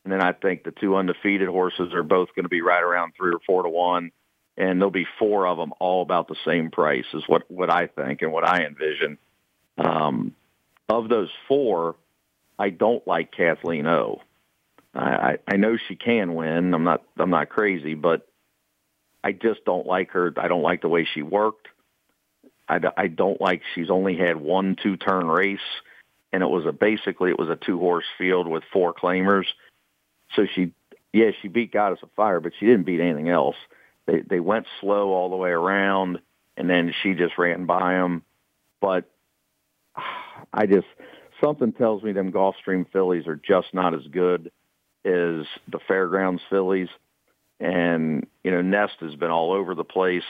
and 0.04 0.12
then 0.12 0.22
I 0.22 0.32
think 0.32 0.64
the 0.64 0.70
two 0.70 0.96
undefeated 0.96 1.48
horses 1.48 1.92
are 1.94 2.02
both 2.02 2.28
going 2.34 2.44
to 2.44 2.50
be 2.50 2.60
right 2.60 2.82
around 2.82 3.14
three 3.16 3.32
or 3.34 3.40
four 3.46 3.62
to 3.62 3.68
one, 3.68 4.12
and 4.56 4.80
there'll 4.80 4.90
be 4.90 5.06
four 5.18 5.46
of 5.46 5.56
them 5.56 5.72
all 5.80 6.02
about 6.02 6.28
the 6.28 6.36
same 6.44 6.70
price 6.70 7.06
is 7.14 7.24
what 7.26 7.50
what 7.50 7.70
I 7.70 7.86
think 7.86 8.22
and 8.22 8.32
what 8.32 8.44
I 8.44 8.64
envision. 8.64 9.18
Um, 9.78 10.34
of 10.88 11.08
those 11.08 11.30
four, 11.48 11.96
I 12.58 12.70
don't 12.70 13.06
like 13.06 13.32
Kathleen 13.32 13.86
O. 13.86 14.20
I, 14.94 15.38
I 15.48 15.56
know 15.56 15.76
she 15.88 15.96
can 15.96 16.34
win. 16.34 16.74
I'm 16.74 16.84
not 16.84 17.02
I'm 17.18 17.30
not 17.30 17.48
crazy, 17.48 17.94
but 17.94 18.28
I 19.24 19.32
just 19.32 19.64
don't 19.64 19.86
like 19.86 20.10
her. 20.12 20.32
I 20.36 20.48
don't 20.48 20.62
like 20.62 20.82
the 20.82 20.88
way 20.88 21.08
she 21.12 21.22
worked. 21.22 21.68
I, 22.68 22.80
I 22.96 23.08
don't 23.08 23.40
like 23.40 23.62
she's 23.74 23.90
only 23.90 24.16
had 24.16 24.36
one 24.36 24.76
two 24.80 24.96
turn 24.96 25.26
race 25.26 25.58
and 26.34 26.42
it 26.42 26.48
was 26.48 26.66
a 26.66 26.72
basically 26.72 27.30
it 27.30 27.38
was 27.38 27.48
a 27.48 27.54
two 27.54 27.78
horse 27.78 28.04
field 28.18 28.48
with 28.48 28.64
four 28.72 28.92
claimers. 28.92 29.46
So 30.36 30.46
she, 30.54 30.72
yeah, 31.12 31.30
she 31.40 31.48
beat 31.48 31.72
Goddess 31.72 32.00
of 32.02 32.10
Fire, 32.16 32.40
but 32.40 32.52
she 32.58 32.66
didn't 32.66 32.86
beat 32.86 33.00
anything 33.00 33.28
else. 33.28 33.56
They 34.06 34.20
they 34.20 34.40
went 34.40 34.66
slow 34.80 35.10
all 35.10 35.30
the 35.30 35.36
way 35.36 35.50
around, 35.50 36.20
and 36.56 36.68
then 36.68 36.92
she 37.02 37.14
just 37.14 37.38
ran 37.38 37.66
by 37.66 37.94
them. 37.94 38.22
But 38.80 39.10
I 40.52 40.66
just 40.66 40.86
something 41.42 41.72
tells 41.72 42.02
me 42.02 42.12
them 42.12 42.32
Gulfstream 42.32 42.90
fillies 42.92 43.26
are 43.26 43.36
just 43.36 43.72
not 43.72 43.94
as 43.94 44.06
good 44.10 44.50
as 45.04 45.46
the 45.68 45.78
Fairgrounds 45.86 46.42
fillies, 46.50 46.88
and 47.60 48.26
you 48.42 48.50
know 48.50 48.62
Nest 48.62 48.94
has 49.00 49.14
been 49.14 49.30
all 49.30 49.52
over 49.52 49.74
the 49.74 49.84
place. 49.84 50.24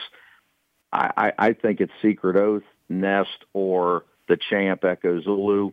I, 0.93 1.11
I, 1.17 1.33
I 1.49 1.53
think 1.55 1.81
it's 1.81 1.93
Secret 2.03 2.37
Oath, 2.37 2.63
Nest, 2.89 3.45
or 3.53 4.05
the 4.29 4.37
Champ 4.37 4.85
Echo 4.85 5.21
Zulu. 5.21 5.73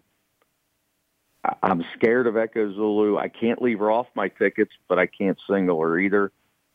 I'm 1.63 1.83
scared 1.95 2.27
of 2.27 2.37
Echo 2.37 2.71
Zulu. 2.73 3.17
I 3.17 3.27
can't 3.27 3.61
leave 3.61 3.79
her 3.79 3.91
off 3.91 4.07
my 4.15 4.27
tickets, 4.27 4.71
but 4.87 4.99
I 4.99 5.07
can't 5.07 5.39
single 5.49 5.81
her 5.81 5.97
either 5.97 6.31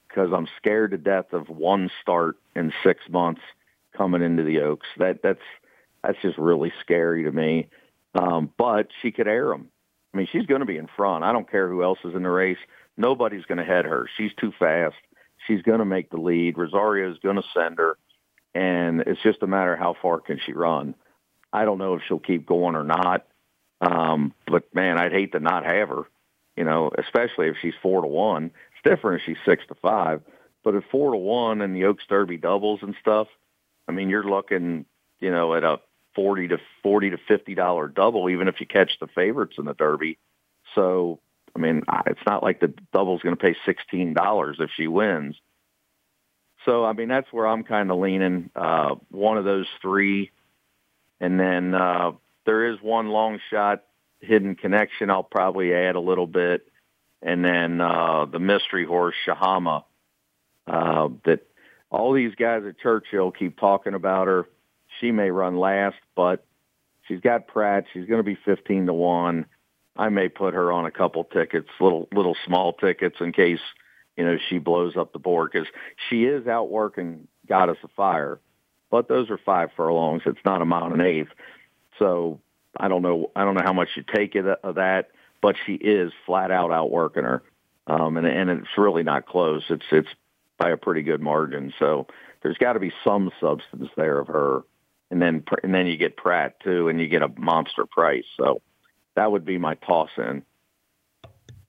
because 0.09 0.31
I'm 0.33 0.49
scared 0.57 0.91
to 0.91 0.99
death 0.99 1.33
of 1.33 1.49
one 1.49 1.91
start 2.03 2.37
in 2.55 2.73
six 2.83 3.01
months 3.09 3.43
coming 3.97 4.23
into 4.23 4.43
the 4.43 4.61
Oaks. 4.61 4.87
That 4.99 5.23
that's 5.23 5.39
that's 6.03 6.21
just 6.23 6.39
really 6.39 6.73
scary 6.81 7.25
to 7.25 7.33
me. 7.33 7.69
Um, 8.15 8.51
but 8.57 8.89
she 9.03 9.13
could 9.13 9.29
air 9.29 9.49
them. 9.49 9.69
I 10.13 10.17
mean, 10.17 10.29
she's 10.31 10.47
going 10.47 10.61
to 10.61 10.67
be 10.67 10.79
in 10.79 10.89
front. 10.97 11.25
I 11.25 11.33
don't 11.33 11.51
care 11.51 11.69
who 11.69 11.83
else 11.83 11.99
is 12.05 12.15
in 12.15 12.23
the 12.23 12.31
race. 12.31 12.59
Nobody's 12.97 13.45
going 13.45 13.59
to 13.59 13.65
head 13.65 13.85
her. 13.85 14.09
She's 14.17 14.33
too 14.41 14.53
fast. 14.59 14.97
She's 15.47 15.63
going 15.63 15.81
to 15.81 15.85
make 15.85 16.11
the 16.11 16.17
lead. 16.17 16.57
Rosario's 16.57 17.19
going 17.19 17.37
to 17.37 17.43
send 17.55 17.79
her, 17.79 17.99
and 18.55 19.03
it's 19.03 19.23
just 19.23 19.43
a 19.43 19.47
matter 19.47 19.75
of 19.75 19.79
how 19.79 19.95
far 20.01 20.21
can 20.21 20.41
she 20.45 20.53
run. 20.53 20.95
I 21.53 21.65
don't 21.65 21.79
know 21.79 21.95
if 21.95 22.03
she'll 22.09 22.19
keep 22.19 22.47
going 22.47 22.75
or 22.75 22.85
not. 22.85 23.27
Um, 23.81 24.33
but 24.47 24.75
man, 24.75 24.99
I'd 24.99 25.13
hate 25.13 25.33
to 25.33 25.41
not 25.41 25.65
have 25.65 25.89
her, 25.89 26.03
you 26.57 26.65
know, 26.65 26.91
especially 26.97 27.49
if 27.49 27.57
she's 27.61 27.75
four 27.83 28.01
to 28.03 28.07
one. 28.09 28.47
It's 28.47 28.83
different 28.85 29.21
if 29.21 29.27
she's 29.27 29.45
six 29.45 29.65
to 29.69 29.75
five, 29.75 30.23
but 30.65 30.75
at 30.75 30.91
four 30.91 31.13
to 31.13 31.19
one 31.19 31.61
and 31.61 31.77
the 31.77 31.85
Oaks 31.85 32.05
Derby 32.09 32.39
doubles 32.39 32.81
and 32.83 32.95
stuff, 33.01 33.29
I 33.89 33.93
mean, 33.93 34.09
you're 34.09 34.25
looking, 34.29 34.87
you 35.21 35.31
know, 35.31 35.55
at 35.55 35.65
a 35.65 35.79
forty 36.15 36.49
to 36.49 36.59
forty 36.83 37.11
to 37.11 37.19
fifty 37.29 37.55
dollar 37.55 37.89
double, 37.89 38.31
even 38.31 38.49
if 38.49 38.61
you 38.61 38.67
catch 38.67 38.99
the 38.99 39.07
favorites 39.09 39.57
in 39.59 39.67
the 39.67 39.75
Derby. 39.75 40.19
So, 40.75 41.21
I 41.55 41.59
mean, 41.59 41.83
it's 42.07 42.27
not 42.27 42.43
like 42.43 42.61
the 42.61 42.73
double's 42.93 43.23
going 43.23 43.37
to 43.37 43.41
pay 43.43 43.55
sixteen 43.65 44.15
dollars 44.15 44.57
if 44.59 44.71
she 44.75 44.89
wins. 44.89 45.37
So, 46.65 46.85
I 46.85 46.95
mean, 46.95 47.09
that's 47.09 47.33
where 47.33 47.47
I'm 47.47 47.63
kind 47.63 47.91
of 47.91 47.99
leaning. 47.99 48.51
Uh, 48.57 48.97
one 49.11 49.39
of 49.39 49.45
those 49.45 49.69
three, 49.81 50.33
and 51.21 51.39
then 51.39 51.75
uh, 51.75 52.13
there 52.47 52.73
is 52.73 52.81
one 52.81 53.09
long 53.09 53.39
shot 53.51 53.83
hidden 54.21 54.55
connection. 54.55 55.11
I'll 55.11 55.23
probably 55.23 55.75
add 55.75 55.97
a 55.97 56.01
little 56.01 56.27
bit, 56.27 56.67
and 57.21 57.45
then 57.45 57.81
uh, 57.81 58.25
the 58.25 58.39
mystery 58.39 58.87
horse 58.87 59.15
Shahama. 59.27 59.85
Uh, 60.67 61.11
that 61.25 61.47
all 61.91 62.13
these 62.13 62.35
guys 62.35 62.65
at 62.67 62.79
Churchill 62.79 63.31
keep 63.31 63.59
talking 63.59 63.95
about 63.95 64.27
her. 64.27 64.49
She 65.01 65.13
may 65.13 65.31
run 65.31 65.57
last, 65.57 65.97
but 66.17 66.45
she's 67.07 67.21
got 67.21 67.47
Prat. 67.47 67.85
She's 67.93 68.07
going 68.07 68.19
to 68.19 68.25
be 68.25 68.39
fifteen 68.45 68.87
to 68.87 68.93
one. 68.93 69.47
I 69.97 70.09
may 70.09 70.29
put 70.29 70.55
her 70.55 70.73
on 70.73 70.87
a 70.87 70.91
couple 70.91 71.25
tickets, 71.25 71.69
little 71.81 72.09
little 72.13 72.37
small 72.45 72.73
tickets, 72.73 73.17
in 73.21 73.33
case 73.33 73.61
you 74.17 74.25
know 74.25 74.39
she 74.49 74.59
blows 74.59 74.97
up 74.97 75.13
the 75.13 75.19
board 75.19 75.51
because 75.53 75.69
she 76.09 76.25
is 76.25 76.47
outworking 76.47 77.29
Goddess 77.49 77.79
of 77.83 77.91
Fire. 77.97 78.41
But 78.91 79.09
those 79.09 79.31
are 79.31 79.39
five 79.39 79.71
furlongs. 79.77 80.23
It's 80.27 80.45
not 80.45 80.63
a 80.63 80.65
mile 80.65 80.87
and 80.87 81.01
an 81.01 81.07
eighth. 81.07 81.31
So 81.99 82.41
I 82.77 82.89
don't 82.89 83.03
know. 83.03 83.31
I 83.35 83.45
don't 83.45 83.55
know 83.55 83.65
how 83.65 83.73
much 83.73 83.91
you 83.97 84.05
take 84.15 84.35
it 84.35 84.47
of 84.47 84.75
that, 84.77 85.11
but 85.41 85.57
she 85.65 85.75
is 85.75 86.13
flat 86.27 86.51
out 86.51 86.73
outworking 86.73 87.25
her, 87.25 87.43
um, 87.87 88.17
and 88.17 88.27
and 88.27 88.51
it's 88.51 88.69
really 88.77 89.03
not 89.03 89.27
close. 89.27 89.65
It's 89.71 89.85
it's 89.91 90.09
by 90.59 90.71
a 90.71 90.77
pretty 90.77 91.03
good 91.03 91.21
margin. 91.21 91.73
So 91.79 92.07
there's 92.43 92.59
got 92.59 92.75
to 92.75 92.81
be 92.81 92.93
some 93.05 93.31
substance 93.41 93.89
there 93.97 94.19
of 94.19 94.29
her, 94.29 94.63
and 95.11 95.21
then 95.21 95.45
and 95.63 95.75
then 95.75 95.87
you 95.87 95.97
get 95.97 96.17
Prat 96.17 96.61
too, 96.61 96.89
and 96.89 97.01
you 97.01 97.09
get 97.09 97.23
a 97.23 97.29
monster 97.37 97.87
price. 97.87 98.25
So 98.37 98.61
that 99.15 99.33
would 99.33 99.45
be 99.45 99.59
my 99.59 99.75
toss 99.75 100.11
in. 100.19 100.43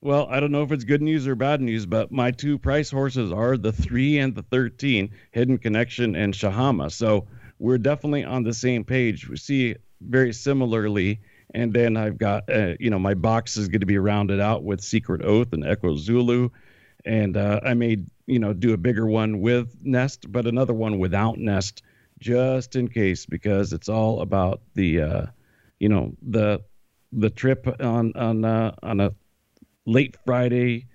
Well, 0.00 0.28
I 0.30 0.38
don't 0.38 0.52
know 0.52 0.62
if 0.62 0.70
it's 0.70 0.84
good 0.84 1.02
news 1.02 1.26
or 1.26 1.34
bad 1.34 1.60
news, 1.60 1.84
but 1.84 2.12
my 2.12 2.30
two 2.30 2.56
price 2.56 2.88
horses 2.88 3.32
are 3.32 3.56
the 3.56 3.72
three 3.72 4.18
and 4.18 4.34
the 4.34 4.42
thirteen, 4.42 5.10
Hidden 5.32 5.58
Connection 5.58 6.14
and 6.14 6.32
Shahama. 6.32 6.92
So 6.92 7.26
we're 7.58 7.78
definitely 7.78 8.24
on 8.24 8.44
the 8.44 8.54
same 8.54 8.84
page. 8.84 9.28
We 9.28 9.36
see 9.36 9.74
very 10.00 10.32
similarly. 10.32 11.20
And 11.54 11.72
then 11.72 11.96
I've 11.96 12.18
got, 12.18 12.50
uh, 12.50 12.74
you 12.78 12.90
know, 12.90 12.98
my 12.98 13.14
box 13.14 13.56
is 13.56 13.68
going 13.68 13.80
to 13.80 13.86
be 13.86 13.98
rounded 13.98 14.40
out 14.40 14.64
with 14.64 14.80
Secret 14.80 15.24
Oath 15.24 15.52
and 15.52 15.66
Echo 15.66 15.96
Zulu. 15.96 16.50
And 17.04 17.36
uh, 17.36 17.60
I 17.64 17.74
may, 17.74 17.98
you 18.26 18.38
know, 18.38 18.52
do 18.52 18.74
a 18.74 18.76
bigger 18.76 19.06
one 19.06 19.40
with 19.40 19.74
Nest, 19.82 20.30
but 20.30 20.46
another 20.46 20.74
one 20.74 20.98
without 20.98 21.38
Nest, 21.38 21.82
just 22.18 22.76
in 22.76 22.88
case, 22.88 23.24
because 23.24 23.72
it's 23.72 23.88
all 23.88 24.20
about 24.20 24.60
the, 24.74 25.00
uh, 25.00 25.26
you 25.78 25.88
know, 25.88 26.12
the 26.22 26.60
the 27.12 27.30
trip 27.30 27.66
on 27.80 28.12
on 28.14 28.44
uh, 28.44 28.74
on 28.82 29.00
a 29.00 29.14
late 29.86 30.16
Friday, 30.26 30.86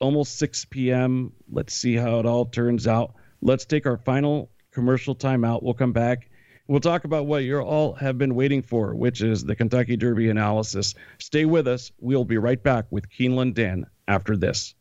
almost 0.00 0.38
6 0.38 0.66
p.m. 0.66 1.32
Let's 1.50 1.74
see 1.74 1.94
how 1.94 2.18
it 2.18 2.26
all 2.26 2.44
turns 2.44 2.86
out. 2.86 3.14
Let's 3.40 3.64
take 3.64 3.86
our 3.86 3.96
final 3.96 4.50
commercial 4.72 5.14
timeout. 5.14 5.62
We'll 5.62 5.74
come 5.74 5.92
back 5.92 6.29
We'll 6.70 6.78
talk 6.78 7.02
about 7.02 7.26
what 7.26 7.42
you 7.42 7.58
all 7.58 7.94
have 7.94 8.16
been 8.16 8.36
waiting 8.36 8.62
for, 8.62 8.94
which 8.94 9.22
is 9.22 9.42
the 9.42 9.56
Kentucky 9.56 9.96
Derby 9.96 10.30
analysis. 10.30 10.94
Stay 11.18 11.44
with 11.44 11.66
us. 11.66 11.90
We'll 11.98 12.24
be 12.24 12.38
right 12.38 12.62
back 12.62 12.86
with 12.90 13.10
Keeneland 13.10 13.54
Dan 13.54 13.86
after 14.06 14.36
this. 14.36 14.76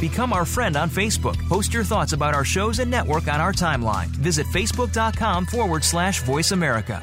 Become 0.00 0.32
our 0.32 0.44
friend 0.44 0.76
on 0.76 0.88
Facebook. 0.88 1.36
Post 1.48 1.74
your 1.74 1.82
thoughts 1.82 2.12
about 2.12 2.34
our 2.34 2.44
shows 2.44 2.78
and 2.78 2.88
network 2.88 3.26
on 3.26 3.40
our 3.40 3.52
timeline. 3.52 4.10
Visit 4.22 4.46
facebook.com 4.46 5.46
forward 5.46 5.82
slash 5.82 6.22
voice 6.22 6.52
America. 6.52 7.02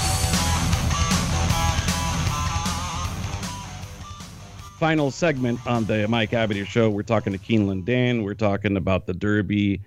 Final 4.81 5.11
segment 5.11 5.59
on 5.67 5.85
the 5.85 6.07
Mike 6.07 6.31
Abadir 6.31 6.65
show. 6.65 6.89
We're 6.89 7.03
talking 7.03 7.33
to 7.33 7.37
Keeneland 7.37 7.85
Dan. 7.85 8.23
We're 8.23 8.33
talking 8.33 8.77
about 8.77 9.05
the 9.05 9.13
Derby 9.13 9.81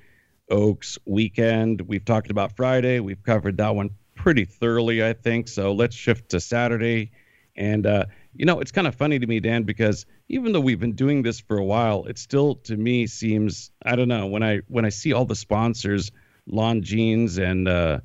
Oaks 0.48 1.00
weekend. 1.04 1.80
We've 1.80 2.04
talked 2.04 2.30
about 2.30 2.54
Friday. 2.54 3.00
We've 3.00 3.20
covered 3.20 3.56
that 3.56 3.74
one 3.74 3.90
pretty 4.14 4.44
thoroughly, 4.44 5.04
I 5.04 5.14
think. 5.14 5.48
So 5.48 5.72
let's 5.72 5.96
shift 5.96 6.28
to 6.28 6.38
Saturday. 6.38 7.10
And, 7.56 7.84
uh, 7.88 8.04
you 8.36 8.44
know, 8.44 8.60
it's 8.60 8.70
kind 8.70 8.86
of 8.86 8.94
funny 8.94 9.18
to 9.18 9.26
me, 9.26 9.40
Dan, 9.40 9.64
because 9.64 10.06
even 10.28 10.52
though 10.52 10.60
we've 10.60 10.78
been 10.78 10.94
doing 10.94 11.22
this 11.22 11.40
for 11.40 11.58
a 11.58 11.64
while, 11.64 12.04
it 12.04 12.16
still 12.16 12.54
to 12.54 12.76
me 12.76 13.08
seems 13.08 13.72
I 13.84 13.96
don't 13.96 14.06
know 14.06 14.28
when 14.28 14.44
I 14.44 14.58
when 14.68 14.84
I 14.84 14.90
see 14.90 15.12
all 15.12 15.24
the 15.24 15.34
sponsors, 15.34 16.12
Longines 16.48 17.42
and 17.42 17.66
uh, 17.66 17.98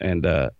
and 0.00 0.24
uh, 0.24 0.50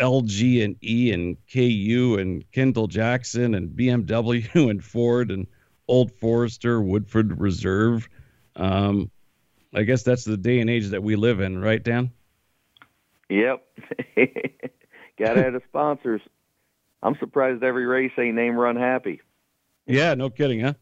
LG 0.00 0.64
and 0.64 0.76
E 0.82 1.12
and 1.12 1.36
KU 1.52 2.16
and 2.18 2.50
Kendall 2.52 2.86
Jackson 2.86 3.54
and 3.54 3.70
BMW 3.70 4.54
and 4.70 4.82
Ford 4.82 5.30
and 5.30 5.46
Old 5.88 6.12
Forester, 6.12 6.80
Woodford 6.80 7.40
Reserve. 7.40 8.08
Um, 8.56 9.10
I 9.74 9.82
guess 9.82 10.02
that's 10.02 10.24
the 10.24 10.36
day 10.36 10.60
and 10.60 10.70
age 10.70 10.88
that 10.88 11.02
we 11.02 11.16
live 11.16 11.40
in, 11.40 11.58
right, 11.58 11.82
Dan? 11.82 12.10
Yep. 13.28 13.64
Got 15.18 15.34
to 15.34 15.42
have 15.42 15.62
sponsors. 15.68 16.20
I'm 17.02 17.16
surprised 17.18 17.62
every 17.62 17.86
race 17.86 18.12
ain't 18.18 18.34
name 18.34 18.56
run 18.56 18.76
happy. 18.76 19.20
Yeah, 19.86 20.14
no 20.14 20.30
kidding, 20.30 20.60
huh? 20.60 20.74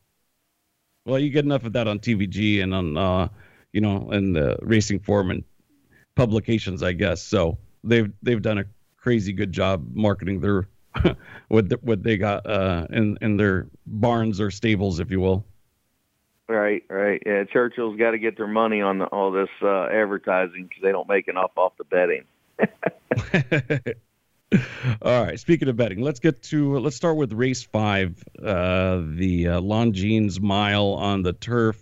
Well, 1.05 1.19
you 1.19 1.31
get 1.31 1.45
enough 1.45 1.65
of 1.65 1.73
that 1.73 1.89
on 1.89 1.99
TVG 1.99 2.63
and 2.63 2.73
on, 2.75 2.97
uh, 2.97 3.29
you 3.73 3.81
know, 3.81 4.11
and 4.11 4.37
the 4.37 4.57
Racing 4.63 5.01
Form 5.01 5.31
and 5.31 5.43
publications, 6.15 6.83
I 6.83 6.93
guess. 6.93 7.23
So 7.23 7.59
they've 7.83 8.13
they've 8.23 8.41
done 8.41 8.59
a 8.59 8.65
crazy 9.03 9.33
good 9.33 9.53
job 9.53 9.87
marketing 9.93 10.41
their 10.41 10.69
what 11.49 11.69
the, 11.69 11.79
what 11.83 12.03
they 12.03 12.17
got 12.17 12.47
uh, 12.47 12.87
in 12.91 13.19
in 13.21 13.37
their 13.37 13.67
barns 13.87 14.41
or 14.41 14.51
stables, 14.51 15.01
if 15.01 15.11
you 15.11 15.21
will. 15.21 15.45
Right, 16.49 16.85
right. 16.89 17.23
Yeah, 17.25 17.45
Churchill's 17.45 17.99
got 17.99 18.11
to 18.11 18.19
get 18.19 18.37
their 18.37 18.49
money 18.49 18.83
on 18.83 18.99
the, 18.99 19.07
all 19.07 19.31
this 19.31 19.49
uh, 19.63 19.87
advertising 19.87 20.65
because 20.65 20.83
they 20.83 20.93
don't 20.93 21.09
make 21.09 21.29
enough 21.29 21.53
off 21.57 21.73
the 21.79 21.85
betting. 21.85 22.25
all 25.03 25.25
right. 25.25 25.41
Speaking 25.41 25.69
of 25.69 25.77
betting, 25.77 26.03
let's 26.03 26.21
get 26.21 26.43
to 26.45 26.79
let's 26.79 26.97
start 26.97 27.17
with 27.17 27.33
race 27.33 27.63
five, 27.63 28.23
uh, 28.39 29.01
the 29.15 29.49
uh, 29.49 29.61
Longines 29.61 30.41
Mile 30.41 30.93
on 30.95 31.23
the 31.23 31.33
turf. 31.33 31.81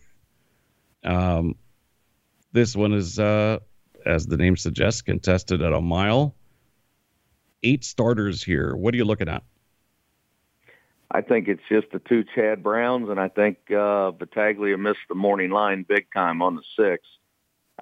Um, 1.03 1.57
this 2.53 2.77
one 2.77 2.93
is, 2.93 3.19
uh, 3.19 3.59
as 4.07 4.27
the 4.27 4.37
name 4.37 4.57
suggests, 4.57 5.03
contested 5.03 5.63
at 5.63 5.73
a 5.73 5.81
mile 5.81 6.35
eight 7.63 7.85
starters 7.85 8.43
here. 8.43 8.75
What 8.75 8.95
are 8.95 8.97
you 8.97 9.05
looking 9.05 9.29
at? 9.29 9.43
I 11.11 11.23
think 11.23 11.49
it's 11.49 11.63
just 11.69 11.91
the 11.93 11.99
two 11.99 12.25
Chad 12.35 12.63
Browns, 12.63 13.09
and 13.09 13.19
I 13.19 13.29
think 13.29 13.59
uh, 13.71 14.13
missed 14.79 15.01
the 15.09 15.15
morning 15.15 15.51
line 15.51 15.85
big 15.89 16.07
time 16.15 16.41
on 16.41 16.57
the 16.57 16.63
six. 16.77 17.05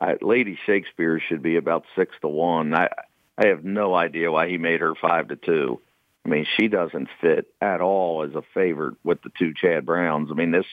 I, 0.00 0.16
Lady 0.22 0.58
Shakespeare 0.64 1.20
should 1.20 1.42
be 1.42 1.56
about 1.56 1.84
six 1.94 2.14
to 2.22 2.28
one. 2.28 2.74
I 2.74 2.88
I 3.36 3.48
have 3.48 3.64
no 3.64 3.94
idea 3.94 4.32
why 4.32 4.48
he 4.48 4.58
made 4.58 4.80
her 4.80 4.94
five 4.94 5.28
to 5.28 5.36
two. 5.36 5.80
I 6.24 6.28
mean, 6.28 6.46
she 6.56 6.68
doesn't 6.68 7.08
fit 7.20 7.52
at 7.60 7.80
all 7.80 8.24
as 8.24 8.34
a 8.34 8.42
favorite 8.52 8.96
with 9.04 9.22
the 9.22 9.30
two 9.38 9.54
Chad 9.54 9.86
Browns. 9.86 10.30
I 10.30 10.34
mean, 10.34 10.50
this 10.50 10.66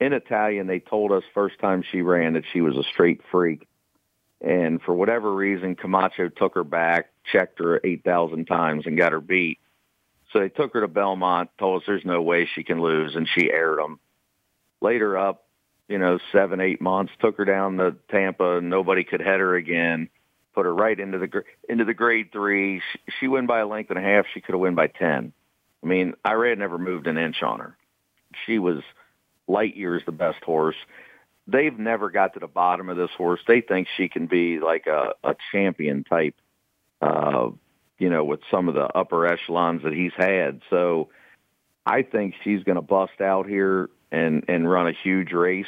in 0.00 0.12
Italian, 0.12 0.66
they 0.66 0.80
told 0.80 1.12
us 1.12 1.22
first 1.32 1.58
time 1.60 1.82
she 1.82 2.02
ran 2.02 2.34
that 2.34 2.44
she 2.52 2.60
was 2.60 2.76
a 2.76 2.82
straight 2.82 3.20
freak. 3.30 3.66
And 4.42 4.82
for 4.82 4.92
whatever 4.92 5.32
reason, 5.32 5.76
Camacho 5.76 6.28
took 6.28 6.56
her 6.56 6.64
back, 6.64 7.10
checked 7.30 7.60
her 7.60 7.80
8,000 7.82 8.46
times, 8.46 8.86
and 8.86 8.98
got 8.98 9.12
her 9.12 9.20
beat. 9.20 9.58
So 10.32 10.40
they 10.40 10.48
took 10.48 10.74
her 10.74 10.80
to 10.80 10.88
Belmont, 10.88 11.50
told 11.58 11.82
us 11.82 11.86
there's 11.86 12.04
no 12.04 12.20
way 12.22 12.48
she 12.52 12.64
can 12.64 12.80
lose, 12.80 13.14
and 13.14 13.28
she 13.28 13.52
aired 13.52 13.78
them. 13.78 14.00
Later 14.80 15.16
up, 15.16 15.46
you 15.88 15.98
know, 15.98 16.18
seven, 16.32 16.60
eight 16.60 16.80
months, 16.80 17.12
took 17.20 17.36
her 17.36 17.44
down 17.44 17.76
to 17.76 17.94
Tampa, 18.10 18.60
nobody 18.60 19.04
could 19.04 19.20
head 19.20 19.38
her 19.38 19.54
again. 19.54 20.08
Put 20.54 20.66
her 20.66 20.74
right 20.74 20.98
into 20.98 21.18
the 21.18 21.44
into 21.66 21.86
the 21.86 21.94
grade 21.94 22.30
three. 22.30 22.80
She, 22.80 22.98
she 23.20 23.28
win 23.28 23.46
by 23.46 23.60
a 23.60 23.66
length 23.66 23.88
and 23.88 23.98
a 23.98 24.02
half. 24.02 24.26
She 24.34 24.42
could 24.42 24.52
have 24.52 24.60
won 24.60 24.74
by 24.74 24.86
ten. 24.86 25.32
I 25.82 25.86
mean, 25.86 26.12
Irad 26.26 26.58
never 26.58 26.76
moved 26.76 27.06
an 27.06 27.16
inch 27.16 27.42
on 27.42 27.60
her. 27.60 27.76
She 28.44 28.58
was 28.58 28.82
light 29.48 29.76
years 29.76 30.02
the 30.04 30.12
best 30.12 30.44
horse 30.44 30.76
they've 31.46 31.78
never 31.78 32.10
got 32.10 32.34
to 32.34 32.40
the 32.40 32.46
bottom 32.46 32.88
of 32.88 32.96
this 32.96 33.10
horse. 33.16 33.40
They 33.46 33.60
think 33.60 33.88
she 33.96 34.08
can 34.08 34.26
be 34.26 34.60
like 34.60 34.86
a, 34.86 35.14
a 35.24 35.34
champion 35.50 36.04
type, 36.04 36.34
uh, 37.00 37.50
you 37.98 38.10
know, 38.10 38.24
with 38.24 38.40
some 38.50 38.68
of 38.68 38.74
the 38.74 38.86
upper 38.86 39.26
echelons 39.26 39.82
that 39.82 39.92
he's 39.92 40.12
had. 40.16 40.60
So 40.70 41.08
I 41.84 42.02
think 42.02 42.34
she's 42.44 42.62
going 42.62 42.76
to 42.76 42.82
bust 42.82 43.20
out 43.20 43.48
here 43.48 43.90
and, 44.10 44.44
and 44.48 44.70
run 44.70 44.88
a 44.88 44.92
huge 45.02 45.32
race. 45.32 45.66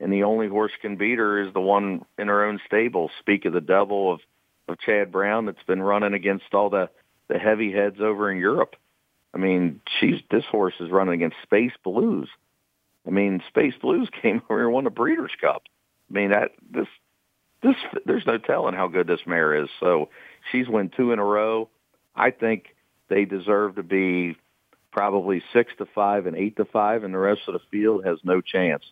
And 0.00 0.12
the 0.12 0.24
only 0.24 0.48
horse 0.48 0.72
can 0.82 0.96
beat 0.96 1.18
her 1.18 1.40
is 1.40 1.54
the 1.54 1.60
one 1.60 2.04
in 2.18 2.28
her 2.28 2.44
own 2.44 2.60
stable. 2.66 3.10
Speak 3.20 3.44
of 3.44 3.52
the 3.52 3.60
devil 3.60 4.12
of, 4.12 4.20
of 4.68 4.78
Chad 4.80 5.12
Brown 5.12 5.46
that's 5.46 5.62
been 5.66 5.82
running 5.82 6.14
against 6.14 6.52
all 6.52 6.68
the, 6.68 6.90
the 7.28 7.38
heavy 7.38 7.72
heads 7.72 8.00
over 8.00 8.30
in 8.30 8.38
Europe. 8.38 8.76
I 9.32 9.38
mean, 9.38 9.80
she's 10.00 10.20
this 10.30 10.44
horse 10.44 10.74
is 10.80 10.90
running 10.90 11.14
against 11.14 11.36
Space 11.42 11.72
Blues 11.82 12.28
I 13.06 13.10
mean, 13.10 13.42
Space 13.48 13.74
Blues 13.80 14.08
came 14.22 14.42
over 14.48 14.64
and 14.64 14.72
won 14.72 14.84
the 14.84 14.90
Breeders' 14.90 15.32
Cup. 15.40 15.62
I 16.10 16.14
mean, 16.14 16.30
that 16.30 16.52
this 16.70 16.88
this 17.62 17.76
there's 18.04 18.26
no 18.26 18.38
telling 18.38 18.74
how 18.74 18.88
good 18.88 19.06
this 19.06 19.26
mare 19.26 19.54
is. 19.54 19.68
So 19.80 20.10
she's 20.52 20.68
won 20.68 20.90
two 20.94 21.12
in 21.12 21.18
a 21.18 21.24
row. 21.24 21.68
I 22.14 22.30
think 22.30 22.74
they 23.08 23.24
deserve 23.24 23.76
to 23.76 23.82
be 23.82 24.36
probably 24.92 25.42
six 25.52 25.72
to 25.78 25.86
five 25.86 26.26
and 26.26 26.36
eight 26.36 26.56
to 26.56 26.64
five, 26.64 27.04
and 27.04 27.12
the 27.12 27.18
rest 27.18 27.42
of 27.48 27.54
the 27.54 27.60
field 27.70 28.04
has 28.04 28.18
no 28.22 28.40
chance. 28.40 28.84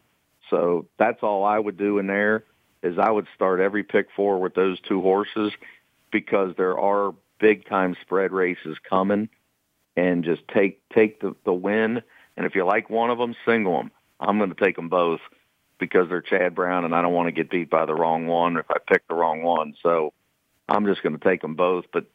So 0.51 0.87
that's 0.99 1.23
all 1.23 1.45
I 1.45 1.59
would 1.59 1.77
do 1.77 1.99
in 1.99 2.07
there 2.07 2.45
is 2.83 2.99
I 2.99 3.11
would 3.11 3.29
start 3.35 3.61
every 3.61 3.85
pick 3.85 4.09
four 4.15 4.41
with 4.41 4.55
those 4.55 4.81
two 4.81 5.01
horses 5.01 5.53
because 6.11 6.55
there 6.57 6.79
are 6.79 7.15
big 7.39 7.67
time 7.67 7.97
spread 8.03 8.33
races 8.33 8.77
coming 8.89 9.29
and 9.97 10.25
just 10.25 10.47
take 10.49 10.81
take 10.89 11.21
the, 11.21 11.35
the 11.45 11.53
win. 11.53 12.03
And 12.37 12.47
if 12.47 12.55
you 12.55 12.65
like 12.65 12.91
one 12.91 13.11
of 13.11 13.19
them, 13.19 13.35
single 13.47 13.77
them. 13.77 13.91
I'm 14.23 14.39
going 14.39 14.55
to 14.55 14.65
take 14.65 14.77
them 14.77 14.89
both 14.89 15.21
because 15.79 16.09
they're 16.09 16.23
Chad 16.23 16.55
Brown, 16.55 16.85
and 16.85 16.95
I 16.95 17.03
don't 17.03 17.13
want 17.13 17.29
to 17.29 17.33
get 17.33 17.51
beat 17.51 17.71
by 17.71 17.87
the 17.87 17.95
wrong 17.95 18.27
one 18.27 18.57
if 18.57 18.67
I 18.71 18.77
pick 18.87 19.07
the 19.09 19.15
wrong 19.15 19.43
one. 19.43 19.75
So 19.83 20.13
I'm 20.69 20.87
just 20.87 21.03
going 21.03 21.19
to 21.19 21.29
take 21.29 21.43
them 21.43 21.55
both. 21.55 21.87
But 21.93 22.07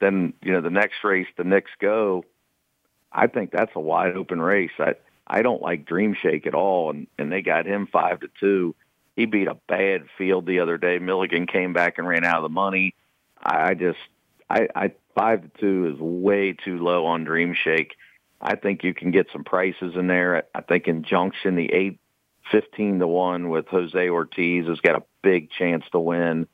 then 0.00 0.34
you 0.42 0.52
know 0.52 0.60
the 0.60 0.70
next 0.70 1.02
race, 1.04 1.26
the 1.36 1.44
Knicks 1.44 1.72
go. 1.80 2.24
I 3.12 3.26
think 3.26 3.50
that's 3.50 3.72
a 3.74 3.80
wide 3.80 4.16
open 4.16 4.40
race. 4.40 4.70
I 4.78 4.94
I 5.26 5.42
don't 5.42 5.62
like 5.62 5.84
Dream 5.84 6.14
Shake 6.14 6.46
at 6.46 6.54
all, 6.54 6.90
and 6.90 7.06
and 7.18 7.32
they 7.32 7.42
got 7.42 7.66
him 7.66 7.86
five 7.86 8.20
to 8.20 8.28
two. 8.40 8.74
He 9.16 9.26
beat 9.26 9.48
a 9.48 9.56
bad 9.66 10.04
field 10.16 10.46
the 10.46 10.60
other 10.60 10.78
day. 10.78 11.00
Milligan 11.00 11.48
came 11.48 11.72
back 11.72 11.98
and 11.98 12.06
ran 12.06 12.24
out 12.24 12.36
of 12.36 12.44
the 12.44 12.48
money. 12.50 12.94
I, 13.42 13.74
just 13.74 13.98
I, 14.48 14.68
I 14.76 14.92
five 15.16 15.42
to 15.42 15.60
two 15.60 15.92
is 15.92 16.00
way 16.00 16.52
too 16.52 16.78
low 16.78 17.06
on 17.06 17.24
Dream 17.24 17.52
Shake. 17.52 17.96
I 18.40 18.56
think 18.56 18.84
you 18.84 18.94
can 18.94 19.10
get 19.10 19.28
some 19.32 19.44
prices 19.44 19.94
in 19.96 20.06
there. 20.06 20.44
I 20.54 20.60
think 20.60 20.86
Injunction, 20.86 21.56
the 21.56 21.72
eight 21.72 21.98
fifteen 22.50 22.98
to 23.00 23.06
one 23.06 23.48
with 23.48 23.68
Jose 23.68 24.08
Ortiz 24.08 24.66
has 24.66 24.80
got 24.80 24.96
a 24.96 25.02
big 25.22 25.50
chance 25.50 25.84
to 25.92 25.98
win. 25.98 26.46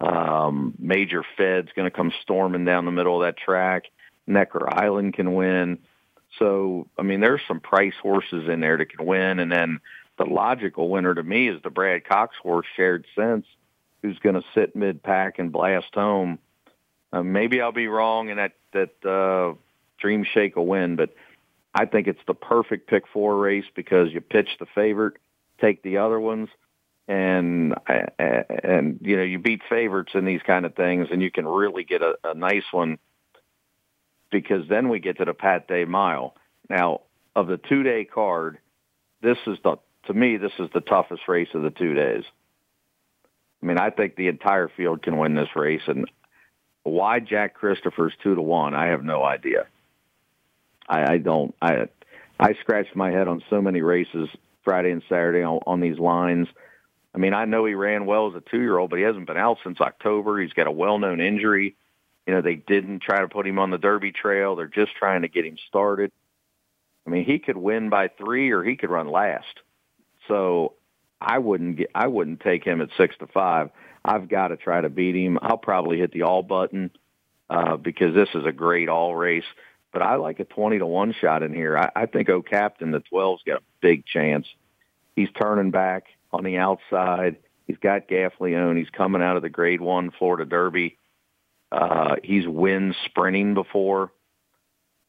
Um, 0.00 0.74
Major 0.78 1.24
Fed's 1.36 1.70
going 1.76 1.86
to 1.86 1.96
come 1.96 2.12
storming 2.22 2.64
down 2.64 2.84
the 2.84 2.90
middle 2.90 3.22
of 3.22 3.26
that 3.26 3.36
track. 3.36 3.84
Necker 4.26 4.72
Island 4.72 5.14
can 5.14 5.34
win. 5.34 5.78
So, 6.38 6.88
I 6.98 7.02
mean, 7.02 7.20
there's 7.20 7.42
some 7.46 7.60
price 7.60 7.94
horses 8.00 8.48
in 8.48 8.60
there 8.60 8.78
that 8.78 8.96
can 8.96 9.04
win. 9.04 9.40
And 9.40 9.50
then 9.50 9.80
the 10.16 10.24
logical 10.24 10.88
winner 10.88 11.14
to 11.14 11.22
me 11.22 11.48
is 11.48 11.60
the 11.62 11.70
Brad 11.70 12.04
Cox 12.04 12.36
horse, 12.42 12.66
Shared 12.76 13.04
Sense, 13.14 13.46
who's 14.02 14.18
going 14.20 14.36
to 14.36 14.44
sit 14.54 14.74
mid 14.76 15.02
pack 15.02 15.38
and 15.38 15.52
blast 15.52 15.94
home. 15.94 16.38
Uh, 17.12 17.22
maybe 17.22 17.60
I'll 17.60 17.72
be 17.72 17.88
wrong 17.88 18.30
and 18.30 18.38
that, 18.38 18.52
that, 18.72 19.04
uh, 19.04 19.54
Dream 20.00 20.24
Shake 20.24 20.56
will 20.56 20.66
win, 20.66 20.96
but 20.96 21.10
I 21.74 21.84
think 21.86 22.08
it's 22.08 22.20
the 22.26 22.34
perfect 22.34 22.88
pick 22.88 23.04
four 23.12 23.38
race 23.38 23.64
because 23.74 24.12
you 24.12 24.20
pitch 24.20 24.48
the 24.58 24.66
favorite, 24.74 25.14
take 25.60 25.82
the 25.82 25.98
other 25.98 26.18
ones, 26.18 26.48
and 27.06 27.74
and 28.18 28.98
you 29.02 29.16
know 29.16 29.22
you 29.22 29.38
beat 29.38 29.62
favorites 29.68 30.12
in 30.14 30.24
these 30.24 30.42
kind 30.42 30.66
of 30.66 30.74
things, 30.74 31.08
and 31.10 31.22
you 31.22 31.30
can 31.30 31.46
really 31.46 31.84
get 31.84 32.02
a, 32.02 32.14
a 32.24 32.34
nice 32.34 32.64
one 32.72 32.98
because 34.30 34.68
then 34.68 34.88
we 34.88 35.00
get 35.00 35.18
to 35.18 35.24
the 35.24 35.34
Pat 35.34 35.68
Day 35.68 35.84
Mile. 35.84 36.34
Now, 36.68 37.02
of 37.34 37.46
the 37.46 37.56
two 37.56 37.82
day 37.82 38.04
card, 38.04 38.58
this 39.22 39.38
is 39.46 39.58
the 39.62 39.76
to 40.06 40.14
me 40.14 40.36
this 40.36 40.52
is 40.58 40.68
the 40.72 40.80
toughest 40.80 41.22
race 41.28 41.48
of 41.54 41.62
the 41.62 41.70
two 41.70 41.94
days. 41.94 42.24
I 43.62 43.66
mean, 43.66 43.78
I 43.78 43.90
think 43.90 44.16
the 44.16 44.28
entire 44.28 44.68
field 44.68 45.02
can 45.02 45.18
win 45.18 45.34
this 45.34 45.54
race, 45.54 45.82
and 45.86 46.10
why 46.82 47.20
Jack 47.20 47.54
Christopher's 47.54 48.14
two 48.22 48.34
to 48.34 48.42
one, 48.42 48.74
I 48.74 48.86
have 48.86 49.04
no 49.04 49.22
idea. 49.22 49.66
I, 50.90 51.14
I 51.14 51.18
don't. 51.18 51.54
I 51.62 51.86
I 52.38 52.54
scratched 52.60 52.96
my 52.96 53.10
head 53.10 53.28
on 53.28 53.42
so 53.48 53.62
many 53.62 53.80
races 53.80 54.28
Friday 54.64 54.90
and 54.90 55.02
Saturday 55.08 55.42
on, 55.42 55.60
on 55.66 55.80
these 55.80 55.98
lines. 55.98 56.48
I 57.14 57.18
mean, 57.18 57.32
I 57.32 57.44
know 57.44 57.64
he 57.64 57.74
ran 57.74 58.06
well 58.06 58.28
as 58.28 58.34
a 58.34 58.50
two-year-old, 58.50 58.90
but 58.90 58.98
he 58.98 59.04
hasn't 59.04 59.26
been 59.26 59.36
out 59.36 59.58
since 59.64 59.80
October. 59.80 60.40
He's 60.40 60.52
got 60.52 60.66
a 60.66 60.72
well-known 60.72 61.20
injury. 61.20 61.76
You 62.26 62.34
know, 62.34 62.40
they 62.40 62.54
didn't 62.54 63.02
try 63.02 63.20
to 63.20 63.28
put 63.28 63.46
him 63.46 63.58
on 63.58 63.70
the 63.70 63.78
Derby 63.78 64.12
trail. 64.12 64.54
They're 64.54 64.68
just 64.68 64.94
trying 64.96 65.22
to 65.22 65.28
get 65.28 65.44
him 65.44 65.56
started. 65.68 66.12
I 67.06 67.10
mean, 67.10 67.24
he 67.24 67.38
could 67.38 67.56
win 67.56 67.88
by 67.88 68.08
three, 68.08 68.50
or 68.50 68.62
he 68.62 68.76
could 68.76 68.90
run 68.90 69.08
last. 69.08 69.60
So 70.28 70.74
I 71.20 71.38
wouldn't 71.38 71.76
get. 71.76 71.90
I 71.94 72.06
wouldn't 72.06 72.40
take 72.40 72.64
him 72.64 72.80
at 72.80 72.90
six 72.96 73.16
to 73.18 73.26
five. 73.26 73.70
I've 74.04 74.28
got 74.28 74.48
to 74.48 74.56
try 74.56 74.80
to 74.80 74.88
beat 74.88 75.14
him. 75.14 75.38
I'll 75.42 75.58
probably 75.58 75.98
hit 75.98 76.12
the 76.12 76.22
all 76.22 76.42
button 76.42 76.90
uh, 77.48 77.76
because 77.76 78.14
this 78.14 78.28
is 78.34 78.46
a 78.46 78.52
great 78.52 78.88
all 78.88 79.14
race 79.14 79.44
but 79.92 80.02
I 80.02 80.16
like 80.16 80.40
a 80.40 80.44
20 80.44 80.78
to 80.78 80.86
1 80.86 81.12
shot 81.14 81.42
in 81.42 81.54
here. 81.54 81.76
I, 81.76 81.90
I 81.94 82.06
think 82.06 82.28
O 82.28 82.42
Captain, 82.42 82.90
the 82.90 83.02
12's 83.12 83.42
got 83.44 83.58
a 83.58 83.64
big 83.80 84.06
chance. 84.06 84.46
He's 85.16 85.30
turning 85.32 85.70
back 85.70 86.06
on 86.32 86.44
the 86.44 86.58
outside. 86.58 87.36
He's 87.66 87.78
got 87.78 88.08
Gaffalione. 88.08 88.78
He's 88.78 88.90
coming 88.90 89.22
out 89.22 89.36
of 89.36 89.42
the 89.42 89.48
grade 89.48 89.80
one 89.80 90.10
Florida 90.10 90.44
Derby. 90.44 90.96
Uh, 91.72 92.16
he's 92.22 92.46
win 92.46 92.94
sprinting 93.04 93.54
before. 93.54 94.12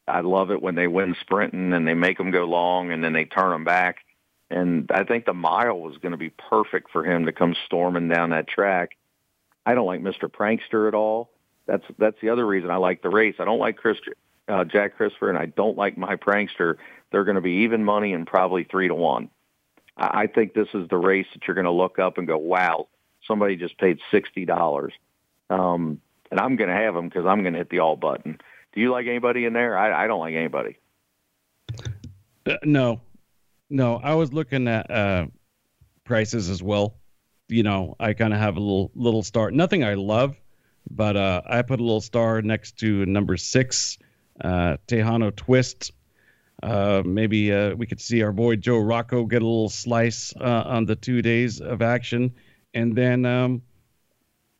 I 0.06 0.20
love 0.20 0.50
it 0.50 0.60
when 0.60 0.74
they 0.74 0.88
win 0.88 1.16
sprinting 1.20 1.72
and 1.72 1.86
they 1.86 1.94
make 1.94 2.18
them 2.18 2.30
go 2.30 2.44
long 2.44 2.92
and 2.92 3.02
then 3.02 3.12
they 3.12 3.24
turn 3.24 3.50
them 3.50 3.64
back. 3.64 3.98
And 4.50 4.90
I 4.92 5.04
think 5.04 5.24
the 5.24 5.32
mile 5.32 5.80
was 5.80 5.96
going 5.98 6.12
to 6.12 6.18
be 6.18 6.30
perfect 6.30 6.90
for 6.90 7.04
him 7.04 7.26
to 7.26 7.32
come 7.32 7.54
storming 7.66 8.08
down 8.08 8.30
that 8.30 8.48
track. 8.48 8.90
I 9.64 9.74
don't 9.74 9.86
like 9.86 10.02
Mr. 10.02 10.28
Prankster 10.28 10.88
at 10.88 10.94
all. 10.94 11.30
That's 11.66 11.84
that's 11.98 12.20
the 12.20 12.30
other 12.30 12.44
reason 12.44 12.70
I 12.70 12.76
like 12.76 13.02
the 13.02 13.08
race. 13.08 13.36
I 13.38 13.44
don't 13.44 13.60
like 13.60 13.76
Chris 13.76 13.98
uh, 14.48 14.64
Jack 14.64 14.96
Christopher, 14.96 15.28
and 15.28 15.38
I 15.38 15.46
don't 15.46 15.76
like 15.76 15.96
my 15.96 16.16
prankster, 16.16 16.76
they're 17.10 17.24
going 17.24 17.36
to 17.36 17.42
be 17.42 17.62
even 17.62 17.84
money 17.84 18.12
and 18.12 18.26
probably 18.26 18.64
three 18.64 18.88
to 18.88 18.94
one. 18.94 19.30
I, 19.96 20.26
think 20.26 20.54
this 20.54 20.68
is 20.72 20.88
the 20.88 20.96
race 20.96 21.26
that 21.34 21.46
you're 21.46 21.54
going 21.54 21.66
to 21.66 21.70
look 21.70 21.98
up 21.98 22.16
and 22.16 22.26
go, 22.26 22.38
wow, 22.38 22.88
somebody 23.28 23.56
just 23.56 23.76
paid 23.78 23.98
sixty 24.10 24.46
dollars, 24.46 24.94
um, 25.50 26.00
and 26.30 26.40
I'm 26.40 26.56
going 26.56 26.70
to 26.70 26.76
have 26.76 26.94
them 26.94 27.08
because 27.08 27.26
I'm 27.26 27.42
going 27.42 27.52
to 27.52 27.58
hit 27.58 27.68
the 27.68 27.80
all 27.80 27.96
button. 27.96 28.38
Do 28.72 28.80
you 28.80 28.90
like 28.90 29.06
anybody 29.06 29.44
in 29.44 29.52
there? 29.52 29.76
I, 29.76 30.04
I 30.04 30.06
don't 30.06 30.20
like 30.20 30.34
anybody. 30.34 30.78
Uh, 32.46 32.56
no, 32.64 33.02
no. 33.68 33.96
I 33.96 34.14
was 34.14 34.32
looking 34.32 34.66
at 34.66 34.90
uh, 34.90 35.26
prices 36.04 36.48
as 36.48 36.62
well. 36.62 36.96
You 37.48 37.62
know, 37.62 37.94
I 38.00 38.14
kind 38.14 38.32
of 38.32 38.40
have 38.40 38.56
a 38.56 38.60
little 38.60 38.90
little 38.94 39.22
star. 39.22 39.50
Nothing 39.50 39.84
I 39.84 39.94
love, 39.94 40.36
but 40.90 41.18
uh, 41.18 41.42
I 41.46 41.60
put 41.60 41.80
a 41.80 41.82
little 41.82 42.00
star 42.00 42.40
next 42.40 42.78
to 42.78 43.04
number 43.04 43.36
six 43.36 43.98
uh, 44.42 44.76
Tejano 44.86 45.34
Twist. 45.34 45.92
Uh, 46.62 47.02
maybe 47.04 47.52
uh, 47.52 47.74
we 47.74 47.86
could 47.86 48.00
see 48.00 48.22
our 48.22 48.32
boy 48.32 48.56
Joe 48.56 48.78
Rocco 48.78 49.24
get 49.24 49.42
a 49.42 49.44
little 49.44 49.68
slice 49.68 50.32
uh, 50.40 50.62
on 50.66 50.84
the 50.84 50.94
two 50.94 51.22
days 51.22 51.60
of 51.60 51.82
action. 51.82 52.34
And 52.74 52.94
then 52.94 53.24
um, 53.24 53.62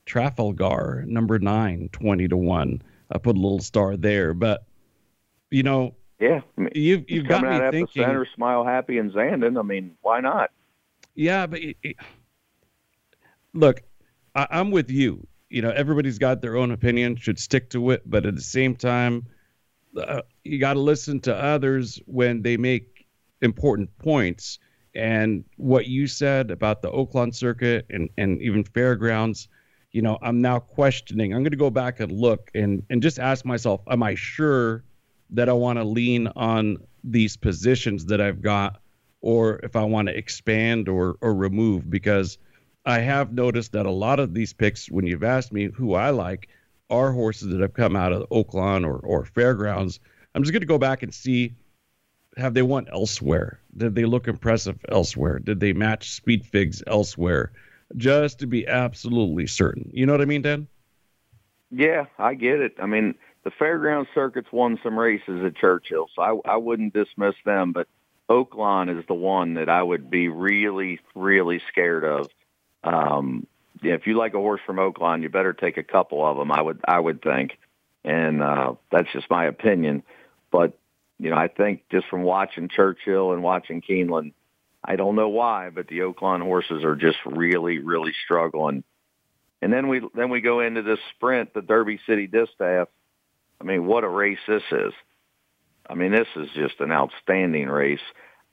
Trafalgar, 0.07 1.05
number 1.07 1.39
nine, 1.39 1.89
20 1.93 2.29
to 2.29 2.37
1. 2.37 2.83
I 3.11 3.19
put 3.19 3.37
a 3.37 3.41
little 3.41 3.61
star 3.61 3.97
there. 3.97 4.35
But, 4.35 4.65
you 5.51 5.63
know, 5.63 5.95
yeah, 6.19 6.41
you've, 6.75 7.09
you've 7.09 7.29
got 7.29 7.43
me 7.43 7.71
thinking. 7.71 8.03
Center, 8.03 8.27
Smile 8.35 8.65
Happy, 8.65 8.99
and 8.99 9.13
Zandon. 9.13 9.59
I 9.59 9.63
mean, 9.63 9.97
why 10.03 10.21
not? 10.21 10.51
Yeah, 11.15 11.47
but 11.47 11.61
it, 11.61 11.77
it, 11.83 11.97
look, 13.53 13.83
I, 14.35 14.47
I'm 14.51 14.71
with 14.71 14.91
you. 14.91 15.27
You 15.51 15.63
know, 15.63 15.71
everybody's 15.71 16.19
got 16.19 16.41
their 16.41 16.57
own 16.57 16.71
opinion, 16.71 17.17
should 17.17 17.39
stick 17.39 17.71
to 17.71 17.91
it. 17.91 18.03
But 18.07 18.25
at 18.25 18.35
the 18.35 18.43
same 18.43 18.75
time, 18.75 19.27
uh, 19.97 20.23
you 20.45 20.59
got 20.59 20.75
to 20.75 20.81
listen 20.81 21.21
to 21.21 21.35
others 21.35 22.01
when 22.07 22.43
they 22.43 22.57
make 22.57 23.07
important 23.41 23.97
points. 23.99 24.59
And 24.95 25.45
what 25.57 25.87
you 25.87 26.07
said 26.07 26.51
about 26.51 26.83
the 26.83 26.91
Oaklawn 26.91 27.35
circuit 27.35 27.87
and, 27.91 28.11
and 28.19 28.41
even 28.43 28.65
fairgrounds, 28.65 29.49
you 29.91 30.03
know, 30.03 30.19
I'm 30.23 30.41
now 30.41 30.59
questioning. 30.59 31.33
I'm 31.33 31.43
going 31.43 31.53
to 31.53 31.57
go 31.57 31.71
back 31.71 32.01
and 32.01 32.13
look 32.13 32.51
and, 32.55 32.83
and 32.91 33.03
just 33.03 33.19
ask 33.19 33.45
myself, 33.45 33.81
am 33.89 34.03
I 34.03 34.15
sure 34.15 34.85
that 35.31 35.49
I 35.49 35.53
want 35.53 35.79
to 35.79 35.85
lean 35.85 36.29
on 36.37 36.79
these 37.05 37.37
positions 37.37 38.07
that 38.07 38.21
I've 38.21 38.43
got 38.43 38.81
or 39.21 39.61
if 39.63 39.77
I 39.77 39.85
want 39.85 40.09
to 40.09 40.17
expand 40.17 40.89
or, 40.89 41.17
or 41.21 41.35
remove? 41.35 41.91
Because 41.91 42.39
I 42.85 42.99
have 42.99 43.33
noticed 43.33 43.73
that 43.73 43.87
a 43.87 43.91
lot 43.91 44.21
of 44.21 44.35
these 44.35 44.53
picks, 44.53 44.91
when 44.91 45.07
you've 45.07 45.25
asked 45.25 45.53
me 45.53 45.71
who 45.73 45.95
I 45.95 46.11
like, 46.11 46.49
are 46.91 47.13
horses 47.13 47.49
that 47.49 47.61
have 47.61 47.75
come 47.75 47.97
out 47.97 48.13
of 48.13 48.29
Oaklawn 48.31 48.87
or, 48.87 48.99
or 48.99 49.25
fairgrounds. 49.25 50.01
I'm 50.35 50.43
just 50.43 50.53
going 50.53 50.61
to 50.61 50.67
go 50.67 50.79
back 50.79 51.03
and 51.03 51.13
see 51.13 51.55
have 52.37 52.55
they 52.55 52.63
won 52.63 52.89
elsewhere? 52.93 53.61
Did 53.77 53.95
they 53.95 54.05
look 54.05 54.29
impressive 54.29 54.79
elsewhere? 54.89 55.39
Did 55.39 55.61
they 55.61 55.73
match 55.73 56.11
speed 56.11 56.47
figs 56.47 56.83
elsewhere? 56.87 57.53
Just 57.97 58.39
to 58.39 58.47
be 58.47 58.67
absolutely 58.67 59.47
certain. 59.47 59.91
You 59.93 60.07
know 60.07 60.13
what 60.13 60.23
I 60.23 60.27
mean, 60.27 60.43
Dan? 60.43 60.67
Yeah, 61.71 62.07
I 62.19 62.35
get 62.35 62.61
it. 62.61 62.77
I 62.81 62.87
mean, 62.87 63.15
the 63.45 63.51
fairground 63.51 64.07
circuits 64.15 64.49
won 64.53 64.79
some 64.83 64.99
races 64.99 65.45
at 65.45 65.57
Churchill, 65.57 66.09
so 66.15 66.23
I, 66.23 66.53
I 66.53 66.57
wouldn't 66.57 66.95
dismiss 66.95 67.35
them, 67.45 67.73
but 67.73 67.89
Oaklawn 68.31 68.99
is 68.99 69.05
the 69.07 69.15
one 69.15 69.55
that 69.55 69.69
I 69.69 69.83
would 69.83 70.11
be 70.11 70.29
really, 70.29 71.01
really 71.15 71.61
scared 71.69 72.05
of. 72.05 72.29
Um, 72.85 73.47
if 73.83 74.07
you 74.07 74.17
like 74.17 74.35
a 74.35 74.39
horse 74.39 74.61
from 74.65 74.77
Oaklawn, 74.77 75.23
you 75.23 75.29
better 75.29 75.53
take 75.53 75.77
a 75.77 75.83
couple 75.83 76.25
of 76.25 76.37
them. 76.37 76.53
I 76.53 76.61
would, 76.61 76.81
I 76.87 76.99
would 76.99 77.23
think, 77.23 77.59
and 78.05 78.43
uh, 78.43 78.75
that's 78.91 79.13
just 79.13 79.29
my 79.31 79.47
opinion. 79.47 80.03
But 80.51 80.79
you 81.19 81.31
know, 81.31 81.37
I 81.37 81.49
think 81.49 81.83
just 81.91 82.07
from 82.09 82.23
watching 82.23 82.69
Churchill 82.69 83.33
and 83.33 83.43
watching 83.43 83.83
Keeneland, 83.83 84.33
I 84.85 84.97
don't 84.97 85.15
know 85.15 85.29
why, 85.29 85.71
but 85.71 85.87
the 85.87 86.01
Oaklawn 86.01 86.43
horses 86.43 86.85
are 86.85 86.97
just 86.97 87.19
really, 87.25 87.79
really 87.79 88.13
struggling. 88.25 88.83
And 89.61 89.73
then 89.73 89.89
we 89.89 90.03
then 90.15 90.31
we 90.31 90.41
go 90.41 90.61
into 90.61 90.83
this 90.83 90.99
sprint, 91.15 91.55
the 91.55 91.63
Derby 91.63 92.01
City 92.07 92.27
Distaff. 92.27 92.89
I 93.61 93.65
mean, 93.65 93.87
what 93.87 94.03
a 94.03 94.09
race 94.09 94.41
this 94.49 94.65
is! 94.73 94.93
I 95.89 95.95
mean, 95.95 96.11
this 96.11 96.27
is 96.35 96.49
just 96.55 96.81
an 96.81 96.91
outstanding 96.91 97.69
race. 97.69 98.01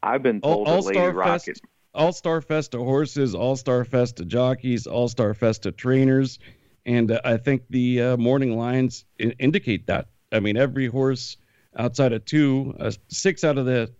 I've 0.04 0.22
been 0.22 0.42
told 0.42 0.68
All, 0.68 0.82
that 0.82 0.88
Lady 0.88 1.00
Star 1.00 1.12
Rocket. 1.12 1.60
All 1.94 2.12
Star 2.14 2.42
Fest 2.42 2.72
to 2.72 2.80
horses, 2.80 3.34
All 3.34 3.56
Star 3.56 3.84
Fest 3.86 4.18
to 4.18 4.26
jockeys, 4.26 4.88
All 4.88 5.08
Star 5.08 5.34
Fest 5.34 5.64
to 5.64 5.72
trainers, 5.72 6.40
and 6.86 7.12
uh, 7.12 7.22
I 7.24 7.38
think 7.38 7.64
the 7.70 8.02
uh, 8.02 8.18
morning 8.18 8.58
lines 8.58 9.06
indicate 9.18 9.88
that. 9.88 10.10
I 10.32 10.40
mean, 10.40 10.58
every 10.58 10.88
horse 10.88 11.38
outside 11.78 12.14
of 12.14 12.26
two, 12.26 12.76
uh, 12.80 12.92
six 13.08 13.44
out 13.44 13.58
of 13.58 13.66
the 13.66 13.92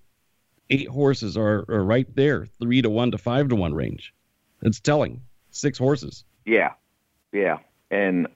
eight 0.70 0.88
horses 0.88 1.36
are, 1.36 1.66
are 1.68 1.84
right 1.84 2.08
there, 2.16 2.48
three 2.62 2.82
to 2.82 2.90
one 2.90 3.12
to 3.12 3.18
five 3.18 3.50
to 3.50 3.56
one 3.56 3.74
range. 3.74 4.14
It's 4.62 4.80
telling. 4.80 5.22
Six 5.52 5.80
horses. 5.80 6.26
Yeah, 6.46 6.74
yeah. 7.32 7.58
And 7.90 8.28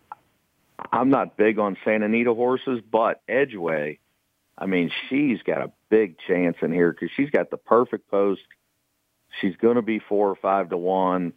I'm 0.91 1.09
not 1.09 1.37
big 1.37 1.59
on 1.59 1.77
Santa 1.85 2.05
Anita 2.05 2.33
horses, 2.33 2.81
but 2.91 3.21
Edgeway, 3.29 3.99
I 4.57 4.65
mean, 4.65 4.91
she's 5.09 5.41
got 5.43 5.61
a 5.61 5.71
big 5.89 6.17
chance 6.27 6.57
in 6.61 6.71
here 6.71 6.91
because 6.91 7.09
she's 7.15 7.29
got 7.29 7.51
the 7.51 7.57
perfect 7.57 8.09
post. 8.09 8.41
She's 9.41 9.55
going 9.55 9.75
to 9.75 9.81
be 9.81 9.99
four 9.99 10.29
or 10.29 10.35
five 10.35 10.69
to 10.69 10.77
one. 10.77 11.33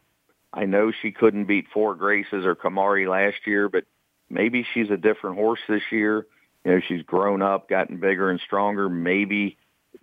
I 0.53 0.65
know 0.65 0.93
she 1.03 1.11
couldn't 1.11 1.45
beat 1.45 1.67
Four 1.73 1.95
Graces 1.95 2.47
or 2.47 2.55
Kimari 2.55 3.09
last 3.09 3.47
year, 3.47 3.69
but 3.69 3.85
maybe 4.31 4.67
she's 4.73 4.91
a 4.91 4.97
different 4.97 5.37
horse 5.37 5.61
this 5.69 5.83
year. 5.91 6.27
You 6.65 6.73
know, 6.73 6.81
she's 6.87 7.03
grown 7.03 7.43
up, 7.43 7.69
gotten 7.69 7.99
bigger 7.99 8.31
and 8.31 8.41
stronger. 8.41 8.89
Maybe, 8.89 9.59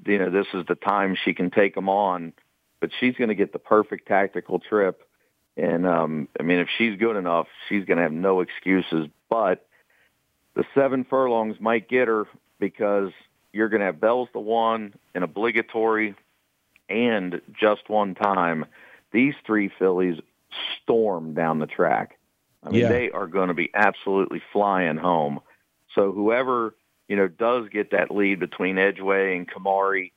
you 0.05 0.19
know, 0.19 0.29
this 0.29 0.47
is 0.53 0.65
the 0.67 0.75
time 0.75 1.17
she 1.23 1.33
can 1.33 1.49
take 1.49 1.75
them 1.75 1.89
on. 1.89 2.33
But 2.79 2.91
she's 2.99 3.15
going 3.15 3.29
to 3.29 3.35
get 3.35 3.51
the 3.51 3.59
perfect 3.59 4.07
tactical 4.07 4.59
trip. 4.59 5.07
And 5.57 5.85
um, 5.87 6.27
I 6.39 6.43
mean, 6.43 6.59
if 6.59 6.67
she's 6.77 6.97
good 6.97 7.15
enough, 7.15 7.47
she's 7.69 7.85
going 7.85 7.97
to 7.97 8.03
have 8.03 8.11
no 8.11 8.41
excuses. 8.41 9.07
But 9.29 9.65
the 10.55 10.65
seven 10.75 11.03
furlongs 11.03 11.59
might 11.59 11.89
get 11.89 12.07
her 12.07 12.25
because 12.59 13.11
you're 13.51 13.69
going 13.69 13.79
to 13.79 13.87
have 13.87 13.99
Bell's 13.99 14.29
the 14.33 14.39
One, 14.39 14.93
an 15.15 15.23
obligatory, 15.23 16.15
and 16.89 17.41
just 17.59 17.89
one 17.89 18.15
time. 18.15 18.65
These 19.11 19.35
three 19.45 19.69
fillies 19.79 20.19
storm 20.81 21.33
down 21.33 21.59
the 21.59 21.67
track. 21.67 22.17
I 22.63 22.69
mean, 22.69 22.81
Yeah. 22.81 22.89
they 22.89 23.11
are 23.11 23.27
going 23.27 23.49
to 23.49 23.53
be 23.53 23.69
absolutely 23.73 24.41
flying 24.51 24.97
home. 24.97 25.39
So 25.95 26.11
whoever 26.11 26.73
you 27.07 27.15
know 27.15 27.27
does 27.27 27.69
get 27.69 27.91
that 27.91 28.09
lead 28.11 28.39
between 28.39 28.77
Edgeway 28.77 29.35
and 29.35 29.47
Kimari, 29.49 30.11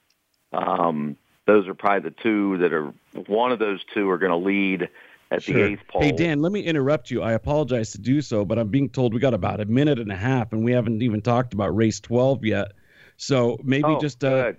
um, 0.53 1.17
those 1.47 1.69
are 1.69 1.75
probably 1.75 2.11
the 2.11 2.17
two 2.23 2.59
that 2.59 2.73
are. 2.73 2.93
One 3.27 3.53
of 3.53 3.59
those 3.59 3.81
two 3.95 4.09
are 4.11 4.19
going 4.19 4.31
to 4.31 4.37
lead 4.37 4.89
at 5.31 5.45
the 5.45 5.61
eighth 5.63 5.81
pole. 5.89 6.03
Hey, 6.03 6.13
Dan, 6.13 6.41
let 6.41 6.53
me 6.53 6.61
interrupt 6.61 7.11
you. 7.11 7.23
I 7.23 7.33
apologize 7.33 7.93
to 7.93 7.99
do 7.99 8.21
so, 8.23 8.45
but 8.45 8.59
I'm 8.59 8.69
being 8.69 8.89
told 8.89 9.13
we 9.13 9.21
got 9.21 9.35
about 9.35 9.61
a 9.61 9.65
minute 9.65 9.99
and 9.99 10.13
a 10.13 10.17
half, 10.17 10.53
and 10.53 10.65
we 10.65 10.73
haven't 10.73 11.03
even 11.03 11.21
talked 11.21 11.53
about 11.53 11.75
race 11.77 11.99
12 12.01 12.45
yet. 12.45 12.73
So 13.17 13.59
maybe 13.65 13.85
Oh, 13.89 14.01
just 14.01 14.23
uh, 14.23 14.53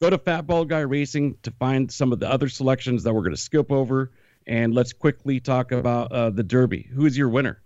go 0.00 0.10
to 0.10 0.18
Fat 0.18 0.46
Bald 0.46 0.68
Guy 0.68 0.80
Racing 0.80 1.36
to 1.42 1.50
find 1.52 1.90
some 1.90 2.12
of 2.12 2.20
the 2.20 2.30
other 2.30 2.48
selections 2.48 3.02
that 3.04 3.14
we're 3.14 3.22
going 3.22 3.34
to 3.34 3.40
skip 3.40 3.70
over, 3.70 4.12
and 4.46 4.74
let's 4.74 4.92
quickly 4.92 5.40
talk 5.40 5.72
about 5.72 6.12
uh, 6.12 6.30
the 6.30 6.42
Derby. 6.42 6.88
Who 6.94 7.06
is 7.06 7.16
your 7.16 7.28
winner? 7.28 7.62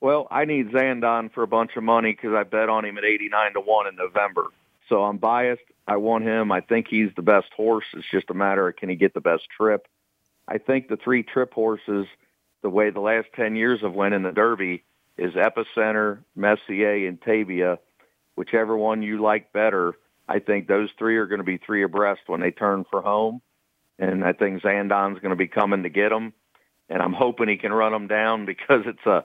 Well, 0.00 0.28
I 0.30 0.46
need 0.46 0.70
Zandon 0.70 1.32
for 1.32 1.42
a 1.42 1.46
bunch 1.46 1.72
of 1.76 1.82
money 1.82 2.12
because 2.12 2.34
I 2.34 2.44
bet 2.44 2.68
on 2.68 2.84
him 2.84 2.96
at 2.96 3.04
89 3.04 3.54
to 3.54 3.60
1 3.60 3.86
in 3.88 3.96
November. 3.96 4.46
So 4.88 5.04
I'm 5.04 5.18
biased. 5.18 5.62
I 5.86 5.96
want 5.96 6.24
him. 6.24 6.50
I 6.52 6.60
think 6.60 6.86
he's 6.88 7.10
the 7.16 7.22
best 7.22 7.52
horse. 7.54 7.84
It's 7.94 8.10
just 8.10 8.30
a 8.30 8.34
matter 8.34 8.66
of 8.66 8.76
can 8.76 8.88
he 8.88 8.96
get 8.96 9.12
the 9.12 9.20
best 9.20 9.44
trip. 9.54 9.86
I 10.48 10.58
think 10.58 10.88
the 10.88 10.96
three 10.96 11.22
trip 11.22 11.52
horses, 11.52 12.06
the 12.62 12.70
way 12.70 12.90
the 12.90 13.00
last 13.00 13.28
10 13.36 13.56
years 13.56 13.82
have 13.82 13.92
went 13.92 14.14
in 14.14 14.22
the 14.22 14.32
Derby, 14.32 14.84
is 15.18 15.34
Epicenter, 15.34 16.18
Messier, 16.34 17.06
and 17.06 17.20
Taiba. 17.20 17.78
Whichever 18.36 18.76
one 18.76 19.02
you 19.02 19.20
like 19.20 19.52
better, 19.52 19.94
I 20.30 20.38
think 20.38 20.68
those 20.68 20.90
three 20.96 21.16
are 21.16 21.26
going 21.26 21.40
to 21.40 21.44
be 21.44 21.58
three 21.58 21.82
abreast 21.82 22.20
when 22.28 22.40
they 22.40 22.52
turn 22.52 22.84
for 22.88 23.02
home. 23.02 23.42
And 23.98 24.24
I 24.24 24.32
think 24.32 24.62
Zandon's 24.62 25.18
going 25.18 25.30
to 25.30 25.36
be 25.36 25.48
coming 25.48 25.82
to 25.82 25.88
get 25.88 26.10
them. 26.10 26.32
And 26.88 27.02
I'm 27.02 27.12
hoping 27.12 27.48
he 27.48 27.56
can 27.56 27.72
run 27.72 27.90
them 27.90 28.06
down 28.06 28.46
because 28.46 28.82
it's 28.86 29.04
a 29.06 29.24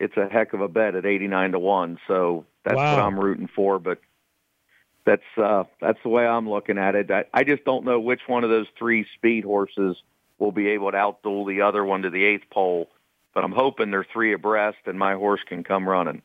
it's 0.00 0.16
a 0.16 0.26
heck 0.26 0.54
of 0.54 0.60
a 0.60 0.68
bet 0.68 0.94
at 0.94 1.04
89 1.04 1.52
to 1.52 1.58
1. 1.58 1.98
So 2.06 2.46
that's 2.64 2.76
what 2.76 2.84
I'm 2.84 3.18
rooting 3.18 3.48
for. 3.54 3.78
But 3.78 3.98
that's 5.04 5.22
uh, 5.36 5.64
that's 5.82 5.98
the 6.02 6.08
way 6.08 6.26
I'm 6.26 6.48
looking 6.48 6.78
at 6.78 6.94
it. 6.94 7.10
I, 7.10 7.26
I 7.34 7.44
just 7.44 7.64
don't 7.64 7.84
know 7.84 8.00
which 8.00 8.22
one 8.26 8.42
of 8.42 8.50
those 8.50 8.66
three 8.78 9.06
speed 9.16 9.44
horses 9.44 9.96
will 10.38 10.52
be 10.52 10.68
able 10.68 10.90
to 10.92 10.96
outduel 10.96 11.46
the 11.46 11.62
other 11.62 11.84
one 11.84 12.02
to 12.02 12.10
the 12.10 12.24
eighth 12.24 12.48
pole. 12.50 12.88
But 13.34 13.44
I'm 13.44 13.52
hoping 13.52 13.90
they're 13.90 14.06
three 14.10 14.32
abreast 14.32 14.78
and 14.86 14.98
my 14.98 15.14
horse 15.14 15.40
can 15.46 15.62
come 15.62 15.86
running. 15.86 16.22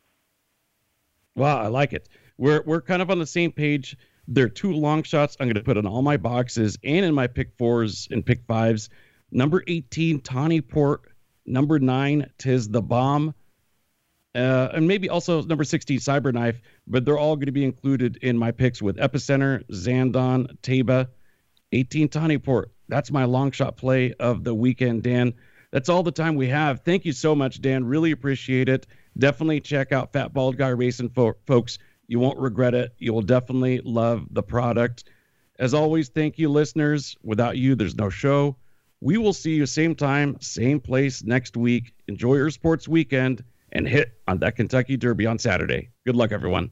Wow, 1.35 1.57
I 1.57 1.67
like 1.67 1.91
it. 1.91 2.07
We're 2.37 2.63
we're 2.65 2.81
kind 2.81 3.01
of 3.01 3.09
on 3.09 3.19
the 3.19 3.27
same 3.27 3.51
page. 3.51 3.97
They're 4.27 4.49
two 4.49 4.73
long 4.73 5.03
shots. 5.03 5.35
I'm 5.39 5.47
going 5.47 5.55
to 5.55 5.63
put 5.63 5.77
in 5.77 5.85
all 5.85 6.01
my 6.01 6.17
boxes 6.17 6.77
and 6.83 7.05
in 7.05 7.13
my 7.13 7.27
pick 7.27 7.57
fours 7.57 8.07
and 8.09 8.25
pick 8.25 8.45
fives. 8.47 8.89
Number 9.31 9.63
18, 9.67 10.21
Tawny 10.21 10.61
Port. 10.61 11.01
Number 11.45 11.79
nine, 11.79 12.29
Tiz 12.37 12.69
the 12.69 12.81
Bomb. 12.81 13.33
Uh, 14.35 14.69
and 14.73 14.87
maybe 14.87 15.09
also 15.09 15.41
number 15.43 15.63
16, 15.63 15.99
Cyberknife. 15.99 16.59
But 16.87 17.05
they're 17.05 17.17
all 17.17 17.35
going 17.35 17.47
to 17.47 17.51
be 17.51 17.65
included 17.65 18.17
in 18.21 18.37
my 18.37 18.51
picks 18.51 18.81
with 18.81 18.97
Epicenter, 18.97 19.63
Zandon, 19.71 20.57
Taiba, 20.61 21.09
18, 21.73 22.09
Tawny 22.09 22.37
Port. 22.37 22.71
That's 22.87 23.11
my 23.11 23.25
long 23.25 23.51
shot 23.51 23.77
play 23.77 24.13
of 24.13 24.43
the 24.43 24.53
weekend, 24.53 25.03
Dan. 25.03 25.33
That's 25.71 25.89
all 25.89 26.03
the 26.03 26.11
time 26.11 26.35
we 26.35 26.49
have. 26.49 26.81
Thank 26.81 27.03
you 27.03 27.13
so 27.13 27.33
much, 27.33 27.59
Dan. 27.59 27.85
Really 27.85 28.11
appreciate 28.11 28.69
it. 28.69 28.85
Definitely 29.17 29.59
check 29.59 29.91
out 29.91 30.13
Fat 30.13 30.33
Bald 30.33 30.57
Guy 30.57 30.69
Racing, 30.69 31.09
fo- 31.09 31.35
folks. 31.47 31.79
You 32.07 32.19
won't 32.19 32.39
regret 32.39 32.73
it. 32.73 32.93
You 32.97 33.13
will 33.13 33.21
definitely 33.21 33.81
love 33.83 34.27
the 34.31 34.43
product. 34.43 35.05
As 35.59 35.73
always, 35.73 36.09
thank 36.09 36.37
you, 36.37 36.49
listeners. 36.49 37.15
Without 37.23 37.57
you, 37.57 37.75
there's 37.75 37.95
no 37.95 38.09
show. 38.09 38.57
We 39.01 39.17
will 39.17 39.33
see 39.33 39.55
you 39.55 39.65
same 39.65 39.95
time, 39.95 40.37
same 40.39 40.79
place 40.79 41.23
next 41.23 41.57
week. 41.57 41.93
Enjoy 42.07 42.35
your 42.35 42.49
sports 42.49 42.87
weekend 42.87 43.43
and 43.71 43.87
hit 43.87 44.13
on 44.27 44.39
that 44.39 44.55
Kentucky 44.55 44.97
Derby 44.97 45.25
on 45.25 45.39
Saturday. 45.39 45.89
Good 46.05 46.15
luck, 46.15 46.31
everyone. 46.31 46.71